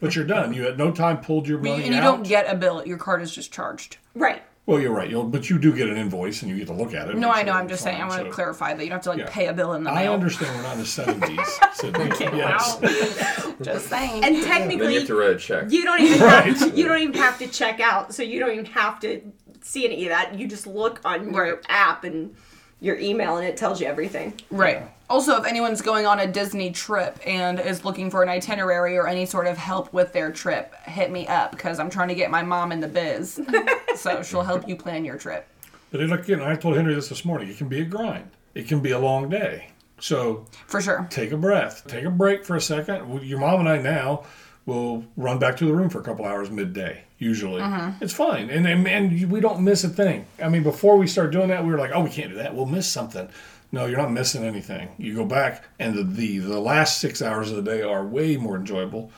But 0.00 0.16
you're 0.16 0.24
done. 0.24 0.52
You 0.54 0.66
at 0.66 0.78
no 0.78 0.90
time 0.92 1.18
pulled 1.18 1.46
your 1.46 1.58
money 1.58 1.84
and 1.84 1.94
you 1.94 2.00
out. 2.00 2.02
don't 2.02 2.22
get 2.26 2.50
a 2.50 2.56
bill 2.56 2.82
your 2.86 2.96
card 2.98 3.22
is 3.22 3.32
just 3.34 3.52
charged 3.52 3.98
right. 4.14 4.42
Well, 4.64 4.78
you're 4.80 4.92
right. 4.92 5.10
You'll, 5.10 5.24
but 5.24 5.50
you 5.50 5.58
do 5.58 5.74
get 5.74 5.88
an 5.88 5.96
invoice 5.96 6.42
and 6.42 6.50
you 6.50 6.56
get 6.56 6.68
to 6.68 6.72
look 6.72 6.94
at 6.94 7.08
it. 7.08 7.16
No, 7.16 7.28
make 7.28 7.38
I 7.38 7.42
know. 7.42 7.52
I'm 7.52 7.66
just 7.66 7.80
it's 7.80 7.84
saying. 7.84 7.96
I 7.96 8.08
fine. 8.08 8.08
want 8.10 8.24
to 8.26 8.30
clarify 8.30 8.74
that 8.74 8.82
you 8.84 8.90
don't 8.90 8.98
have 8.98 9.02
to 9.04 9.08
like 9.10 9.18
yeah. 9.18 9.26
pay 9.28 9.46
a 9.48 9.52
bill 9.52 9.72
in 9.74 9.82
the 9.82 9.92
mail. 9.92 10.10
I 10.12 10.14
understand 10.14 10.56
we're 10.56 10.62
not 10.62 10.74
in 10.74 10.78
the 10.78 10.84
70s. 10.84 11.74
Sydney. 11.74 12.36
yes. 12.36 13.54
Just 13.62 13.88
saying. 13.88 14.12
And 14.22 14.22
Then 14.22 14.34
you 14.36 14.44
technically, 14.44 14.94
have 14.94 15.06
to 15.08 15.14
write 15.16 15.30
a 15.30 15.38
check. 15.38 15.70
you 15.70 15.82
don't 15.84 16.00
even 16.00 16.20
Right. 16.20 16.56
have, 16.56 16.78
you 16.78 16.86
don't 16.86 17.00
even 17.00 17.14
have 17.14 17.38
to 17.40 17.48
check 17.48 17.80
out, 17.80 18.14
so 18.14 18.22
you 18.22 18.38
don't 18.38 18.52
even 18.52 18.66
have 18.66 19.00
to 19.00 19.20
see 19.62 19.84
any 19.84 20.04
of 20.04 20.10
that. 20.10 20.38
You 20.38 20.46
just 20.46 20.66
look 20.68 21.00
on 21.04 21.32
your 21.32 21.54
Right. 21.54 21.64
app 21.68 22.04
and 22.04 22.34
your 22.82 22.98
email, 22.98 23.36
and 23.38 23.46
it 23.46 23.56
tells 23.56 23.80
you 23.80 23.86
everything. 23.86 24.34
right. 24.50 24.82
Also, 25.08 25.36
if 25.38 25.44
anyone's 25.46 25.82
going 25.82 26.06
on 26.06 26.20
a 26.20 26.26
Disney 26.26 26.70
trip 26.70 27.18
and 27.26 27.60
is 27.60 27.84
looking 27.84 28.10
for 28.10 28.22
an 28.22 28.30
itinerary 28.30 28.96
or 28.96 29.06
any 29.06 29.26
sort 29.26 29.46
of 29.46 29.58
help 29.58 29.92
with 29.92 30.10
their 30.14 30.32
trip, 30.32 30.74
hit 30.86 31.10
me 31.10 31.26
up 31.28 31.50
because 31.50 31.78
I'm 31.78 31.90
trying 31.90 32.08
to 32.08 32.14
get 32.14 32.30
my 32.30 32.42
mom 32.42 32.72
in 32.72 32.80
the 32.80 32.88
biz. 32.88 33.38
so 33.96 34.22
she'll 34.22 34.42
help 34.42 34.66
you 34.66 34.74
plan 34.74 35.04
your 35.04 35.18
trip. 35.18 35.46
But 35.90 36.00
it, 36.00 36.10
again, 36.10 36.40
I 36.40 36.54
told 36.56 36.76
Henry 36.76 36.94
this 36.94 37.10
this 37.10 37.26
morning. 37.26 37.50
It 37.50 37.58
can 37.58 37.68
be 37.68 37.80
a 37.82 37.84
grind. 37.84 38.30
It 38.54 38.68
can 38.68 38.80
be 38.80 38.92
a 38.92 38.98
long 38.98 39.28
day. 39.28 39.68
So 40.00 40.46
For 40.66 40.80
sure. 40.80 41.06
take 41.10 41.30
a 41.30 41.36
breath. 41.36 41.86
Take 41.86 42.06
a 42.06 42.10
break 42.10 42.46
for 42.46 42.56
a 42.56 42.60
second. 42.60 43.22
Your 43.22 43.38
mom 43.38 43.60
and 43.60 43.68
I 43.68 43.78
now 43.82 44.24
will 44.66 45.04
run 45.16 45.38
back 45.38 45.56
to 45.58 45.64
the 45.66 45.72
room 45.74 45.88
for 45.90 46.00
a 46.00 46.02
couple 46.04 46.24
hours 46.24 46.50
midday. 46.50 47.04
Usually, 47.18 47.60
Mm-hmm. 47.62 48.02
it's 48.02 48.12
fine, 48.14 48.50
and, 48.50 48.66
and 48.66 48.86
and 48.88 49.30
we 49.30 49.38
don't 49.40 49.60
miss 49.62 49.84
a 49.84 49.88
thing. 49.88 50.26
I 50.42 50.48
mean, 50.48 50.62
before 50.64 50.96
we 50.96 51.06
start 51.06 51.30
doing 51.30 51.48
that, 51.48 51.64
we 51.64 51.70
were 51.70 51.78
like, 51.78 51.92
"Oh, 51.94 52.02
we 52.02 52.10
can't 52.10 52.30
do 52.30 52.36
that. 52.36 52.54
We'll 52.54 52.66
miss 52.66 52.90
something." 52.90 53.28
No, 53.70 53.86
you're 53.86 53.96
not 53.98 54.12
missing 54.12 54.44
anything. 54.44 54.88
You 54.98 55.14
go 55.14 55.24
back, 55.24 55.64
and 55.78 55.94
the 55.94 56.02
the, 56.02 56.38
the 56.38 56.58
last 56.60 57.00
six 57.00 57.22
hours 57.22 57.50
of 57.50 57.56
the 57.56 57.62
day 57.62 57.82
are 57.82 58.04
way 58.04 58.36
more 58.36 58.56
enjoyable. 58.56 59.10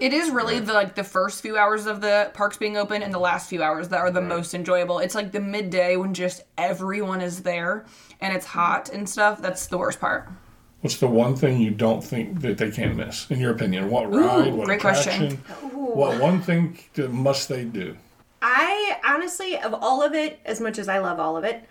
It 0.00 0.12
is 0.12 0.30
really 0.30 0.58
the 0.58 0.72
like 0.72 0.94
the 0.96 1.04
first 1.04 1.40
few 1.40 1.56
hours 1.56 1.86
of 1.86 2.00
the 2.00 2.30
parks 2.34 2.56
being 2.56 2.76
open 2.76 3.02
and 3.02 3.12
the 3.14 3.18
last 3.20 3.48
few 3.48 3.62
hours 3.62 3.88
that 3.90 4.00
are 4.00 4.10
the 4.10 4.20
most 4.20 4.54
enjoyable. 4.54 4.98
It's 4.98 5.14
like 5.14 5.30
the 5.32 5.40
midday 5.40 5.96
when 5.96 6.14
just 6.14 6.42
everyone 6.58 7.20
is 7.20 7.42
there 7.42 7.84
and 8.20 8.34
it's 8.34 8.46
hot 8.46 8.88
and 8.90 9.08
stuff. 9.08 9.40
That's 9.40 9.66
the 9.66 9.78
worst 9.78 10.00
part. 10.00 10.28
What's 10.82 10.96
the 10.98 11.06
one 11.06 11.36
thing 11.36 11.60
you 11.60 11.70
don't 11.70 12.02
think 12.02 12.40
that 12.42 12.58
they 12.58 12.70
can't 12.70 12.96
miss, 12.96 13.30
in 13.30 13.38
your 13.40 13.52
opinion? 13.52 13.88
What 13.88 14.12
ride? 14.12 14.52
what 14.52 14.66
great 14.66 14.78
attraction? 14.80 15.36
question. 15.38 15.70
What 15.70 16.20
one 16.20 16.40
thing 16.42 16.78
that 16.94 17.12
must 17.12 17.48
they 17.48 17.64
do? 17.64 17.96
I 18.42 18.96
honestly, 19.04 19.56
of 19.58 19.72
all 19.74 20.02
of 20.02 20.12
it, 20.14 20.40
as 20.44 20.60
much 20.60 20.78
as 20.78 20.88
I 20.88 20.98
love 20.98 21.20
all 21.20 21.36
of 21.36 21.44
it, 21.44 21.62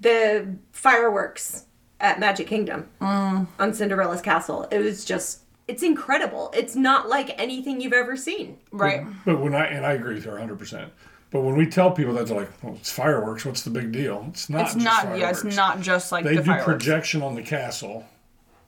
the 0.00 0.54
fireworks 0.72 1.64
at 2.00 2.20
Magic 2.20 2.46
Kingdom 2.46 2.88
Mm. 3.00 3.46
on 3.58 3.72
Cinderella's 3.74 4.20
castle, 4.20 4.68
it 4.70 4.78
was 4.78 5.04
just, 5.06 5.40
it's 5.66 5.82
incredible. 5.82 6.50
It's 6.54 6.76
not 6.76 7.08
like 7.08 7.38
anything 7.40 7.80
you've 7.80 7.92
ever 7.94 8.16
seen. 8.16 8.58
Right. 8.72 9.04
But 9.24 9.40
when 9.40 9.54
I 9.54 9.66
and 9.66 9.86
I 9.86 9.92
agree 9.92 10.14
with 10.16 10.24
her 10.26 10.32
100. 10.32 10.58
percent 10.58 10.92
But 11.30 11.40
when 11.42 11.56
we 11.56 11.64
tell 11.66 11.92
people 11.92 12.12
that, 12.14 12.26
they're 12.26 12.36
like, 12.40 12.50
"Well, 12.62 12.74
it's 12.74 12.90
fireworks. 12.92 13.44
What's 13.46 13.62
the 13.62 13.70
big 13.70 13.92
deal?" 13.92 14.26
It's 14.30 14.50
not. 14.50 14.62
It's 14.62 14.74
just 14.74 14.84
not 14.84 15.18
yeah, 15.18 15.30
it's 15.30 15.44
not 15.44 15.80
just 15.80 16.10
like 16.12 16.24
They 16.24 16.36
the 16.36 16.42
do 16.42 16.46
fireworks. 16.50 16.64
projection 16.66 17.22
on 17.22 17.34
the 17.36 17.42
castle 17.42 18.04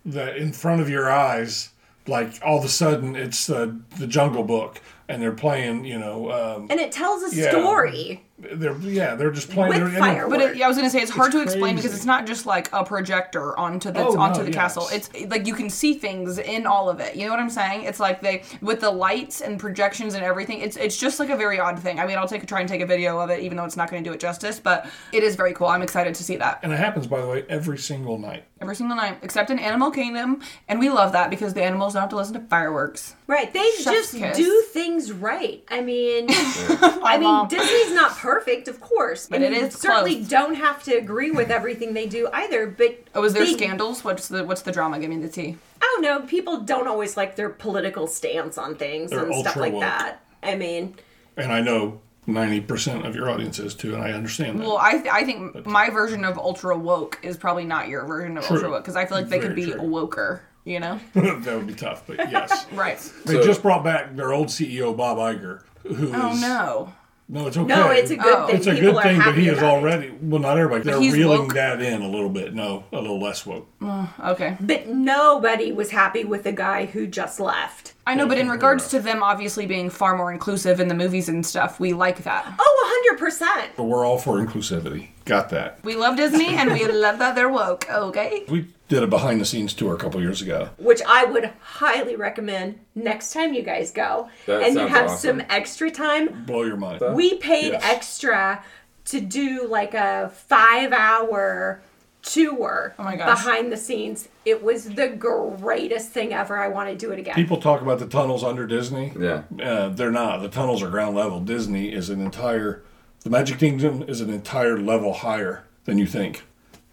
that 0.04 0.36
in 0.36 0.52
front 0.52 0.80
of 0.80 0.88
your 0.88 1.10
eyes, 1.10 1.70
like 2.06 2.34
all 2.44 2.58
of 2.58 2.64
a 2.64 2.68
sudden 2.68 3.14
it's 3.16 3.46
the 3.46 3.78
the 3.98 4.06
Jungle 4.06 4.42
Book, 4.44 4.80
and 5.08 5.22
they're 5.22 5.32
playing. 5.32 5.84
You 5.84 5.98
know, 5.98 6.30
um, 6.32 6.66
And 6.70 6.80
it 6.80 6.92
tells 6.92 7.32
a 7.32 7.36
Yeah. 7.36 7.50
story. 7.50 8.24
They're 8.54 8.76
yeah, 8.78 9.14
they're 9.14 9.30
just 9.30 9.50
playing. 9.50 9.68
With 9.82 9.92
they're- 9.92 10.02
and- 10.02 10.30
But 10.30 10.40
it, 10.40 10.56
yeah, 10.56 10.64
I 10.64 10.68
was 10.68 10.76
gonna 10.76 10.90
say 10.90 11.00
it's 11.00 11.10
hard 11.10 11.28
It's 11.28 11.36
to 11.36 11.42
explain 11.42 11.76
because 11.76 11.94
it's 11.94 12.04
not 12.04 12.26
just 12.26 12.44
like 12.46 12.68
a 12.72 12.84
projector 12.84 13.58
onto 13.58 13.90
the 13.90 14.00
Oh, 14.00 14.18
onto 14.18 14.38
no, 14.40 14.44
the 14.44 14.50
yes. 14.50 14.58
castle. 14.60 14.88
It's 14.92 15.08
like 15.30 15.46
you 15.46 15.54
can 15.54 15.70
see 15.70 15.94
things 15.94 16.38
in 16.38 16.66
all 16.66 16.88
of 16.90 17.00
it. 17.00 17.14
You 17.16 17.24
know 17.26 17.30
what 17.30 17.40
I'm 17.40 17.50
saying? 17.50 17.84
It's 17.84 18.00
like 18.00 18.20
they 18.20 18.42
with 18.60 18.80
the 18.80 18.90
lights 18.90 19.40
and 19.40 19.58
projections 19.60 20.14
and 20.14 20.24
everything. 20.24 20.58
It's 20.60 20.76
it's 20.76 20.96
just 20.96 21.18
like 21.20 21.30
a 21.30 21.36
very 21.36 21.60
odd 21.60 21.78
thing. 21.78 22.00
I 22.00 22.06
mean, 22.06 22.18
I'll 22.18 22.28
take 22.28 22.46
try 22.46 22.60
and 22.60 22.68
take 22.68 22.80
a 22.80 22.86
video 22.86 23.18
of 23.20 23.30
it, 23.30 23.40
even 23.40 23.56
though 23.56 23.64
it's 23.64 23.76
not 23.76 23.90
going 23.90 24.02
to 24.02 24.08
do 24.10 24.14
it 24.14 24.20
justice. 24.20 24.58
But 24.60 24.86
it 25.12 25.22
is 25.22 25.36
very 25.36 25.52
cool. 25.54 25.68
I'm 25.68 25.82
excited 25.82 26.14
to 26.16 26.24
see 26.24 26.36
that 26.36 26.60
And 26.62 26.72
it 26.72 26.78
happens, 26.78 27.06
by 27.06 27.20
the 27.20 27.28
way, 27.28 27.44
every 27.48 27.78
single 27.78 28.18
night. 28.18 28.44
every 28.60 28.76
single 28.76 28.96
night, 28.96 29.18
except 29.22 29.50
in 29.50 29.58
Animal 29.58 29.90
Kingdom, 29.90 30.40
and 30.68 30.78
we 30.80 30.88
love 30.88 31.12
that 31.12 31.30
because 31.30 31.54
the 31.54 31.62
animals 31.62 31.94
don't 31.94 32.00
have 32.02 32.10
to 32.10 32.16
listen 32.16 32.34
to 32.34 32.40
fireworks. 32.40 33.14
Right. 33.26 33.52
They 33.52 33.70
Chef's 33.78 33.84
just 33.84 34.14
kiss. 34.14 34.36
do 34.36 34.62
things 34.72 35.10
right. 35.12 35.64
I 35.70 35.80
mean, 35.80 36.26
I 36.30 37.18
mean, 37.18 37.48
Disney's 37.48 37.94
not 37.94 38.12
perfect, 38.16 38.31
of 38.38 38.80
course. 38.80 39.26
But 39.28 39.42
and 39.42 39.54
it 39.54 39.72
certainly 39.72 40.16
close. 40.16 40.28
don't 40.28 40.54
have 40.54 40.82
to 40.84 40.94
agree 40.96 41.30
with 41.30 41.50
everything 41.50 41.94
they 41.94 42.06
do 42.06 42.28
either. 42.32 42.66
But 42.66 43.00
Oh, 43.14 43.24
is 43.24 43.32
there 43.32 43.44
they- 43.44 43.52
scandals? 43.52 44.04
What's 44.04 44.28
the 44.28 44.44
what's 44.44 44.62
the 44.62 44.72
drama? 44.72 44.98
Give 44.98 45.10
me 45.10 45.18
the 45.18 45.28
tea. 45.28 45.56
I 45.80 45.84
don't 45.94 46.02
know. 46.02 46.26
People 46.26 46.60
don't 46.60 46.86
always 46.88 47.16
like 47.16 47.36
their 47.36 47.50
political 47.50 48.06
stance 48.06 48.56
on 48.58 48.74
things 48.76 49.10
They're 49.10 49.24
and 49.26 49.34
stuff 49.34 49.56
like 49.56 49.72
woke. 49.72 49.82
that. 49.82 50.20
I 50.42 50.56
mean, 50.56 50.96
And 51.36 51.52
I 51.52 51.60
know 51.60 52.00
90% 52.28 53.04
of 53.06 53.14
your 53.16 53.28
audience 53.28 53.58
is 53.58 53.74
too, 53.74 53.94
and 53.94 54.02
I 54.02 54.12
understand 54.12 54.60
that. 54.60 54.66
Well, 54.66 54.78
I 54.78 54.92
th- 54.92 55.08
I 55.12 55.24
think 55.24 55.66
my 55.66 55.90
version 55.90 56.24
of 56.24 56.38
ultra 56.38 56.76
woke 56.78 57.18
is 57.22 57.36
probably 57.36 57.64
not 57.64 57.88
your 57.88 58.04
version 58.04 58.36
of 58.38 58.44
True. 58.44 58.56
ultra 58.56 58.70
woke 58.70 58.82
because 58.84 58.96
I 58.96 59.06
feel 59.06 59.18
like 59.18 59.28
they 59.28 59.38
could 59.40 59.54
be 59.56 59.66
true. 59.72 59.80
woker. 59.80 60.40
You 60.64 60.78
know? 60.78 61.00
that 61.14 61.44
would 61.56 61.66
be 61.66 61.74
tough, 61.74 62.04
but 62.06 62.18
yes. 62.30 62.66
right. 62.72 62.96
They 63.24 63.34
So- 63.34 63.42
just 63.44 63.62
brought 63.62 63.82
back 63.82 64.14
their 64.14 64.32
old 64.32 64.46
CEO, 64.48 64.96
Bob 64.96 65.18
Iger, 65.18 65.62
who 65.82 66.12
oh, 66.14 66.30
is. 66.32 66.38
Oh 66.44 66.46
no. 66.46 66.92
No, 67.34 67.46
it's 67.46 67.56
okay. 67.56 67.66
no, 67.66 67.90
it's 67.90 68.10
a 68.10 68.16
good 68.16 68.34
Oh. 68.34 68.46
thing. 68.46 68.56
It's 68.56 68.66
a 68.66 68.74
People 68.74 68.92
good 68.92 69.02
thing, 69.04 69.18
but 69.18 69.34
he 69.34 69.48
is 69.48 69.56
about 69.56 69.66
it. 69.66 69.70
already. 69.78 70.12
Well, 70.20 70.40
not 70.42 70.58
everybody. 70.58 70.82
They're 70.84 71.00
he's 71.00 71.14
reeling 71.14 71.40
woke? 71.44 71.54
that 71.54 71.80
in 71.80 72.02
a 72.02 72.08
little 72.08 72.28
bit. 72.28 72.52
No, 72.54 72.84
a 72.92 73.00
little 73.00 73.18
less 73.18 73.46
woke. 73.46 73.66
Mm, 73.80 74.06
okay. 74.32 74.56
But 74.60 74.88
nobody 74.88 75.72
was 75.72 75.90
happy 75.90 76.24
with 76.24 76.42
the 76.42 76.52
guy 76.52 76.84
who 76.84 77.06
just 77.06 77.40
left. 77.40 77.94
I 78.06 78.14
know, 78.14 78.26
but 78.28 78.36
in 78.36 78.50
regards 78.50 78.88
to 78.88 79.00
them 79.00 79.22
obviously 79.22 79.64
being 79.64 79.88
far 79.88 80.14
more 80.14 80.30
inclusive 80.30 80.78
in 80.78 80.88
the 80.88 80.94
movies 80.94 81.30
and 81.30 81.44
stuff, 81.46 81.80
we 81.80 81.94
like 81.94 82.22
that. 82.24 82.52
Oh, 82.58 83.14
100%. 83.18 83.70
But 83.76 83.84
we're 83.84 84.04
all 84.04 84.18
for 84.18 84.44
inclusivity. 84.44 85.08
Got 85.24 85.48
that. 85.50 85.78
We 85.84 85.94
love 85.96 86.16
Disney 86.16 86.48
and 86.48 86.70
we 86.72 86.84
love 86.92 87.18
that 87.20 87.34
they're 87.34 87.48
woke. 87.48 87.86
Okay. 87.90 88.44
We 88.48 88.66
did 88.92 89.02
a 89.02 89.06
behind 89.06 89.40
the 89.40 89.44
scenes 89.46 89.72
tour 89.72 89.94
a 89.94 89.96
couple 89.96 90.20
years 90.20 90.42
ago. 90.42 90.68
Which 90.76 91.00
I 91.08 91.24
would 91.24 91.50
highly 91.62 92.14
recommend 92.14 92.78
next 92.94 93.32
time 93.32 93.54
you 93.54 93.62
guys 93.62 93.90
go. 93.90 94.28
That 94.44 94.62
and 94.64 94.74
you 94.74 94.86
have 94.86 95.06
awesome. 95.10 95.38
some 95.40 95.46
extra 95.48 95.90
time. 95.90 96.44
Blow 96.44 96.62
your 96.64 96.76
mind. 96.76 97.00
We 97.14 97.36
paid 97.38 97.72
Yes. 97.72 97.82
extra 97.82 98.62
to 99.06 99.20
do 99.20 99.66
like 99.66 99.94
a 99.94 100.30
five 100.46 100.92
hour 100.92 101.80
tour 102.20 102.94
Oh 102.98 103.02
my 103.04 103.16
gosh. 103.16 103.42
behind 103.42 103.72
the 103.72 103.78
scenes. 103.78 104.28
It 104.44 104.62
was 104.62 104.90
the 104.90 105.08
greatest 105.08 106.10
thing 106.10 106.34
ever. 106.34 106.58
I 106.58 106.68
want 106.68 106.90
to 106.90 106.94
do 106.94 107.12
it 107.12 107.18
again. 107.18 107.34
People 107.34 107.56
talk 107.62 107.80
about 107.80 107.98
the 107.98 108.06
tunnels 108.06 108.44
under 108.44 108.66
Disney. 108.66 109.12
Yeah. 109.18 109.42
Uh, 109.60 109.88
they're 109.88 110.10
not. 110.12 110.42
The 110.42 110.48
tunnels 110.50 110.82
are 110.82 110.90
ground 110.90 111.16
level. 111.16 111.40
Disney 111.40 111.92
is 111.94 112.10
an 112.10 112.20
entire. 112.20 112.82
The 113.20 113.30
Magic 113.30 113.58
Kingdom 113.58 114.02
is 114.06 114.20
an 114.20 114.28
entire 114.28 114.78
level 114.78 115.14
higher 115.14 115.64
than 115.86 115.96
you 115.96 116.06
think. 116.06 116.44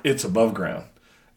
It's 0.02 0.24
above 0.24 0.54
ground. 0.54 0.86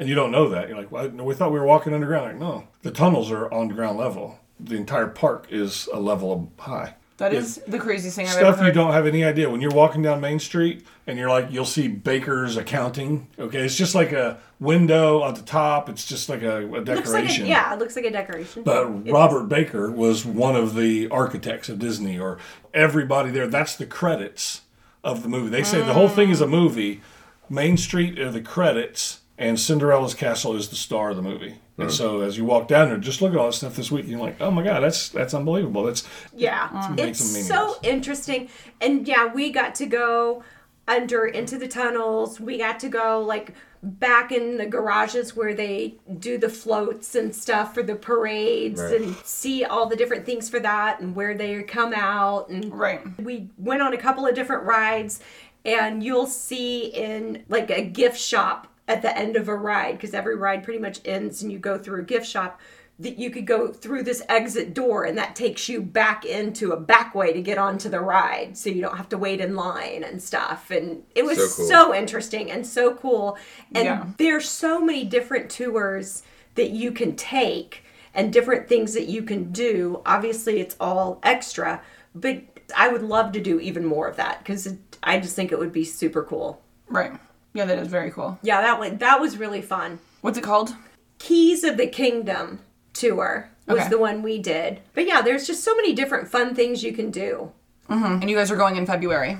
And 0.02 0.08
you 0.08 0.16
don't 0.16 0.32
know 0.32 0.48
that. 0.48 0.68
You're 0.68 0.76
like, 0.78 0.90
well, 0.90 1.08
no, 1.10 1.22
we 1.22 1.32
thought 1.32 1.52
we 1.52 1.60
were 1.60 1.64
walking 1.64 1.94
underground. 1.94 2.26
Like, 2.26 2.40
no, 2.40 2.66
the 2.82 2.90
tunnels 2.90 3.30
are 3.30 3.48
on 3.54 3.68
ground 3.68 3.98
level. 3.98 4.40
The 4.58 4.74
entire 4.74 5.06
park 5.06 5.46
is 5.48 5.88
a 5.92 6.00
level 6.00 6.50
high. 6.58 6.94
That 7.18 7.32
is 7.32 7.62
the 7.68 7.78
craziest 7.78 8.16
thing 8.16 8.26
I've 8.26 8.32
Stuff 8.32 8.54
ever 8.54 8.56
heard. 8.56 8.66
you 8.66 8.72
don't 8.72 8.92
have 8.92 9.06
any 9.06 9.22
idea. 9.22 9.48
When 9.48 9.60
you're 9.60 9.70
walking 9.70 10.02
down 10.02 10.20
Main 10.20 10.40
Street 10.40 10.84
and 11.06 11.16
you're 11.16 11.28
like, 11.28 11.52
you'll 11.52 11.64
see 11.64 11.86
Baker's 11.86 12.56
accounting. 12.56 13.28
Okay, 13.38 13.60
it's 13.60 13.76
just 13.76 13.94
like 13.94 14.10
a 14.10 14.40
window 14.58 15.24
at 15.24 15.36
the 15.36 15.42
top. 15.42 15.88
It's 15.88 16.04
just 16.04 16.28
like 16.28 16.42
a, 16.42 16.62
a 16.62 16.66
looks 16.66 16.88
like 16.88 16.88
a, 16.88 16.96
decoration. 16.96 17.46
yeah, 17.46 17.72
it 17.72 17.78
looks 17.78 17.94
like 17.94 18.06
a 18.06 18.10
decoration. 18.10 18.64
But 18.64 18.88
It 19.06 19.12
Robert 19.12 19.44
Baker 19.48 19.88
was 19.92 20.26
one 20.26 20.56
of 20.56 20.74
the 20.74 21.08
architects 21.10 21.68
of 21.68 21.78
Disney, 21.78 22.18
or 22.18 22.38
everybody 22.74 23.30
there. 23.30 23.46
That's 23.46 23.76
the 23.76 23.86
credits 23.86 24.62
of 25.04 25.22
the 25.22 25.28
movie. 25.28 25.48
They 25.48 25.62
say 25.62 25.78
the 25.78 25.94
whole 25.94 26.08
thing 26.08 26.30
is 26.30 26.40
a 26.40 26.48
movie. 26.48 27.02
Main 27.48 27.76
Street 27.76 28.18
are 28.18 28.32
the 28.32 28.40
credits, 28.40 29.20
and 29.38 29.58
Cinderella's 29.58 30.14
castle 30.14 30.54
is 30.54 30.68
the 30.68 30.76
star 30.76 31.10
of 31.10 31.16
the 31.16 31.22
movie. 31.22 31.56
And 31.78 31.86
hmm. 31.88 31.90
so 31.90 32.20
as 32.20 32.36
you 32.36 32.44
walk 32.44 32.68
down 32.68 32.88
there, 32.88 32.98
just 32.98 33.22
look 33.22 33.32
at 33.32 33.38
all 33.38 33.46
that 33.46 33.54
stuff 33.54 33.76
this 33.76 33.90
week. 33.90 34.02
And 34.02 34.10
you're 34.10 34.20
like, 34.20 34.40
oh 34.40 34.50
my 34.50 34.62
god, 34.62 34.80
that's 34.80 35.08
that's 35.08 35.34
unbelievable. 35.34 35.84
That's 35.84 36.06
Yeah, 36.34 36.92
makes 36.96 37.20
it's 37.20 37.34
them 37.34 37.42
so 37.42 37.76
interesting. 37.82 38.48
And 38.80 39.06
yeah, 39.08 39.32
we 39.32 39.50
got 39.50 39.74
to 39.76 39.86
go 39.86 40.44
under 40.86 41.26
into 41.26 41.58
the 41.58 41.68
tunnels. 41.68 42.40
We 42.40 42.58
got 42.58 42.78
to 42.80 42.88
go 42.88 43.20
like 43.20 43.54
back 43.82 44.30
in 44.30 44.58
the 44.58 44.66
garages 44.66 45.34
where 45.34 45.54
they 45.54 45.96
do 46.18 46.38
the 46.38 46.48
floats 46.48 47.16
and 47.16 47.34
stuff 47.34 47.74
for 47.74 47.82
the 47.82 47.96
parades 47.96 48.80
Right. 48.80 49.00
and 49.00 49.16
see 49.24 49.64
all 49.64 49.86
the 49.86 49.96
different 49.96 50.24
things 50.24 50.48
for 50.48 50.60
that 50.60 51.00
and 51.00 51.16
where 51.16 51.34
they 51.34 51.60
come 51.64 51.92
out 51.92 52.48
and 52.48 52.72
Right. 52.72 53.00
we 53.18 53.48
went 53.58 53.82
on 53.82 53.92
a 53.92 53.96
couple 53.96 54.24
of 54.24 54.36
different 54.36 54.62
rides 54.64 55.18
and 55.64 56.02
you'll 56.02 56.28
see 56.28 56.86
in 56.86 57.44
like 57.48 57.70
a 57.70 57.82
gift 57.82 58.20
shop 58.20 58.68
at 58.92 59.02
the 59.02 59.16
end 59.16 59.36
of 59.36 59.48
a 59.48 59.54
ride 59.54 59.92
because 59.92 60.14
every 60.14 60.36
ride 60.36 60.62
pretty 60.62 60.78
much 60.78 61.00
ends 61.04 61.42
and 61.42 61.50
you 61.50 61.58
go 61.58 61.78
through 61.78 62.00
a 62.00 62.04
gift 62.04 62.26
shop 62.26 62.60
that 62.98 63.18
you 63.18 63.30
could 63.30 63.46
go 63.46 63.68
through 63.72 64.02
this 64.02 64.22
exit 64.28 64.74
door 64.74 65.04
and 65.04 65.16
that 65.18 65.34
takes 65.34 65.68
you 65.68 65.80
back 65.82 66.24
into 66.24 66.72
a 66.72 66.76
back 66.78 67.14
way 67.14 67.32
to 67.32 67.40
get 67.40 67.58
onto 67.58 67.88
the 67.88 67.98
ride 67.98 68.56
so 68.56 68.68
you 68.70 68.82
don't 68.82 68.96
have 68.96 69.08
to 69.08 69.18
wait 69.18 69.40
in 69.40 69.56
line 69.56 70.04
and 70.04 70.22
stuff. 70.22 70.70
And 70.70 71.02
it 71.14 71.24
was 71.24 71.38
So 71.56 71.64
so, 71.64 71.94
interesting 71.94 72.50
and 72.50 72.66
so 72.66 72.94
cool. 72.94 73.38
And 73.74 73.84
Yeah. 73.84 74.06
there's 74.18 74.48
so 74.48 74.80
many 74.80 75.04
different 75.04 75.50
tours 75.50 76.22
that 76.54 76.70
you 76.70 76.92
can 76.92 77.16
take 77.16 77.82
and 78.14 78.32
different 78.32 78.68
things 78.68 78.92
that 78.92 79.06
you 79.06 79.22
can 79.22 79.50
do. 79.52 80.02
Obviously 80.04 80.60
it's 80.60 80.76
all 80.78 81.18
extra 81.22 81.80
but 82.14 82.42
i 82.76 82.88
would 82.88 83.02
love 83.02 83.32
to 83.32 83.40
do 83.40 83.58
even 83.60 83.84
more 83.84 84.06
of 84.08 84.16
that 84.16 84.38
because 84.38 84.68
i 85.02 85.18
just 85.18 85.34
think 85.34 85.50
it 85.50 85.58
would 85.58 85.72
be 85.72 85.84
super 85.84 86.22
cool. 86.22 86.60
Right. 86.88 87.12
Yeah, 87.54 87.66
that 87.66 87.78
is 87.78 87.88
very 87.88 88.10
cool. 88.10 88.38
yeah 88.42 88.60
that 88.62 88.78
was 88.80 88.92
that 88.98 89.20
was 89.20 89.36
really 89.36 89.62
fun 89.62 89.98
What's 90.20 90.38
it 90.38 90.44
called? 90.44 90.74
keys 91.18 91.64
of 91.64 91.76
the 91.76 91.86
kingdom 91.86 92.60
tour 92.92 93.48
was 93.66 93.78
Okay. 93.80 93.88
the 93.90 93.98
one 93.98 94.22
we 94.22 94.38
did 94.38 94.80
but 94.94 95.06
yeah 95.06 95.22
there's 95.22 95.46
just 95.46 95.62
so 95.62 95.74
many 95.76 95.92
different 95.92 96.28
fun 96.28 96.54
things 96.54 96.82
you 96.82 96.92
can 96.92 97.10
do 97.10 97.52
mm-hmm. 97.88 98.20
And 98.20 98.28
you 98.30 98.36
guys 98.36 98.50
are 98.50 98.56
going 98.56 98.76
in 98.76 98.86
February. 98.86 99.38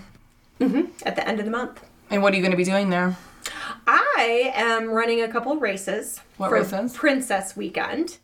Mm-hmm. 0.61 0.83
at 1.05 1.17
the 1.17 1.27
end 1.27 1.39
of 1.41 1.45
the 1.45 1.51
month 1.51 1.85
And 2.11 2.23
what 2.23 2.33
are 2.33 2.37
you 2.37 2.43
going 2.43 2.53
to 2.53 2.57
be 2.57 2.65
doing 2.65 2.91
there? 2.91 3.17
I 3.87 4.53
am 4.55 4.89
running 4.91 5.23
a 5.23 5.29
couple 5.29 5.57
races 5.57 6.21
What 6.37 6.51
for 6.51 6.55
races? 6.57 6.95
Princess 6.97 7.57
Weekend. 7.57 8.19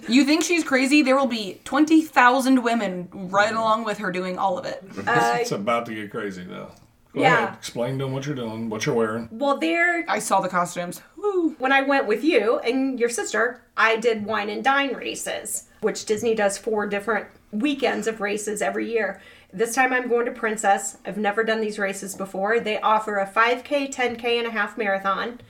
You 0.08 0.24
think 0.26 0.44
she's 0.44 0.64
crazy? 0.64 1.04
There 1.04 1.16
will 1.16 1.28
be 1.28 1.60
20,000 1.66 2.64
women 2.64 3.10
right 3.14 3.54
mm. 3.54 3.58
along 3.58 3.84
with 3.84 4.00
her 4.00 4.12
doing 4.12 4.40
all 4.40 4.58
of 4.58 4.66
it. 4.66 4.84
Uh, 5.06 5.38
it's 5.42 5.52
about 5.52 5.86
to 5.86 5.94
get 5.94 6.10
crazy 6.10 6.44
though. 6.44 6.72
Go 7.14 7.22
yeah. 7.22 7.46
ahead, 7.46 7.58
explain 7.58 7.98
to 7.98 8.06
them 8.06 8.14
what 8.14 8.26
you're 8.26 8.36
doing, 8.36 8.70
what 8.70 8.86
you're 8.86 8.96
wearing. 8.96 9.30
Well, 9.32 9.58
there 9.58 10.06
I 10.08 10.20
saw 10.20 10.42
the 10.42 10.50
costumes. 10.50 11.02
Woo. 11.18 11.56
when 11.58 11.72
I 11.72 11.82
went 11.82 12.06
with 12.06 12.24
you 12.24 12.60
and 12.60 13.00
your 13.00 13.10
sister, 13.10 13.64
I 13.76 13.96
did 13.96 14.26
wine 14.26 14.50
and 14.50 14.64
dine 14.64 14.94
races, 14.94 15.66
which 15.82 16.06
Disney 16.06 16.36
does 16.36 16.58
four 16.58 16.86
different 16.86 17.28
weekends 17.52 18.08
of 18.08 18.22
races 18.22 18.62
every 18.62 18.92
year. 18.92 19.22
This 19.52 19.74
time 19.74 19.92
I'm 19.92 20.08
going 20.08 20.26
to 20.26 20.32
Princess. 20.32 20.98
I've 21.06 21.18
never 21.18 21.44
done 21.44 21.62
these 21.62 21.80
races 21.80 22.14
before. 22.14 22.60
They 22.60 22.80
offer 22.80 23.18
a 23.18 23.26
5K, 23.26 23.92
10K, 23.92 24.38
and 24.38 24.48
a 24.48 24.52
half 24.52 24.78
marathon. 24.78 25.42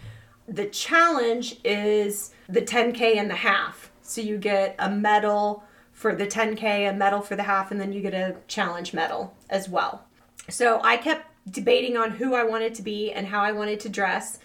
The 0.48 0.68
challenge 0.68 1.58
is 1.66 2.32
the 2.48 2.62
10K 2.62 3.18
and 3.18 3.30
the 3.30 3.36
half. 3.36 3.92
So 4.02 4.22
you 4.22 4.38
get 4.38 4.76
a 4.80 4.90
medal 4.90 5.64
for 5.92 6.16
the 6.16 6.26
10K, 6.26 6.90
a 6.90 6.94
medal 6.94 7.20
for 7.20 7.36
the 7.36 7.44
half, 7.44 7.72
and 7.72 7.82
then 7.82 7.92
you 7.92 8.02
get 8.02 8.14
a 8.14 8.38
challenge 8.48 8.94
medal 8.94 9.36
as 9.50 9.68
well. 9.68 10.06
So 10.48 10.80
I 10.82 10.98
kept 10.98 11.29
debating 11.52 11.98
on 11.98 12.12
who 12.12 12.36
I 12.36 12.44
wanted 12.44 12.76
to 12.76 12.82
be 12.82 13.12
and 13.12 13.28
how 13.28 13.42
I 13.42 13.52
wanted 13.52 13.80
to 13.82 13.90
dress 13.90 14.40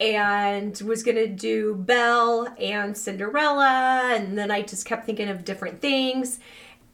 and 0.00 0.80
was 0.82 1.02
going 1.02 1.16
to 1.16 1.26
do 1.26 1.74
Belle 1.74 2.54
and 2.58 2.96
Cinderella 2.96 4.12
and 4.14 4.38
then 4.38 4.50
I 4.50 4.62
just 4.62 4.86
kept 4.86 5.06
thinking 5.06 5.28
of 5.28 5.44
different 5.44 5.80
things 5.80 6.38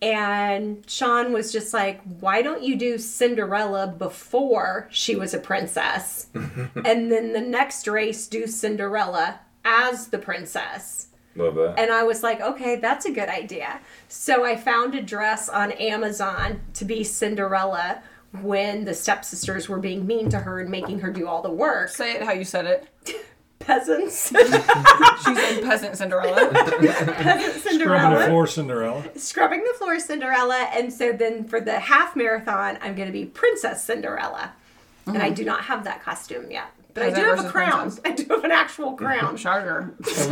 and 0.01 0.89
Sean 0.89 1.33
was 1.33 1.53
just 1.53 1.75
like 1.75 2.01
why 2.21 2.43
don't 2.43 2.63
you 2.63 2.77
do 2.77 2.99
Cinderella 2.99 3.87
before 3.87 4.89
she 4.91 5.17
was 5.17 5.35
a 5.35 5.39
princess 5.39 6.29
and 6.35 7.13
then 7.13 7.33
the 7.33 7.41
next 7.41 7.87
race 7.87 8.27
do 8.27 8.47
Cinderella 8.47 9.41
as 9.65 10.09
the 10.09 10.19
princess 10.19 11.09
Love 11.37 11.57
that. 11.57 11.79
and 11.79 11.91
I 11.91 12.05
was 12.05 12.23
like, 12.23 12.41
okay, 12.41 12.77
that's 12.77 13.07
a 13.07 13.11
good 13.11 13.29
idea. 13.29 13.81
So 14.09 14.45
I 14.45 14.57
found 14.57 14.95
a 14.95 15.03
dress 15.03 15.49
on 15.49 15.73
Amazon 15.73 16.61
to 16.75 16.85
be 16.85 17.03
Cinderella 17.03 18.03
when 18.43 18.85
the 18.85 18.95
stepsisters 18.95 19.69
were 19.69 19.79
being 19.79 20.07
mean 20.07 20.29
to 20.31 20.39
her 20.39 20.61
and 20.61 20.71
making 20.71 21.01
her 21.01 21.11
do 21.11 21.27
all 21.29 21.43
the 21.43 21.51
work. 21.51 21.89
Say 21.89 22.15
it 22.15 22.23
how 22.23 22.33
you 22.33 22.45
said 22.45 22.67
it. 22.67 22.89
Peasants. 23.61 24.29
She's 24.37 24.51
said 24.51 25.63
peasant 25.63 25.97
Cinderella. 25.97 26.51
Peasant 26.53 27.63
Cinderella. 27.63 28.01
Scrubbing 28.01 28.19
the 28.19 28.27
floor, 28.27 28.47
Cinderella. 28.47 29.05
Scrubbing 29.17 29.65
the 29.65 29.75
floor 29.79 29.99
Cinderella. 30.01 30.69
And 30.75 30.93
so 30.93 31.13
then 31.13 31.45
for 31.45 31.61
the 31.61 31.79
half 31.79 32.15
marathon, 32.15 32.79
I'm 32.83 32.95
going 32.95 33.07
to 33.07 33.13
be 33.13 33.25
Princess 33.25 33.83
Cinderella. 33.83 34.53
And 35.07 35.19
I 35.19 35.27
mm-hmm. 35.27 35.35
do 35.35 35.45
not 35.45 35.65
have 35.65 35.85
that 35.85 36.03
costume 36.03 36.51
yet. 36.51 36.67
But 36.95 37.03
I 37.05 37.11
do 37.11 37.23
have 37.23 37.45
a 37.45 37.49
crown. 37.49 37.81
princess. 37.91 38.01
I 38.05 38.11
do 38.13 38.25
have 38.35 38.45
an 38.45 38.53
actual 38.53 38.93
crown. 38.95 39.37
Shocker. 39.37 39.95
She's 40.07 40.27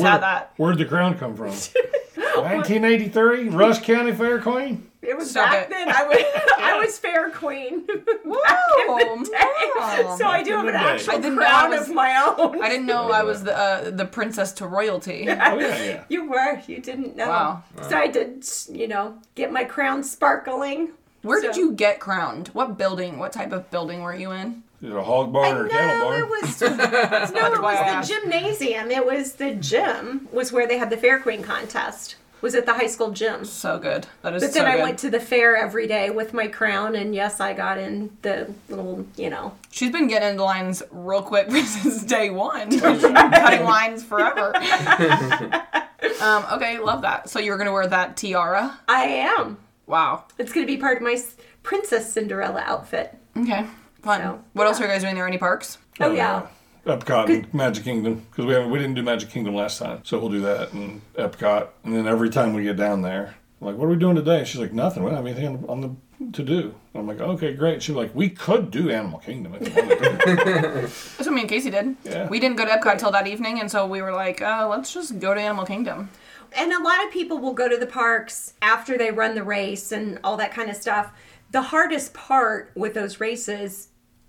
had 0.00 0.18
that. 0.18 0.52
Where'd 0.56 0.78
the 0.78 0.84
crown 0.84 1.16
come 1.16 1.36
from? 1.36 1.52
1983, 2.16 3.48
Rush 3.50 3.80
County 3.82 4.12
Fair 4.12 4.40
Queen. 4.40 4.90
It 5.02 5.16
was 5.16 5.30
Stop 5.30 5.50
back 5.50 5.64
it. 5.66 5.70
then. 5.70 5.88
I 5.88 6.04
was 6.06 6.16
I 6.58 6.78
was 6.84 6.98
fair 6.98 7.28
queen. 7.30 7.84
Whoa, 8.24 8.40
back 8.42 9.10
in 9.12 9.22
the 9.22 9.28
day. 9.28 10.02
Mom. 10.02 10.16
So 10.18 10.26
I 10.26 10.42
do 10.42 10.52
have 10.52 10.66
an 10.66 10.72
day. 10.72 10.78
actual 10.78 11.12
I 11.12 11.16
didn't 11.16 11.34
know 11.36 11.42
I 11.42 11.46
crown 11.50 11.70
was- 11.72 11.88
of 11.88 11.94
my 11.94 12.34
own. 12.38 12.62
I 12.64 12.68
didn't 12.70 12.86
know 12.86 13.10
I 13.12 13.22
was 13.22 13.44
the 13.44 13.54
uh, 13.56 13.90
the 13.90 14.06
princess 14.06 14.52
to 14.54 14.66
royalty. 14.66 15.26
Oh 15.28 15.34
yeah, 15.34 15.82
yeah. 15.84 16.04
You 16.08 16.28
were. 16.30 16.60
You 16.66 16.78
didn't 16.80 17.16
know. 17.16 17.28
Wow. 17.28 17.62
So 17.88 17.98
I 17.98 18.06
did, 18.06 18.46
you 18.70 18.88
know, 18.88 19.18
get 19.34 19.52
my 19.52 19.64
crown 19.64 20.02
sparkling. 20.02 20.92
Where 21.20 21.40
did 21.42 21.54
you 21.56 21.72
get 21.72 22.00
crowned? 22.00 22.48
What 22.48 22.78
building? 22.78 23.18
What 23.18 23.32
type 23.32 23.52
of 23.52 23.70
building 23.70 24.00
were 24.02 24.14
you 24.14 24.30
in? 24.32 24.62
Is 24.82 24.90
it 24.90 24.96
a 24.96 25.02
hog 25.02 25.32
barn 25.32 25.56
or 25.56 25.66
a 25.66 25.68
cattle 25.70 25.98
No, 25.98 26.04
barn? 26.04 26.20
it 26.22 26.28
was 26.28 26.60
no, 27.32 27.52
it 27.52 27.62
was 27.62 28.06
the 28.08 28.14
gymnasium. 28.14 28.90
It 28.90 29.04
was 29.06 29.32
the 29.34 29.54
gym. 29.54 30.28
Was 30.32 30.52
where 30.52 30.66
they 30.66 30.78
had 30.78 30.90
the 30.90 30.96
Fair 30.96 31.18
Queen 31.20 31.42
contest. 31.42 32.16
Was 32.42 32.54
at 32.54 32.66
the 32.66 32.74
high 32.74 32.88
school 32.88 33.10
gym. 33.10 33.46
So 33.46 33.78
good. 33.78 34.06
That 34.20 34.34
is 34.34 34.42
But 34.42 34.52
so 34.52 34.58
then 34.58 34.68
I 34.70 34.74
good. 34.76 34.82
went 34.82 34.98
to 34.98 35.08
the 35.08 35.20
fair 35.20 35.56
every 35.56 35.86
day 35.86 36.10
with 36.10 36.34
my 36.34 36.46
crown, 36.46 36.94
and 36.94 37.14
yes, 37.14 37.40
I 37.40 37.54
got 37.54 37.78
in 37.78 38.14
the 38.20 38.52
little, 38.68 39.06
you 39.16 39.30
know, 39.30 39.54
She's 39.70 39.90
been 39.90 40.08
getting 40.08 40.28
into 40.30 40.44
lines 40.44 40.82
real 40.90 41.22
quick 41.22 41.50
since 41.64 42.04
day 42.04 42.28
one. 42.28 42.78
Cutting 42.78 43.64
lines 43.64 44.04
forever. 44.04 44.54
um, 46.20 46.44
okay, 46.52 46.78
love 46.78 47.00
that. 47.02 47.30
So 47.30 47.38
you're 47.38 47.56
gonna 47.56 47.72
wear 47.72 47.86
that 47.86 48.18
tiara? 48.18 48.78
I 48.88 49.04
am. 49.04 49.56
Wow. 49.86 50.24
It's 50.38 50.52
gonna 50.52 50.66
be 50.66 50.76
part 50.76 50.98
of 50.98 51.02
my 51.02 51.16
Princess 51.62 52.12
Cinderella 52.12 52.62
outfit. 52.66 53.16
Okay. 53.38 53.64
Fun. 54.04 54.20
So, 54.20 54.44
what 54.52 54.66
else 54.66 54.80
are 54.80 54.84
you 54.84 54.90
guys 54.90 55.02
doing 55.02 55.14
there? 55.14 55.26
Any 55.26 55.38
parks? 55.38 55.78
Oh, 56.00 56.12
yeah. 56.12 56.46
Epcot 56.86 57.30
and 57.30 57.54
Magic 57.54 57.84
Kingdom 57.84 58.26
because 58.30 58.44
we 58.44 58.52
haven't, 58.52 58.70
we 58.70 58.78
didn't 58.78 58.94
do 58.94 59.02
Magic 59.02 59.30
Kingdom 59.30 59.54
last 59.54 59.78
time, 59.78 60.02
so 60.04 60.18
we'll 60.18 60.28
do 60.28 60.42
that 60.42 60.72
and 60.72 61.00
Epcot. 61.14 61.68
And 61.82 61.96
then 61.96 62.06
every 62.06 62.28
time 62.28 62.52
we 62.52 62.62
get 62.62 62.76
down 62.76 63.00
there, 63.00 63.36
I'm 63.60 63.68
like, 63.68 63.76
what 63.76 63.86
are 63.86 63.88
we 63.88 63.96
doing 63.96 64.16
today? 64.16 64.44
She's 64.44 64.60
like, 64.60 64.74
nothing. 64.74 65.02
We 65.02 65.08
don't 65.10 65.16
have 65.16 65.26
anything 65.26 65.46
on 65.46 65.62
the, 65.62 65.68
on 65.68 65.80
the 65.80 65.96
to 66.32 66.42
do. 66.42 66.74
I'm 66.94 67.06
like, 67.06 67.20
okay, 67.20 67.54
great. 67.54 67.82
She's 67.82 67.94
like, 67.94 68.14
we 68.14 68.28
could 68.28 68.70
do 68.70 68.90
Animal 68.90 69.18
Kingdom 69.20 69.56
if 69.60 69.68
you. 69.68 69.72
That's 70.36 71.18
what 71.18 71.32
me 71.32 71.40
and 71.40 71.50
Casey 71.50 71.70
did. 71.70 71.96
Yeah. 72.04 72.28
We 72.28 72.38
didn't 72.38 72.56
go 72.56 72.64
to 72.64 72.70
Epcot 72.70 72.98
till 72.98 73.10
that 73.10 73.26
evening, 73.26 73.60
and 73.60 73.70
so 73.70 73.86
we 73.86 74.02
were 74.02 74.12
like, 74.12 74.42
uh, 74.42 74.66
let's 74.68 74.92
just 74.92 75.18
go 75.18 75.34
to 75.34 75.40
Animal 75.40 75.64
Kingdom. 75.64 76.10
And 76.56 76.72
a 76.72 76.82
lot 76.82 77.04
of 77.04 77.10
people 77.10 77.38
will 77.38 77.52
go 77.52 77.68
to 77.68 77.76
the 77.76 77.86
parks 77.86 78.54
after 78.62 78.96
they 78.96 79.10
run 79.10 79.34
the 79.34 79.42
race 79.42 79.90
and 79.90 80.20
all 80.22 80.36
that 80.36 80.52
kind 80.52 80.70
of 80.70 80.76
stuff. 80.76 81.10
The 81.50 81.62
hardest 81.62 82.14
part 82.14 82.70
with 82.74 82.94
those 82.94 83.18
races, 83.20 83.88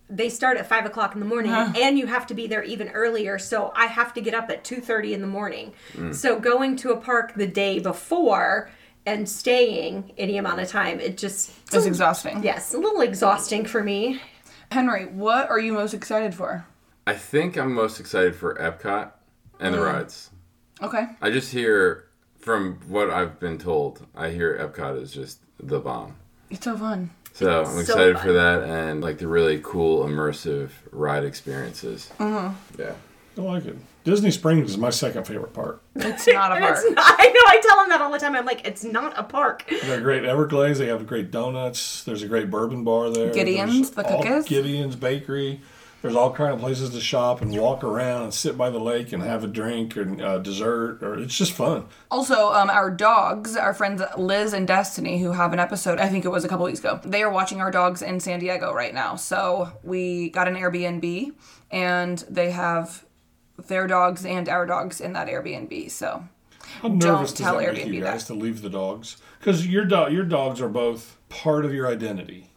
they 0.09 0.29
start 0.29 0.57
at 0.57 0.67
five 0.67 0.85
o'clock 0.85 1.13
in 1.13 1.19
the 1.19 1.25
morning, 1.25 1.51
and 1.51 1.97
you 1.97 2.05
have 2.07 2.27
to 2.27 2.33
be 2.33 2.47
there 2.47 2.63
even 2.63 2.89
earlier. 2.89 3.39
So 3.39 3.71
I 3.75 3.87
have 3.87 4.13
to 4.13 4.21
get 4.21 4.33
up 4.33 4.49
at 4.49 4.63
two 4.63 4.81
thirty 4.81 5.13
in 5.13 5.21
the 5.21 5.27
morning. 5.27 5.73
Mm. 5.93 6.13
So 6.13 6.39
going 6.39 6.75
to 6.77 6.91
a 6.91 6.97
park 6.97 7.33
the 7.35 7.47
day 7.47 7.79
before 7.79 8.69
and 9.05 9.27
staying 9.29 10.11
any 10.17 10.37
amount 10.37 10.59
of 10.59 10.67
time. 10.67 10.99
It 10.99 11.17
just 11.17 11.51
It's 11.71 11.85
exhausting. 11.85 12.43
yes, 12.43 12.73
a 12.73 12.77
little 12.77 13.01
exhausting 13.01 13.65
for 13.65 13.83
me. 13.83 14.21
Henry, 14.71 15.05
what 15.05 15.49
are 15.49 15.59
you 15.59 15.73
most 15.73 15.93
excited 15.93 16.33
for? 16.33 16.65
I 17.07 17.13
think 17.13 17.55
I'm 17.55 17.73
most 17.73 17.99
excited 17.99 18.35
for 18.35 18.55
Epcot 18.55 19.11
and 19.59 19.73
the 19.73 19.79
mm. 19.79 19.93
rides. 19.93 20.31
Okay. 20.81 21.05
I 21.21 21.29
just 21.29 21.51
hear 21.51 22.05
from 22.39 22.79
what 22.87 23.09
I've 23.09 23.39
been 23.39 23.57
told. 23.57 24.05
I 24.15 24.29
hear 24.29 24.57
Epcot 24.57 25.01
is 25.01 25.13
just 25.13 25.39
the 25.59 25.79
bomb. 25.79 26.15
It's 26.49 26.65
so 26.65 26.77
fun. 26.77 27.11
So 27.35 27.61
It's 27.61 27.69
I'm 27.69 27.75
so 27.75 27.81
excited 27.81 28.15
fun. 28.15 28.25
for 28.27 28.33
that 28.33 28.63
and 28.63 29.01
like 29.01 29.17
the 29.17 29.27
really 29.27 29.59
cool 29.61 30.05
immersive 30.05 30.69
ride 30.91 31.23
experiences. 31.25 32.09
Mm-hmm. 32.17 32.81
Yeah. 32.81 32.93
I 33.37 33.41
like 33.41 33.65
it. 33.65 33.75
Disney 34.05 34.31
Springs 34.31 34.69
is 34.69 34.77
my 34.77 34.89
second 34.91 35.25
favorite 35.27 35.51
park. 35.53 35.81
It's 35.95 36.25
not 36.27 36.55
a 36.55 36.59
park. 36.61 36.77
It's 36.77 36.91
not, 36.95 37.15
I 37.19 37.25
know. 37.25 37.41
I 37.47 37.61
tell 37.61 37.77
them 37.77 37.89
that 37.89 37.99
all 38.01 38.11
the 38.11 38.19
time. 38.19 38.35
I'm 38.35 38.45
like, 38.45 38.65
it's 38.65 38.85
not 38.85 39.17
a 39.19 39.23
park. 39.23 39.65
They're 39.83 39.99
great 39.99 40.23
Everglades. 40.23 40.79
They 40.79 40.85
have 40.87 41.05
great 41.05 41.29
donuts. 41.31 42.03
There's 42.05 42.23
a 42.23 42.27
great 42.27 42.49
bourbon 42.49 42.83
bar 42.85 43.09
there. 43.09 43.33
Gideon's, 43.33 43.89
There's 43.91 43.91
the 43.91 44.03
cookies? 44.03 44.45
Gideon's 44.45 44.95
Bakery. 44.95 45.59
There's 46.05 46.15
all 46.15 46.31
kind 46.31 46.53
of 46.53 46.59
places 46.59 46.91
to 46.91 47.01
shop 47.01 47.41
and 47.41 47.51
walk 47.59 47.83
around 47.83 48.21
and 48.25 48.31
sit 48.31 48.55
by 48.55 48.69
the 48.69 48.77
lake 48.77 49.11
and 49.11 49.23
have 49.23 49.43
a 49.43 49.47
drink 49.47 49.95
and 49.95 50.21
uh, 50.21 50.37
dessert. 50.37 51.01
Or 51.01 51.17
it's 51.17 51.35
just 51.35 51.53
fun. 51.53 51.87
Also, 52.11 52.53
um, 52.53 52.69
our 52.69 52.91
dogs, 52.91 53.57
our 53.57 53.73
friends 53.73 54.03
Liz 54.15 54.53
and 54.53 54.67
Destiny, 54.67 55.19
who 55.19 55.31
have 55.31 55.51
an 55.51 55.57
episode, 55.57 55.97
I 55.97 56.07
think 56.07 56.23
it 56.23 56.29
was 56.29 56.45
a 56.45 56.47
couple 56.47 56.63
weeks 56.63 56.77
ago, 56.77 56.99
they 57.03 57.23
are 57.23 57.31
watching 57.31 57.59
our 57.59 57.71
dogs 57.71 58.03
in 58.03 58.19
San 58.19 58.37
Diego 58.37 58.71
right 58.71 58.93
now. 58.93 59.15
So 59.15 59.71
we 59.81 60.29
got 60.29 60.47
an 60.47 60.53
Airbnb 60.53 61.33
and 61.71 62.19
they 62.29 62.51
have 62.51 63.03
their 63.67 63.87
dogs 63.87 64.27
and 64.27 64.47
our 64.47 64.67
dogs 64.67 65.01
in 65.01 65.13
that 65.13 65.27
Airbnb. 65.27 65.89
So 65.89 66.23
How 66.81 66.89
nervous 66.89 67.31
does 67.31 67.39
tell 67.39 67.57
that 67.57 67.73
make 67.73 67.83
Airbnb 67.87 67.93
you 67.95 68.01
that. 68.01 68.19
to 68.19 68.35
leave 68.35 68.61
the 68.61 68.69
dogs? 68.69 69.17
Because 69.39 69.65
your 69.65 69.85
dog, 69.85 70.13
your 70.13 70.25
dogs 70.25 70.61
are 70.61 70.69
both 70.69 71.17
part 71.29 71.65
of 71.65 71.73
your 71.73 71.87
identity. 71.87 72.51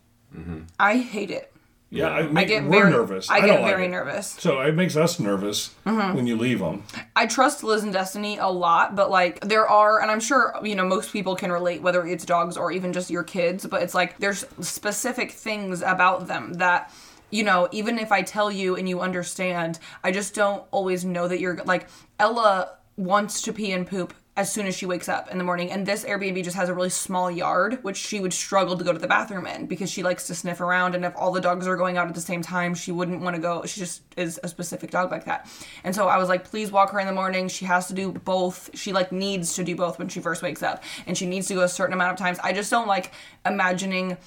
I 0.79 0.99
hate 0.99 1.31
it. 1.31 1.51
Yeah, 1.91 2.09
I, 2.09 2.41
I 2.41 2.45
get 2.45 2.65
we're 2.65 2.71
very 2.81 2.91
nervous. 2.91 3.31
I 3.31 3.41
don't 3.41 3.61
get 3.61 3.65
very 3.65 3.87
it. 3.87 3.89
nervous. 3.89 4.27
So 4.39 4.61
it 4.61 4.75
makes 4.75 4.95
us 4.97 5.19
nervous 5.19 5.75
Mm-hmm. 5.87 6.15
when 6.17 6.27
you 6.27 6.37
leave 6.37 6.59
them. 6.59 6.85
I 7.17 7.25
trust 7.27 7.65
Liz 7.65 7.83
and 7.83 7.93
Destiny 7.95 8.37
a 8.37 8.47
lot, 8.49 8.95
but 8.95 9.11
like 9.11 9.41
there 9.41 9.67
are, 9.67 10.03
and 10.03 10.11
I'm 10.11 10.21
sure 10.21 10.55
you 10.63 10.75
know 10.75 10.85
most 10.87 11.13
people 11.13 11.35
can 11.35 11.51
relate, 11.51 11.81
whether 11.81 12.05
it's 12.07 12.27
dogs 12.27 12.57
or 12.59 12.71
even 12.73 12.93
just 12.93 13.09
your 13.11 13.23
kids. 13.25 13.65
But 13.67 13.83
it's 13.83 13.95
like 13.95 14.19
there's 14.19 14.45
specific 14.61 15.33
things 15.33 15.81
about 15.83 16.27
them 16.29 16.55
that 16.55 16.93
you 17.31 17.43
know, 17.43 17.69
even 17.73 17.99
if 17.99 18.11
I 18.13 18.23
tell 18.23 18.51
you 18.53 18.77
and 18.77 18.89
you 18.89 19.01
understand, 19.01 19.79
I 20.05 20.13
just 20.13 20.35
don't 20.35 20.65
always 20.71 21.05
know 21.05 21.27
that 21.29 21.41
you're 21.41 21.57
like 21.65 21.89
Ella 22.19 22.77
wants 22.97 23.41
to 23.43 23.53
pee 23.53 23.73
and 23.73 23.87
poop 23.87 24.13
as 24.39 24.53
soon 24.53 24.69
as 24.69 24.77
she 24.77 24.87
wakes 24.87 25.09
up 25.09 25.29
in 25.33 25.37
the 25.37 25.43
morning. 25.43 25.73
And 25.73 25.85
this 25.85 26.05
Airbnb 26.05 26.45
just 26.45 26.55
has 26.55 26.69
a 26.69 26.75
really 26.75 26.91
small 26.91 27.29
yard 27.29 27.81
which 27.83 27.97
she 27.97 28.21
would 28.21 28.33
struggle 28.33 28.79
to 28.79 28.85
go 28.85 28.93
to 28.93 28.99
the 28.99 29.09
bathroom 29.09 29.49
in 29.49 29.67
because 29.67 29.91
she 29.91 30.05
likes 30.05 30.29
to 30.29 30.35
sniff 30.35 30.61
around. 30.61 30.95
And 30.95 31.05
if 31.05 31.13
all 31.17 31.33
the 31.33 31.41
dogs 31.41 31.67
are 31.67 31.77
going 31.77 31.99
out 31.99 32.07
at 32.07 32.15
the 32.15 32.21
same 32.21 32.41
time 32.41 32.73
she 32.77 32.93
wouldn't 32.93 33.21
want 33.21 33.35
to 33.35 33.43
go 33.43 33.67
she 33.67 33.81
just 33.81 34.03
is 34.17 34.39
a 34.45 34.49
specific 34.49 34.93
dog 34.93 35.11
like 35.11 35.25
that. 35.25 35.51
And 35.83 35.93
so 35.93 36.07
I 36.07 36.19
was 36.19 36.29
like 36.29 36.49
please 36.49 36.71
walk 36.71 36.93
her 36.93 37.01
in 37.01 37.09
the 37.09 37.13
morning. 37.13 37.49
She 37.49 37.65
has 37.65 37.89
to 37.89 37.95
do 37.95 38.13
both. 38.13 38.71
She 38.75 38.93
like 38.93 39.11
needs 39.11 39.55
to 39.55 39.65
do 39.65 39.75
both 39.75 39.99
when 39.99 40.09
she 40.09 40.21
first 40.21 40.41
wakes 40.41 40.63
up. 40.63 40.85
And 41.09 41.19
she 41.19 41.27
needs 41.27 41.49
to 41.49 41.55
go 41.55 41.63
a 41.63 41.69
certain 41.69 41.95
amount 41.95 42.13
of 42.13 42.19
times. 42.19 42.39
I 42.39 42.53
just 42.53 42.71
don't 42.71 42.87
like 42.87 43.11
imagining 43.45 44.19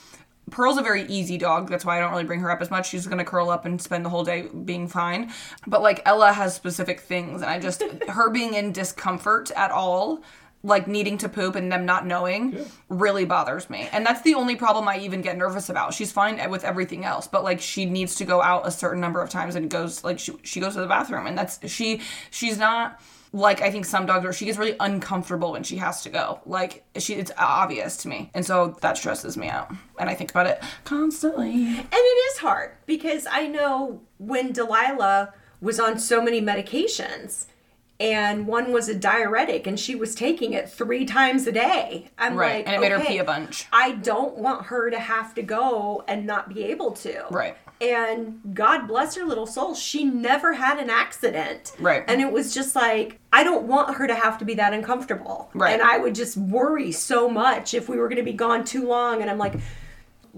Pearl's 0.52 0.78
a 0.78 0.82
very 0.82 1.04
easy 1.04 1.38
dog. 1.38 1.70
That's 1.70 1.84
why 1.86 1.98
I 1.98 2.00
don't 2.02 2.12
really 2.12 2.26
bring 2.26 2.42
her 2.42 2.52
up 2.52 2.62
as 2.62 2.70
much. 2.70 2.90
She's 2.90 3.08
gonna 3.08 3.26
curl 3.26 3.50
up 3.50 3.66
and 3.66 3.82
spend 3.82 4.06
the 4.06 4.10
whole 4.10 4.24
day 4.24 4.44
being 4.66 4.88
fine. 4.88 5.32
But 5.66 5.82
like 5.82 6.02
Ella 6.06 6.34
has 6.34 6.54
specific 6.54 7.00
things, 7.00 7.42
and 7.42 7.50
I 7.50 7.60
just 7.60 7.82
her 8.10 8.30
being 8.30 8.54
in 8.54 8.72
discomfort 8.72 9.52
at 9.56 9.72
all, 9.72 10.22
like 10.64 10.88
needing 10.88 11.18
to 11.18 11.30
poop 11.30 11.56
and 11.56 11.72
them 11.72 11.86
not 11.86 12.06
knowing, 12.06 12.66
really 12.90 13.26
bothers 13.26 13.70
me. 13.70 13.90
And 13.92 14.06
that's 14.06 14.22
the 14.22 14.36
only 14.36 14.56
problem 14.56 14.88
I 14.88 15.00
even 15.00 15.22
get 15.22 15.38
nervous 15.38 15.70
about. 15.70 15.94
She's 15.94 16.12
fine 16.12 16.50
with 16.52 16.64
everything 16.64 17.04
else, 17.04 17.28
but 17.28 17.44
like 17.44 17.60
she 17.60 17.86
needs 17.86 18.16
to 18.16 18.26
go 18.26 18.42
out 18.42 18.68
a 18.68 18.72
certain 18.72 19.02
number 19.02 19.22
of 19.22 19.30
times 19.30 19.56
and 19.56 19.70
goes 19.70 20.04
like 20.04 20.20
she 20.20 20.34
she 20.44 20.60
goes 20.60 20.74
to 20.76 20.82
the 20.82 20.88
bathroom, 20.88 21.28
and 21.28 21.38
that's 21.38 21.68
she 21.70 22.02
she's 22.30 22.58
not 22.58 23.02
like 23.34 23.62
I 23.62 23.72
think 23.72 23.86
some 23.86 24.06
dogs 24.06 24.24
where 24.24 24.34
she 24.34 24.46
gets 24.46 24.58
really 24.58 24.76
uncomfortable 24.80 25.54
when 25.54 25.64
she 25.64 25.78
has 25.78 26.02
to 26.04 26.10
go. 26.10 26.42
Like 26.46 26.84
she 26.98 27.14
it's 27.14 27.32
obvious 27.38 27.98
to 27.98 28.08
me. 28.10 28.30
And 28.34 28.46
so 28.46 28.78
that 28.82 28.98
stresses 28.98 29.38
me 29.38 29.48
out. 29.48 29.72
And 30.00 30.10
I 30.10 30.16
think 30.16 30.32
about 30.32 30.48
it 30.48 30.62
constantly. 30.84 31.52
And 31.68 31.86
it 31.92 31.96
is 32.34 32.38
hard 32.40 32.72
because 32.86 33.26
I 33.32 33.48
know 33.48 34.02
when 34.18 34.52
Delilah 34.52 35.34
was 35.62 35.80
on 35.80 35.98
so 36.00 36.22
many 36.22 36.42
medications 36.42 37.46
and 38.00 38.48
one 38.48 38.72
was 38.74 38.90
a 38.90 38.96
diuretic 38.96 39.68
and 39.68 39.80
she 39.80 39.94
was 39.96 40.16
taking 40.16 40.54
it 40.54 40.70
three 40.70 41.06
times 41.06 41.46
a 41.48 41.52
day. 41.52 42.10
I'm 42.18 42.36
Right. 42.36 42.66
like, 42.66 42.68
and 42.68 42.76
it 42.76 42.82
made 42.82 42.92
her 42.92 43.00
pee 43.00 43.20
a 43.20 43.24
bunch. 43.24 43.68
I 43.72 43.92
don't 43.92 44.38
want 44.38 44.66
her 44.66 44.90
to 44.90 44.98
have 45.00 45.36
to 45.36 45.44
go 45.44 46.04
and 46.08 46.26
not 46.26 46.50
be 46.54 46.64
able 46.64 46.92
to. 46.94 47.26
Right. 47.30 47.56
And 47.82 48.40
God 48.54 48.88
bless 48.88 49.16
her 49.16 49.26
little 49.26 49.48
soul, 49.48 49.74
she 49.74 50.04
never 50.04 50.54
had 50.54 50.78
an 50.78 50.90
accident. 50.92 51.74
Right. 51.80 52.04
And 52.08 52.22
it 52.22 52.32
was 52.32 52.54
just 52.54 52.76
like, 52.76 53.20
I 53.34 53.44
don't 53.44 53.64
want 53.64 53.96
her 53.96 54.06
to 54.06 54.14
have 54.14 54.38
to 54.38 54.46
be 54.46 54.54
that 54.54 54.72
uncomfortable. 54.72 55.50
Right. 55.56 55.74
And 55.74 55.82
I 55.82 55.98
would 55.98 56.14
just 56.14 56.38
worry 56.38 56.92
so 56.92 57.28
much 57.28 57.74
if 57.74 57.90
we 57.90 57.98
were 57.98 58.08
going 58.08 58.18
to 58.18 58.24
be 58.24 58.34
gone 58.34 58.64
too 58.64 58.88
long. 58.88 59.22
And 59.22 59.32
I'm 59.32 59.40
like, 59.40 59.56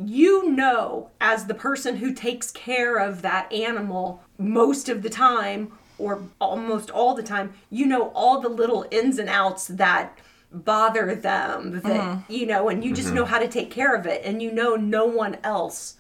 you 0.01 0.49
know, 0.51 1.09
as 1.19 1.45
the 1.45 1.53
person 1.53 1.97
who 1.97 2.13
takes 2.13 2.49
care 2.49 2.97
of 2.97 3.21
that 3.23 3.51
animal 3.51 4.23
most 4.37 4.87
of 4.87 5.03
the 5.03 5.09
time, 5.09 5.73
or 5.99 6.23
almost 6.39 6.89
all 6.89 7.13
the 7.13 7.21
time, 7.23 7.53
you 7.69 7.85
know 7.85 8.09
all 8.15 8.39
the 8.41 8.49
little 8.49 8.85
ins 8.89 9.19
and 9.19 9.29
outs 9.29 9.67
that 9.67 10.17
bother 10.51 11.13
them, 11.13 11.71
that, 11.81 11.83
Mm-hmm. 11.83 12.31
you 12.31 12.45
know, 12.45 12.69
and 12.69 12.83
you 12.83 12.93
just 12.93 13.13
know 13.13 13.25
how 13.25 13.39
to 13.39 13.47
take 13.47 13.69
care 13.69 13.93
of 13.95 14.05
it. 14.05 14.21
And 14.23 14.41
you 14.41 14.51
know, 14.51 14.75
no 14.75 15.05
one 15.05 15.37
else 15.43 15.95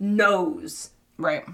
knows 0.00 0.90
Right. 1.16 1.44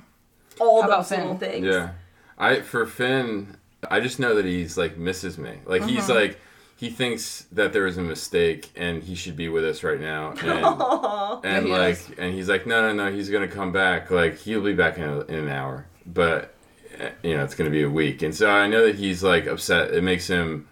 all 0.60 0.82
How 0.82 0.88
about 0.88 1.08
those 1.08 1.18
little 1.18 1.36
things. 1.38 1.66
Yeah. 1.66 1.90
I 2.38 2.60
for 2.60 2.86
Finn, 2.86 3.56
I 3.90 4.00
just 4.00 4.18
know 4.18 4.34
that 4.34 4.44
he's 4.44 4.76
like 4.76 4.96
misses 4.96 5.38
me. 5.38 5.58
Like 5.66 5.84
he's 5.84 6.04
Mm-hmm. 6.04 6.12
like 6.12 6.40
he 6.76 6.90
thinks 6.90 7.46
that 7.52 7.72
there 7.72 7.86
is 7.86 7.96
a 7.96 8.02
mistake 8.02 8.68
and 8.76 9.02
he 9.02 9.14
should 9.14 9.36
be 9.36 9.48
with 9.48 9.64
us 9.64 9.82
right 9.82 10.00
now. 10.00 10.34
And, 11.44 11.56
and 11.56 11.66
he 11.66 11.72
like 11.72 11.92
is. 11.94 12.10
and 12.18 12.34
he's 12.34 12.48
like 12.48 12.66
no 12.66 12.80
no 12.80 12.92
no 13.04 13.12
he's 13.12 13.28
gonna 13.30 13.48
come 13.48 13.70
back 13.72 14.10
like 14.10 14.38
he'll 14.38 14.62
be 14.62 14.72
back 14.74 14.96
in, 14.98 15.04
a, 15.04 15.20
in 15.22 15.34
an 15.34 15.48
hour 15.48 15.86
but 16.06 16.54
uh, 17.00 17.08
you 17.22 17.36
know 17.36 17.44
it's 17.44 17.54
gonna 17.54 17.70
be 17.70 17.82
a 17.82 17.90
week 17.90 18.22
and 18.22 18.34
so 18.34 18.48
I 18.50 18.66
know 18.66 18.86
that 18.86 18.94
he's 18.96 19.22
like 19.22 19.46
upset 19.46 19.92
it 19.92 20.02
makes 20.02 20.26
him 20.26 20.66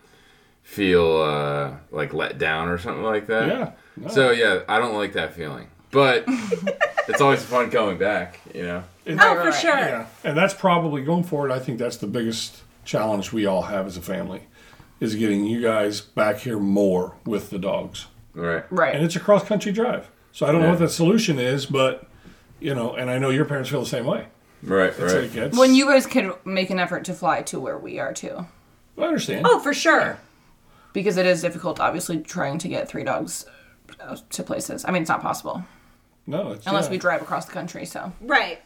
feel 0.62 1.16
uh, 1.18 1.72
like 1.90 2.14
let 2.14 2.38
down 2.38 2.68
or 2.68 2.78
something 2.78 3.02
like 3.04 3.26
that 3.26 3.48
Yeah. 3.48 3.72
No. 3.96 4.08
so 4.08 4.30
yeah 4.30 4.60
I 4.68 4.78
don't 4.78 4.94
like 4.94 5.12
that 5.14 5.34
feeling 5.34 5.68
but 5.90 6.24
it's 7.08 7.20
always 7.20 7.42
fun 7.42 7.70
coming 7.70 7.98
back 7.98 8.40
you 8.54 8.62
know 8.62 8.84
It- 9.04 9.18
Oh, 9.20 9.34
for 9.34 9.44
right. 9.50 9.54
sure. 9.54 9.76
Yeah, 9.78 10.06
and 10.24 10.36
that's 10.36 10.54
probably 10.54 11.02
going 11.02 11.24
forward. 11.24 11.50
I 11.50 11.58
think 11.58 11.78
that's 11.78 11.96
the 11.96 12.06
biggest 12.06 12.62
challenge 12.84 13.32
we 13.32 13.46
all 13.46 13.62
have 13.62 13.86
as 13.86 13.96
a 13.96 14.00
family, 14.02 14.42
is 15.00 15.14
getting 15.16 15.44
you 15.44 15.60
guys 15.60 16.00
back 16.00 16.38
here 16.38 16.58
more 16.58 17.14
with 17.26 17.50
the 17.50 17.58
dogs. 17.58 18.06
right 18.34 18.64
Right. 18.70 18.94
And 18.94 19.04
it's 19.04 19.16
a 19.16 19.20
cross 19.20 19.44
country 19.44 19.72
drive, 19.72 20.08
so 20.32 20.46
I 20.46 20.52
don't 20.52 20.60
know 20.62 20.68
what 20.68 20.80
Yeah. 20.80 20.86
the 20.86 20.92
solution 20.92 21.38
is, 21.38 21.66
but 21.66 22.06
you 22.60 22.74
know, 22.74 22.94
and 22.94 23.10
I 23.10 23.18
know 23.18 23.30
your 23.30 23.44
parents 23.44 23.68
feel 23.70 23.80
the 23.80 23.86
same 23.86 24.06
way. 24.06 24.26
right 24.62 24.90
It's 24.90 25.00
right 25.00 25.22
like, 25.22 25.34
it's- 25.36 25.56
when 25.58 25.74
you 25.74 25.86
guys 25.86 26.06
could 26.06 26.32
make 26.44 26.70
an 26.70 26.78
effort 26.78 27.04
to 27.06 27.14
fly 27.14 27.42
to 27.42 27.58
where 27.58 27.76
we 27.76 27.98
are 27.98 28.12
too. 28.12 28.46
I 28.96 29.02
understand. 29.02 29.44
Oh, 29.48 29.58
for 29.58 29.74
sure. 29.74 30.18
Because 30.92 31.16
it 31.16 31.26
is 31.26 31.40
difficult, 31.42 31.80
obviously, 31.80 32.18
trying 32.20 32.58
to 32.58 32.68
get 32.68 32.88
three 32.88 33.02
dogs 33.02 33.46
uh, 34.00 34.16
to 34.30 34.42
places. 34.44 34.84
I 34.86 34.92
mean, 34.92 35.02
it's 35.02 35.08
not 35.08 35.20
possible 35.22 35.64
no, 36.26 36.52
it's 36.52 36.66
unless 36.66 36.84
yeah. 36.86 36.90
we 36.92 36.98
drive 36.98 37.22
across 37.22 37.46
the 37.46 37.52
country. 37.52 37.84
So 37.86 38.12
Right. 38.20 38.60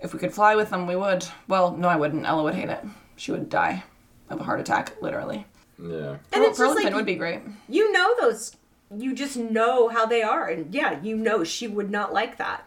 if 0.00 0.12
we 0.12 0.18
could 0.18 0.32
fly 0.34 0.54
with 0.56 0.70
them, 0.70 0.86
we 0.86 0.96
would. 0.96 1.26
Well, 1.48 1.72
no, 1.76 1.88
I 1.88 1.96
wouldn't. 1.96 2.26
Ella 2.26 2.42
would 2.42 2.54
hate 2.54 2.68
it. 2.68 2.84
She 3.16 3.32
would 3.32 3.48
die 3.48 3.82
of 4.30 4.40
a 4.40 4.44
heart 4.44 4.60
attack, 4.60 4.94
literally. 5.02 5.46
yeah 5.78 6.16
And 6.32 6.44
it's 6.44 6.58
Pearl 6.58 6.68
just 6.68 6.76
and 6.78 6.84
Finn 6.84 6.84
like 6.84 6.94
would 6.94 7.06
be 7.06 7.14
great. 7.16 7.40
you 7.68 7.90
know 7.92 8.14
those 8.20 8.56
you 8.96 9.14
just 9.14 9.36
know 9.36 9.88
how 9.88 10.04
they 10.04 10.20
are 10.22 10.48
and 10.48 10.74
yeah 10.74 11.00
you 11.02 11.16
know 11.16 11.44
she 11.44 11.68
would 11.68 11.90
not 11.90 12.12
like 12.12 12.36
that 12.38 12.64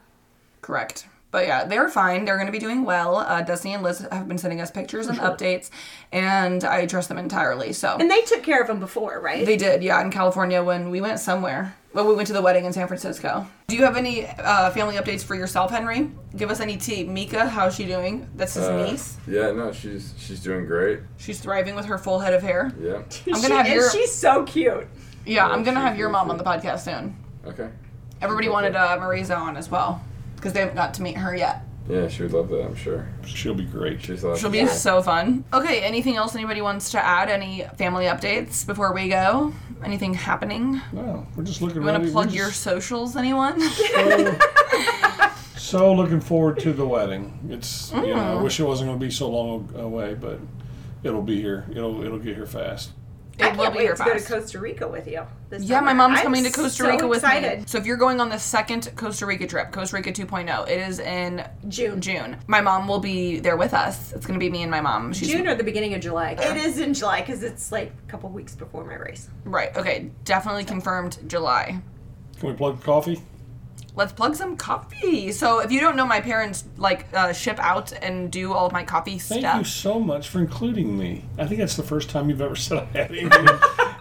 Correct. 0.62 1.06
But 1.34 1.48
yeah, 1.48 1.66
they're 1.66 1.90
fine. 1.90 2.26
They're 2.26 2.36
going 2.38 2.46
to 2.46 2.52
be 2.52 2.60
doing 2.60 2.86
well. 2.86 3.18
Uh, 3.18 3.42
Destiny 3.42 3.74
and 3.74 3.82
Liz 3.82 4.06
have 4.12 4.28
been 4.28 4.38
sending 4.38 4.62
us 4.62 4.70
pictures 4.70 5.08
and 5.08 5.18
updates, 5.18 5.72
and 6.12 6.64
I 6.64 6.86
trust 6.86 7.10
them 7.10 7.18
entirely. 7.18 7.74
So 7.74 7.98
and 8.00 8.10
they 8.10 8.22
took 8.22 8.44
care 8.44 8.62
of 8.62 8.68
them 8.68 8.80
before 8.80 9.20
right 9.20 9.44
they 9.44 9.58
did, 9.58 9.82
yeah, 9.84 10.00
in 10.02 10.12
California 10.12 10.64
when 10.64 10.92
we 10.92 11.02
went 11.02 11.20
somewhere. 11.20 11.76
Well, 11.92 12.08
we 12.08 12.14
went 12.14 12.28
to 12.28 12.34
the 12.34 12.42
wedding 12.42 12.66
in 12.66 12.74
San 12.74 12.88
Francisco. 12.88 13.48
Do 13.68 13.76
you 13.76 13.84
have 13.84 13.98
any 13.98 14.28
uh, 14.28 14.70
family 14.72 14.96
updates 14.96 15.24
for 15.24 15.34
yourself, 15.36 15.72
Henry? 15.72 16.12
Give 16.36 16.52
us 16.52 16.60
any 16.60 16.78
tea. 16.78 17.04
Mika, 17.04 17.48
how's 17.50 17.76
she 17.76 17.86
doing? 17.86 18.28
That's 18.36 18.54
his 18.54 18.66
Uh, 18.68 18.86
niece. 18.86 19.18
yeah 19.28 19.52
no 19.52 19.72
she's 19.72 20.14
she's 20.18 20.40
doing 20.40 20.68
great 20.68 21.00
She's 21.18 21.40
thriving 21.40 21.74
with 21.76 21.86
her 21.86 21.98
full 21.98 22.20
head 22.20 22.34
of 22.36 22.44
hair. 22.44 22.72
yeah 22.80 23.02
I'm 23.34 23.42
gonna 23.42 23.56
have 23.56 23.66
and 23.66 23.74
your 23.76 23.90
she's 23.92 24.12
so 24.14 24.44
cute 24.44 24.88
yeah. 25.26 25.48
I'm 25.48 25.64
gonna 25.64 25.80
have 25.82 25.98
your 25.98 26.10
really 26.10 26.20
mom 26.20 26.30
on 26.32 26.38
the 26.38 26.44
podcast 26.44 26.82
soon. 26.86 27.16
okay 27.46 27.70
Everybody 28.22 28.48
Okay. 28.48 28.54
wanted 28.54 28.76
uh, 28.76 28.98
Marisa 29.00 29.36
on 29.38 29.58
as 29.58 29.70
well 29.72 30.00
because 30.44 30.52
they 30.52 30.60
haven't 30.60 30.76
got 30.76 30.94
to 30.96 31.02
meet 31.02 31.16
her 31.18 31.34
yet. 31.34 31.62
Yeah, 31.88 32.10
she 32.10 32.24
would 32.24 32.34
love 32.34 32.50
that. 32.50 32.64
I'm 32.66 32.76
sure. 32.76 33.08
She'll 33.26 33.54
be 33.56 33.64
great. 33.64 34.02
She's 34.02 34.24
like, 34.26 34.38
She'll 34.38 34.50
be 34.50 34.66
so 34.68 35.02
fun. 35.02 35.46
Okay, 35.54 35.82
anything 35.82 36.18
else 36.18 36.36
anybody 36.36 36.62
wants 36.62 36.92
to 36.92 37.06
add? 37.06 37.30
Any 37.30 37.64
family 37.78 38.06
updates 38.06 38.66
before 38.68 38.94
we 38.94 39.08
go? 39.08 39.54
Anything 39.86 40.14
happening? 40.14 40.82
No, 40.92 41.26
we're 41.38 41.44
just 41.46 41.62
looking. 41.62 41.82
You 41.82 41.88
want 41.88 42.04
to 42.04 42.12
plug 42.12 42.28
We're 42.28 42.34
your 42.36 42.48
just 42.48 42.62
socials, 42.62 43.16
anyone? 43.16 43.60
so, 43.62 44.38
so 45.58 45.94
looking 45.94 46.20
forward 46.22 46.60
to 46.60 46.74
the 46.74 46.86
wedding. 46.86 47.48
It's 47.50 47.92
you 47.94 48.02
know 48.08 48.14
I 48.16 48.36
Mm. 48.36 48.44
wish 48.44 48.60
it 48.60 48.64
wasn't 48.64 48.90
going 48.90 49.00
to 49.00 49.06
be 49.06 49.12
so 49.12 49.30
long 49.30 49.74
away, 49.76 50.14
but 50.14 50.40
it'll 51.04 51.22
be 51.22 51.42
here. 51.42 51.66
It'll 51.72 52.04
it'll 52.04 52.20
get 52.20 52.36
here 52.36 52.46
fast. 52.46 52.92
I 53.42 53.48
It 53.48 53.58
will 53.58 53.64
can't 53.64 53.76
wait 53.76 53.82
here 53.84 53.96
to 53.96 54.04
go 54.04 54.18
to. 54.18 54.20
Costa 54.24 54.60
Rica 54.60 54.88
with 54.88 55.08
you. 55.08 55.24
This 55.50 55.64
Yeah, 55.64 55.80
my 55.82 55.94
mom's 55.94 56.20
I'm 56.20 56.24
coming 56.26 56.44
to 56.44 56.52
Costa 56.52 56.84
so 56.84 56.90
Rica 56.90 57.08
with 57.08 57.20
excited. 57.24 57.60
me. 57.62 57.66
So 57.68 57.78
if 57.80 57.86
you're 57.86 57.98
going 57.98 58.22
on 58.22 58.30
the 58.30 58.38
second 58.38 58.92
Costa 58.96 59.26
Rica 59.26 59.48
trip, 59.48 59.72
Costa 59.72 59.96
Rica 59.96 60.12
2.0, 60.12 60.68
it 60.70 60.80
is 60.88 61.00
in 61.00 61.44
June. 61.68 62.00
June. 62.00 62.38
My 62.48 62.62
mom 62.62 62.88
will 62.88 63.00
be 63.00 63.40
there 63.40 63.58
with 63.58 63.74
us. 63.74 64.12
It's 64.14 64.26
going 64.28 64.40
to 64.40 64.44
be 64.44 64.52
me 64.52 64.62
and 64.62 64.70
my 64.70 64.82
mom. 64.82 65.14
She's 65.14 65.30
June 65.30 65.48
or 65.48 65.56
the 65.56 65.64
beginning 65.64 65.94
of 65.96 66.02
July. 66.02 66.32
It 66.40 66.58
is 66.58 66.78
in 66.78 66.94
July 66.94 67.22
because 67.22 67.42
it's 67.42 67.72
like 67.72 67.92
a 68.08 68.12
couple 68.12 68.30
weeks 68.30 68.54
before 68.56 68.84
my 68.86 68.96
race. 68.96 69.30
right. 69.46 69.76
Okay, 69.76 70.12
definitely 70.26 70.64
confirmed 70.66 71.18
July. 71.28 71.80
Can 72.40 72.50
we 72.50 72.56
plug 72.56 72.82
coffee? 72.84 73.22
Let's 73.96 74.12
plug 74.12 74.36
some 74.36 74.58
coffee. 74.58 75.32
So 75.32 75.60
if 75.60 75.72
you 75.72 75.80
don't 75.80 75.96
know, 75.96 76.06
my 76.08 76.20
parents 76.20 76.64
like 76.78 77.06
uh, 77.14 77.32
ship 77.32 77.60
out 77.60 77.92
and 78.02 78.32
do 78.32 78.52
all 78.54 78.66
of 78.66 78.72
my 78.74 78.84
coffee 78.84 79.20
Thank 79.20 79.42
stuff. 79.42 79.58
you 79.60 79.64
so 79.66 80.00
much 80.00 80.30
for 80.30 80.40
including 80.40 80.98
me. 80.98 81.26
I 81.38 81.46
think 81.46 81.60
that's 81.60 81.76
the 81.76 81.84
first 81.84 82.10
time 82.10 82.28
you've 82.30 82.42
ever 82.42 82.56
said 82.58 82.80
I 82.80 82.86
had 82.98 83.12
anything. 83.12 83.48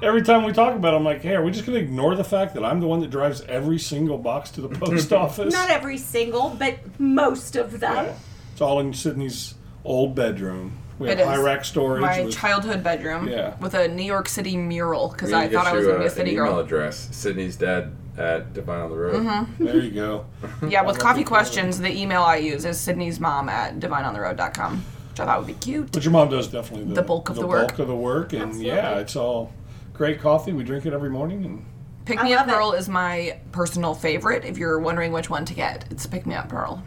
every 0.03 0.23
time 0.23 0.45
we 0.45 0.53
talk 0.53 0.75
about 0.75 0.95
it, 0.95 0.97
I'm 0.97 1.05
like, 1.05 1.21
hey, 1.23 1.35
are 1.35 1.43
we 1.45 1.51
just 1.51 1.67
going 1.67 1.79
to 1.79 1.85
ignore 1.85 2.15
the 2.15 2.25
fact 2.25 2.55
that 2.55 2.65
I'm 2.65 2.81
the 2.81 2.87
one 2.87 3.01
that 3.01 3.11
drives 3.11 3.43
every 3.43 3.79
single 3.79 4.17
box 4.17 4.51
to 4.53 4.63
the 4.63 4.69
post 4.79 5.13
office? 5.13 5.53
Not 5.53 5.69
every 5.71 5.99
single, 5.99 6.49
but 6.59 6.79
most 6.99 7.55
of 7.57 7.79
them. 7.81 8.07
Yeah. 8.07 8.15
It's 8.53 8.61
all 8.63 8.81
in 8.81 8.95
Sydney's 8.95 9.57
old 9.85 10.15
bedroom. 10.15 10.79
We 10.99 11.09
have 11.11 11.19
It 11.19 11.23
is. 11.23 11.29
high 11.29 11.37
rack 11.43 11.65
storage. 11.67 12.01
my 12.01 12.23
with- 12.23 12.35
childhood 12.35 12.83
bedroom 12.83 13.29
Yeah. 13.29 13.57
with 13.61 13.75
a 13.75 13.89
New 13.89 14.05
York 14.05 14.29
City 14.29 14.57
mural 14.57 15.09
because 15.11 15.33
I 15.33 15.43
need 15.45 15.51
to 15.51 15.57
thought 15.59 15.67
I 15.67 15.73
was 15.75 15.83
you, 15.85 15.91
going 15.91 15.97
to 15.97 16.01
be 16.01 16.05
a 16.09 16.13
uh, 16.13 16.15
city 16.15 16.37
an 16.37 16.43
email 16.47 16.59
address. 16.61 17.09
Sydney's 17.13 17.57
dad 17.57 17.93
at 18.19 18.53
Divine 18.53 18.81
on 18.81 18.91
the 18.91 18.97
Road. 18.97 19.15
Mm-hmm. 19.25 19.65
there 19.65 19.79
you 19.79 19.91
go. 19.91 20.27
Yeah, 20.69 20.83
with 20.83 20.99
coffee 20.99 21.25
questions, 21.25 21.79
the 21.79 21.91
email 21.91 22.23
I 22.23 22.37
use 22.37 22.65
is 22.65 22.79
Sydney's 22.79 23.19
mom 23.21 23.49
at 23.49 23.79
divineontheroad.com, 23.81 24.85
which 25.11 25.21
I 25.21 25.25
thought 25.25 25.39
would 25.39 25.47
be 25.47 25.55
cute. 25.55 25.93
But 25.93 26.05
your 26.05 26.13
mom 26.13 26.29
does 26.29 26.49
definitely 26.49 26.89
the, 26.89 26.95
The 26.95 27.03
bulk 27.03 27.31
of 27.31 27.37
the 27.37 27.47
work. 27.47 27.69
bulk 27.69 27.79
of 27.81 27.89
the 27.89 27.97
work, 27.97 28.33
and 28.33 28.43
Absolutely. 28.43 28.67
yeah, 28.69 28.99
it's 28.99 29.17
all 29.17 29.53
great 29.95 30.21
coffee. 30.21 30.53
We 30.53 30.65
drink 30.65 30.85
it 30.87 30.93
every 30.93 31.11
morning, 31.11 31.45
and 31.45 31.65
Pick 32.05 32.21
I 32.21 32.25
Me 32.25 32.35
Up 32.35 32.47
it. 32.49 32.51
Pearl 32.51 32.73
is 32.73 32.89
my 32.89 33.39
personal 33.53 33.95
favorite. 33.95 34.45
If 34.45 34.59
you're 34.59 34.79
wondering 34.79 35.13
which 35.13 35.31
one 35.31 35.45
to 35.47 35.55
get, 35.55 35.85
it's 35.91 36.05
Pick 36.07 36.27
Me 36.27 36.35
Up 36.35 36.49
Pearl. 36.49 36.83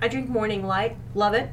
I 0.00 0.08
drink 0.08 0.28
morning 0.28 0.66
light. 0.66 0.96
Love 1.14 1.34
it. 1.34 1.50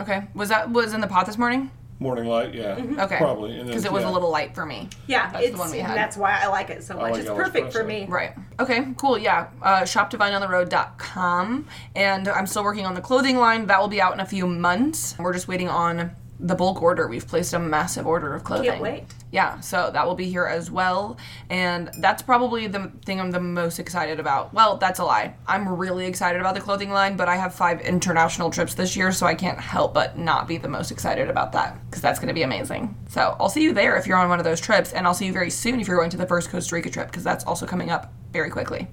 Okay, 0.00 0.26
was 0.34 0.48
that 0.50 0.70
was 0.70 0.92
in 0.94 1.00
the 1.00 1.06
pot 1.06 1.26
this 1.26 1.36
morning? 1.38 1.70
Morning 2.00 2.26
light, 2.26 2.54
yeah, 2.54 2.76
Mm-hmm. 2.76 3.00
Okay, 3.00 3.16
probably, 3.18 3.62
because 3.62 3.84
it 3.84 3.92
was 3.92 4.02
yeah. 4.04 4.10
a 4.10 4.12
little 4.12 4.30
light 4.30 4.54
for 4.54 4.64
me. 4.64 4.88
Yeah, 5.06 5.30
That's 5.32 5.50
the 5.50 5.58
one 5.58 5.70
we 5.70 5.78
had. 5.78 5.96
that's 5.96 6.16
why 6.16 6.38
I 6.40 6.46
like 6.46 6.70
it 6.70 6.82
so 6.84 6.94
much. 6.94 7.02
like 7.02 7.14
it's 7.16 7.24
yellow 7.24 7.38
perfect 7.38 7.72
for 7.72 7.82
me. 7.84 8.06
Right. 8.08 8.32
Okay, 8.60 8.86
cool. 8.96 9.18
Yeah. 9.18 9.48
Uh, 9.62 9.82
shopdivineontheroad.com. 9.82 11.66
And 11.96 12.28
I'm 12.28 12.46
still 12.46 12.64
working 12.64 12.86
on 12.86 12.94
the 12.94 13.00
clothing 13.00 13.36
line. 13.38 13.66
That 13.66 13.80
will 13.80 13.88
be 13.88 14.00
out 14.00 14.14
in 14.14 14.20
a 14.20 14.26
few 14.26 14.46
months. 14.46 15.16
We're 15.18 15.32
just 15.32 15.48
waiting 15.48 15.68
on 15.68 16.10
the 16.40 16.54
bulk 16.54 16.82
order. 16.82 17.08
We've 17.08 17.26
placed 17.26 17.52
a 17.52 17.58
massive 17.58 18.06
order 18.06 18.34
of 18.34 18.44
clothing. 18.44 18.70
Can't 18.70 18.82
wait. 18.82 19.04
Yeah, 19.32 19.60
so 19.60 19.90
that 19.92 20.06
will 20.06 20.14
be 20.14 20.30
here 20.30 20.46
as 20.46 20.70
well. 20.70 21.16
And 21.50 21.90
that's 21.98 22.22
probably 22.22 22.66
the 22.66 22.92
thing 23.04 23.20
I'm 23.20 23.30
the 23.30 23.40
most 23.40 23.78
excited 23.78 24.20
about. 24.20 24.54
Well, 24.54 24.76
that's 24.76 25.00
a 25.00 25.04
lie. 25.04 25.34
I'm 25.46 25.68
really 25.68 26.06
excited 26.06 26.40
about 26.40 26.54
the 26.54 26.60
clothing 26.60 26.90
line, 26.90 27.16
but 27.16 27.28
I 27.28 27.36
have 27.36 27.54
five 27.54 27.80
international 27.80 28.50
trips 28.50 28.74
this 28.74 28.96
year, 28.96 29.10
so 29.10 29.26
I 29.26 29.34
can't 29.34 29.58
help 29.58 29.94
but 29.94 30.16
not 30.16 30.46
be 30.46 30.58
the 30.58 30.68
most 30.68 30.90
excited 30.90 31.28
about 31.28 31.52
that 31.52 31.76
because 31.86 32.02
that's 32.02 32.18
going 32.18 32.28
to 32.28 32.34
be 32.34 32.42
amazing. 32.42 32.96
So 33.08 33.36
I'll 33.40 33.48
see 33.48 33.62
you 33.62 33.74
there 33.74 33.96
if 33.96 34.06
you're 34.06 34.18
on 34.18 34.28
one 34.28 34.38
of 34.38 34.44
those 34.44 34.60
trips, 34.60 34.92
and 34.92 35.06
I'll 35.06 35.14
see 35.14 35.26
you 35.26 35.32
very 35.32 35.50
soon 35.50 35.80
if 35.80 35.88
you're 35.88 35.98
going 35.98 36.10
to 36.10 36.16
the 36.16 36.26
first 36.26 36.50
Costa 36.50 36.74
Rica 36.74 36.90
trip 36.90 37.08
because 37.08 37.24
that's 37.24 37.44
also 37.44 37.66
coming 37.66 37.90
up 37.90 38.12
very 38.32 38.50
quickly, 38.50 38.86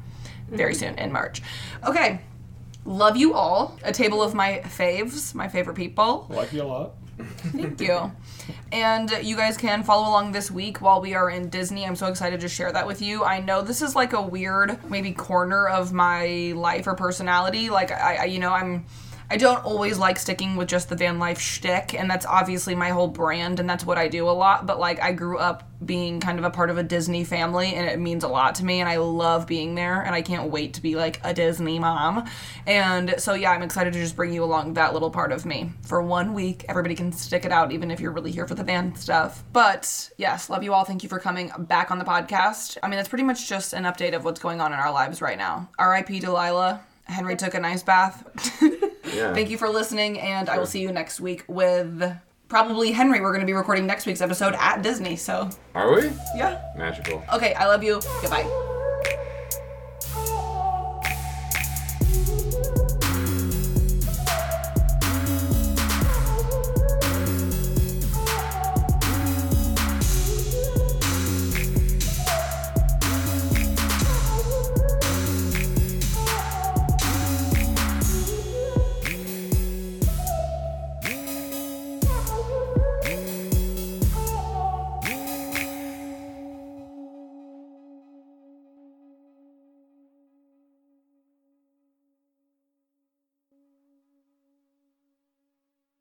very 0.49 0.73
mm-hmm. 0.73 0.79
soon 0.79 0.99
in 0.99 1.11
March. 1.11 1.41
Okay. 1.85 2.21
Love 2.87 3.17
you 3.17 3.33
all. 3.33 3.79
A 3.83 3.91
table 3.91 4.21
of 4.21 4.35
my 4.35 4.61
faves, 4.63 5.33
my 5.33 5.47
favorite 5.47 5.73
people. 5.73 6.27
like 6.29 6.53
you 6.53 6.61
a 6.61 6.63
lot. 6.63 6.93
Thank 7.17 7.79
you. 7.81 8.11
And 8.71 9.09
you 9.21 9.35
guys 9.35 9.57
can 9.57 9.83
follow 9.83 10.09
along 10.09 10.33
this 10.33 10.51
week 10.51 10.81
while 10.81 11.01
we 11.01 11.13
are 11.13 11.29
in 11.29 11.49
Disney. 11.49 11.85
I'm 11.85 11.95
so 11.95 12.07
excited 12.07 12.41
to 12.41 12.49
share 12.49 12.71
that 12.71 12.85
with 12.85 13.01
you. 13.01 13.23
I 13.23 13.39
know 13.39 13.61
this 13.61 13.81
is 13.81 13.95
like 13.95 14.13
a 14.13 14.21
weird, 14.21 14.77
maybe 14.89 15.13
corner 15.13 15.67
of 15.67 15.93
my 15.93 16.53
life 16.55 16.87
or 16.87 16.95
personality. 16.95 17.69
Like 17.69 17.91
I, 17.91 18.15
I 18.15 18.25
you 18.25 18.39
know, 18.39 18.51
I'm. 18.51 18.85
I 19.29 19.37
don't 19.37 19.63
always 19.65 19.97
like 19.97 20.19
sticking 20.19 20.55
with 20.55 20.67
just 20.67 20.89
the 20.89 20.95
van 20.95 21.19
life 21.19 21.39
shtick, 21.39 21.93
and 21.93 22.09
that's 22.09 22.25
obviously 22.25 22.75
my 22.75 22.89
whole 22.89 23.07
brand, 23.07 23.59
and 23.59 23.69
that's 23.69 23.85
what 23.85 23.97
I 23.97 24.07
do 24.07 24.29
a 24.29 24.31
lot. 24.31 24.65
But 24.65 24.79
like, 24.79 25.01
I 25.01 25.13
grew 25.13 25.37
up 25.37 25.69
being 25.83 26.19
kind 26.19 26.39
of 26.39 26.45
a 26.45 26.49
part 26.49 26.69
of 26.69 26.77
a 26.77 26.83
Disney 26.83 27.23
family, 27.23 27.73
and 27.73 27.87
it 27.87 27.99
means 27.99 28.23
a 28.23 28.27
lot 28.27 28.55
to 28.55 28.65
me, 28.65 28.79
and 28.79 28.89
I 28.89 28.97
love 28.97 29.47
being 29.47 29.75
there, 29.75 30.01
and 30.01 30.13
I 30.13 30.21
can't 30.21 30.51
wait 30.51 30.75
to 30.75 30.81
be 30.81 30.95
like 30.95 31.19
a 31.23 31.33
Disney 31.33 31.79
mom. 31.79 32.29
And 32.67 33.15
so, 33.17 33.33
yeah, 33.33 33.51
I'm 33.51 33.63
excited 33.63 33.93
to 33.93 33.99
just 33.99 34.15
bring 34.15 34.33
you 34.33 34.43
along 34.43 34.75
that 34.75 34.93
little 34.93 35.09
part 35.09 35.31
of 35.31 35.45
me 35.45 35.71
for 35.81 36.01
one 36.01 36.33
week. 36.33 36.65
Everybody 36.69 36.95
can 36.95 37.11
stick 37.11 37.45
it 37.45 37.51
out, 37.51 37.71
even 37.71 37.91
if 37.91 37.99
you're 37.99 38.11
really 38.11 38.31
here 38.31 38.47
for 38.47 38.55
the 38.55 38.63
van 38.63 38.95
stuff. 38.95 39.43
But 39.53 40.11
yes, 40.17 40.49
love 40.49 40.63
you 40.63 40.73
all. 40.73 40.85
Thank 40.85 41.03
you 41.03 41.09
for 41.09 41.19
coming 41.19 41.51
back 41.59 41.91
on 41.91 41.99
the 41.99 42.05
podcast. 42.05 42.77
I 42.83 42.87
mean, 42.87 42.97
that's 42.97 43.09
pretty 43.09 43.23
much 43.23 43.49
just 43.49 43.73
an 43.73 43.83
update 43.83 44.15
of 44.15 44.23
what's 44.23 44.39
going 44.39 44.61
on 44.61 44.71
in 44.71 44.79
our 44.79 44.91
lives 44.91 45.21
right 45.21 45.37
now. 45.37 45.69
R.I.P. 45.79 46.19
Delilah. 46.19 46.81
Henry 47.05 47.35
took 47.35 47.53
a 47.53 47.59
nice 47.59 47.83
bath. 47.83 48.61
Yeah. 49.15 49.33
Thank 49.33 49.49
you 49.49 49.57
for 49.57 49.69
listening, 49.69 50.19
and 50.19 50.49
I 50.49 50.57
will 50.57 50.65
see 50.65 50.81
you 50.81 50.91
next 50.91 51.19
week 51.19 51.43
with 51.47 52.03
probably 52.47 52.91
Henry. 52.91 53.21
We're 53.21 53.31
going 53.31 53.41
to 53.41 53.45
be 53.45 53.53
recording 53.53 53.85
next 53.87 54.05
week's 54.05 54.21
episode 54.21 54.55
at 54.59 54.81
Disney. 54.81 55.15
So, 55.15 55.49
Are 55.73 55.93
we? 55.93 56.11
yeah. 56.35 56.61
Magical. 56.77 57.23
Okay, 57.33 57.53
I 57.53 57.67
love 57.67 57.83
you. 57.83 58.01
Goodbye. 58.21 58.73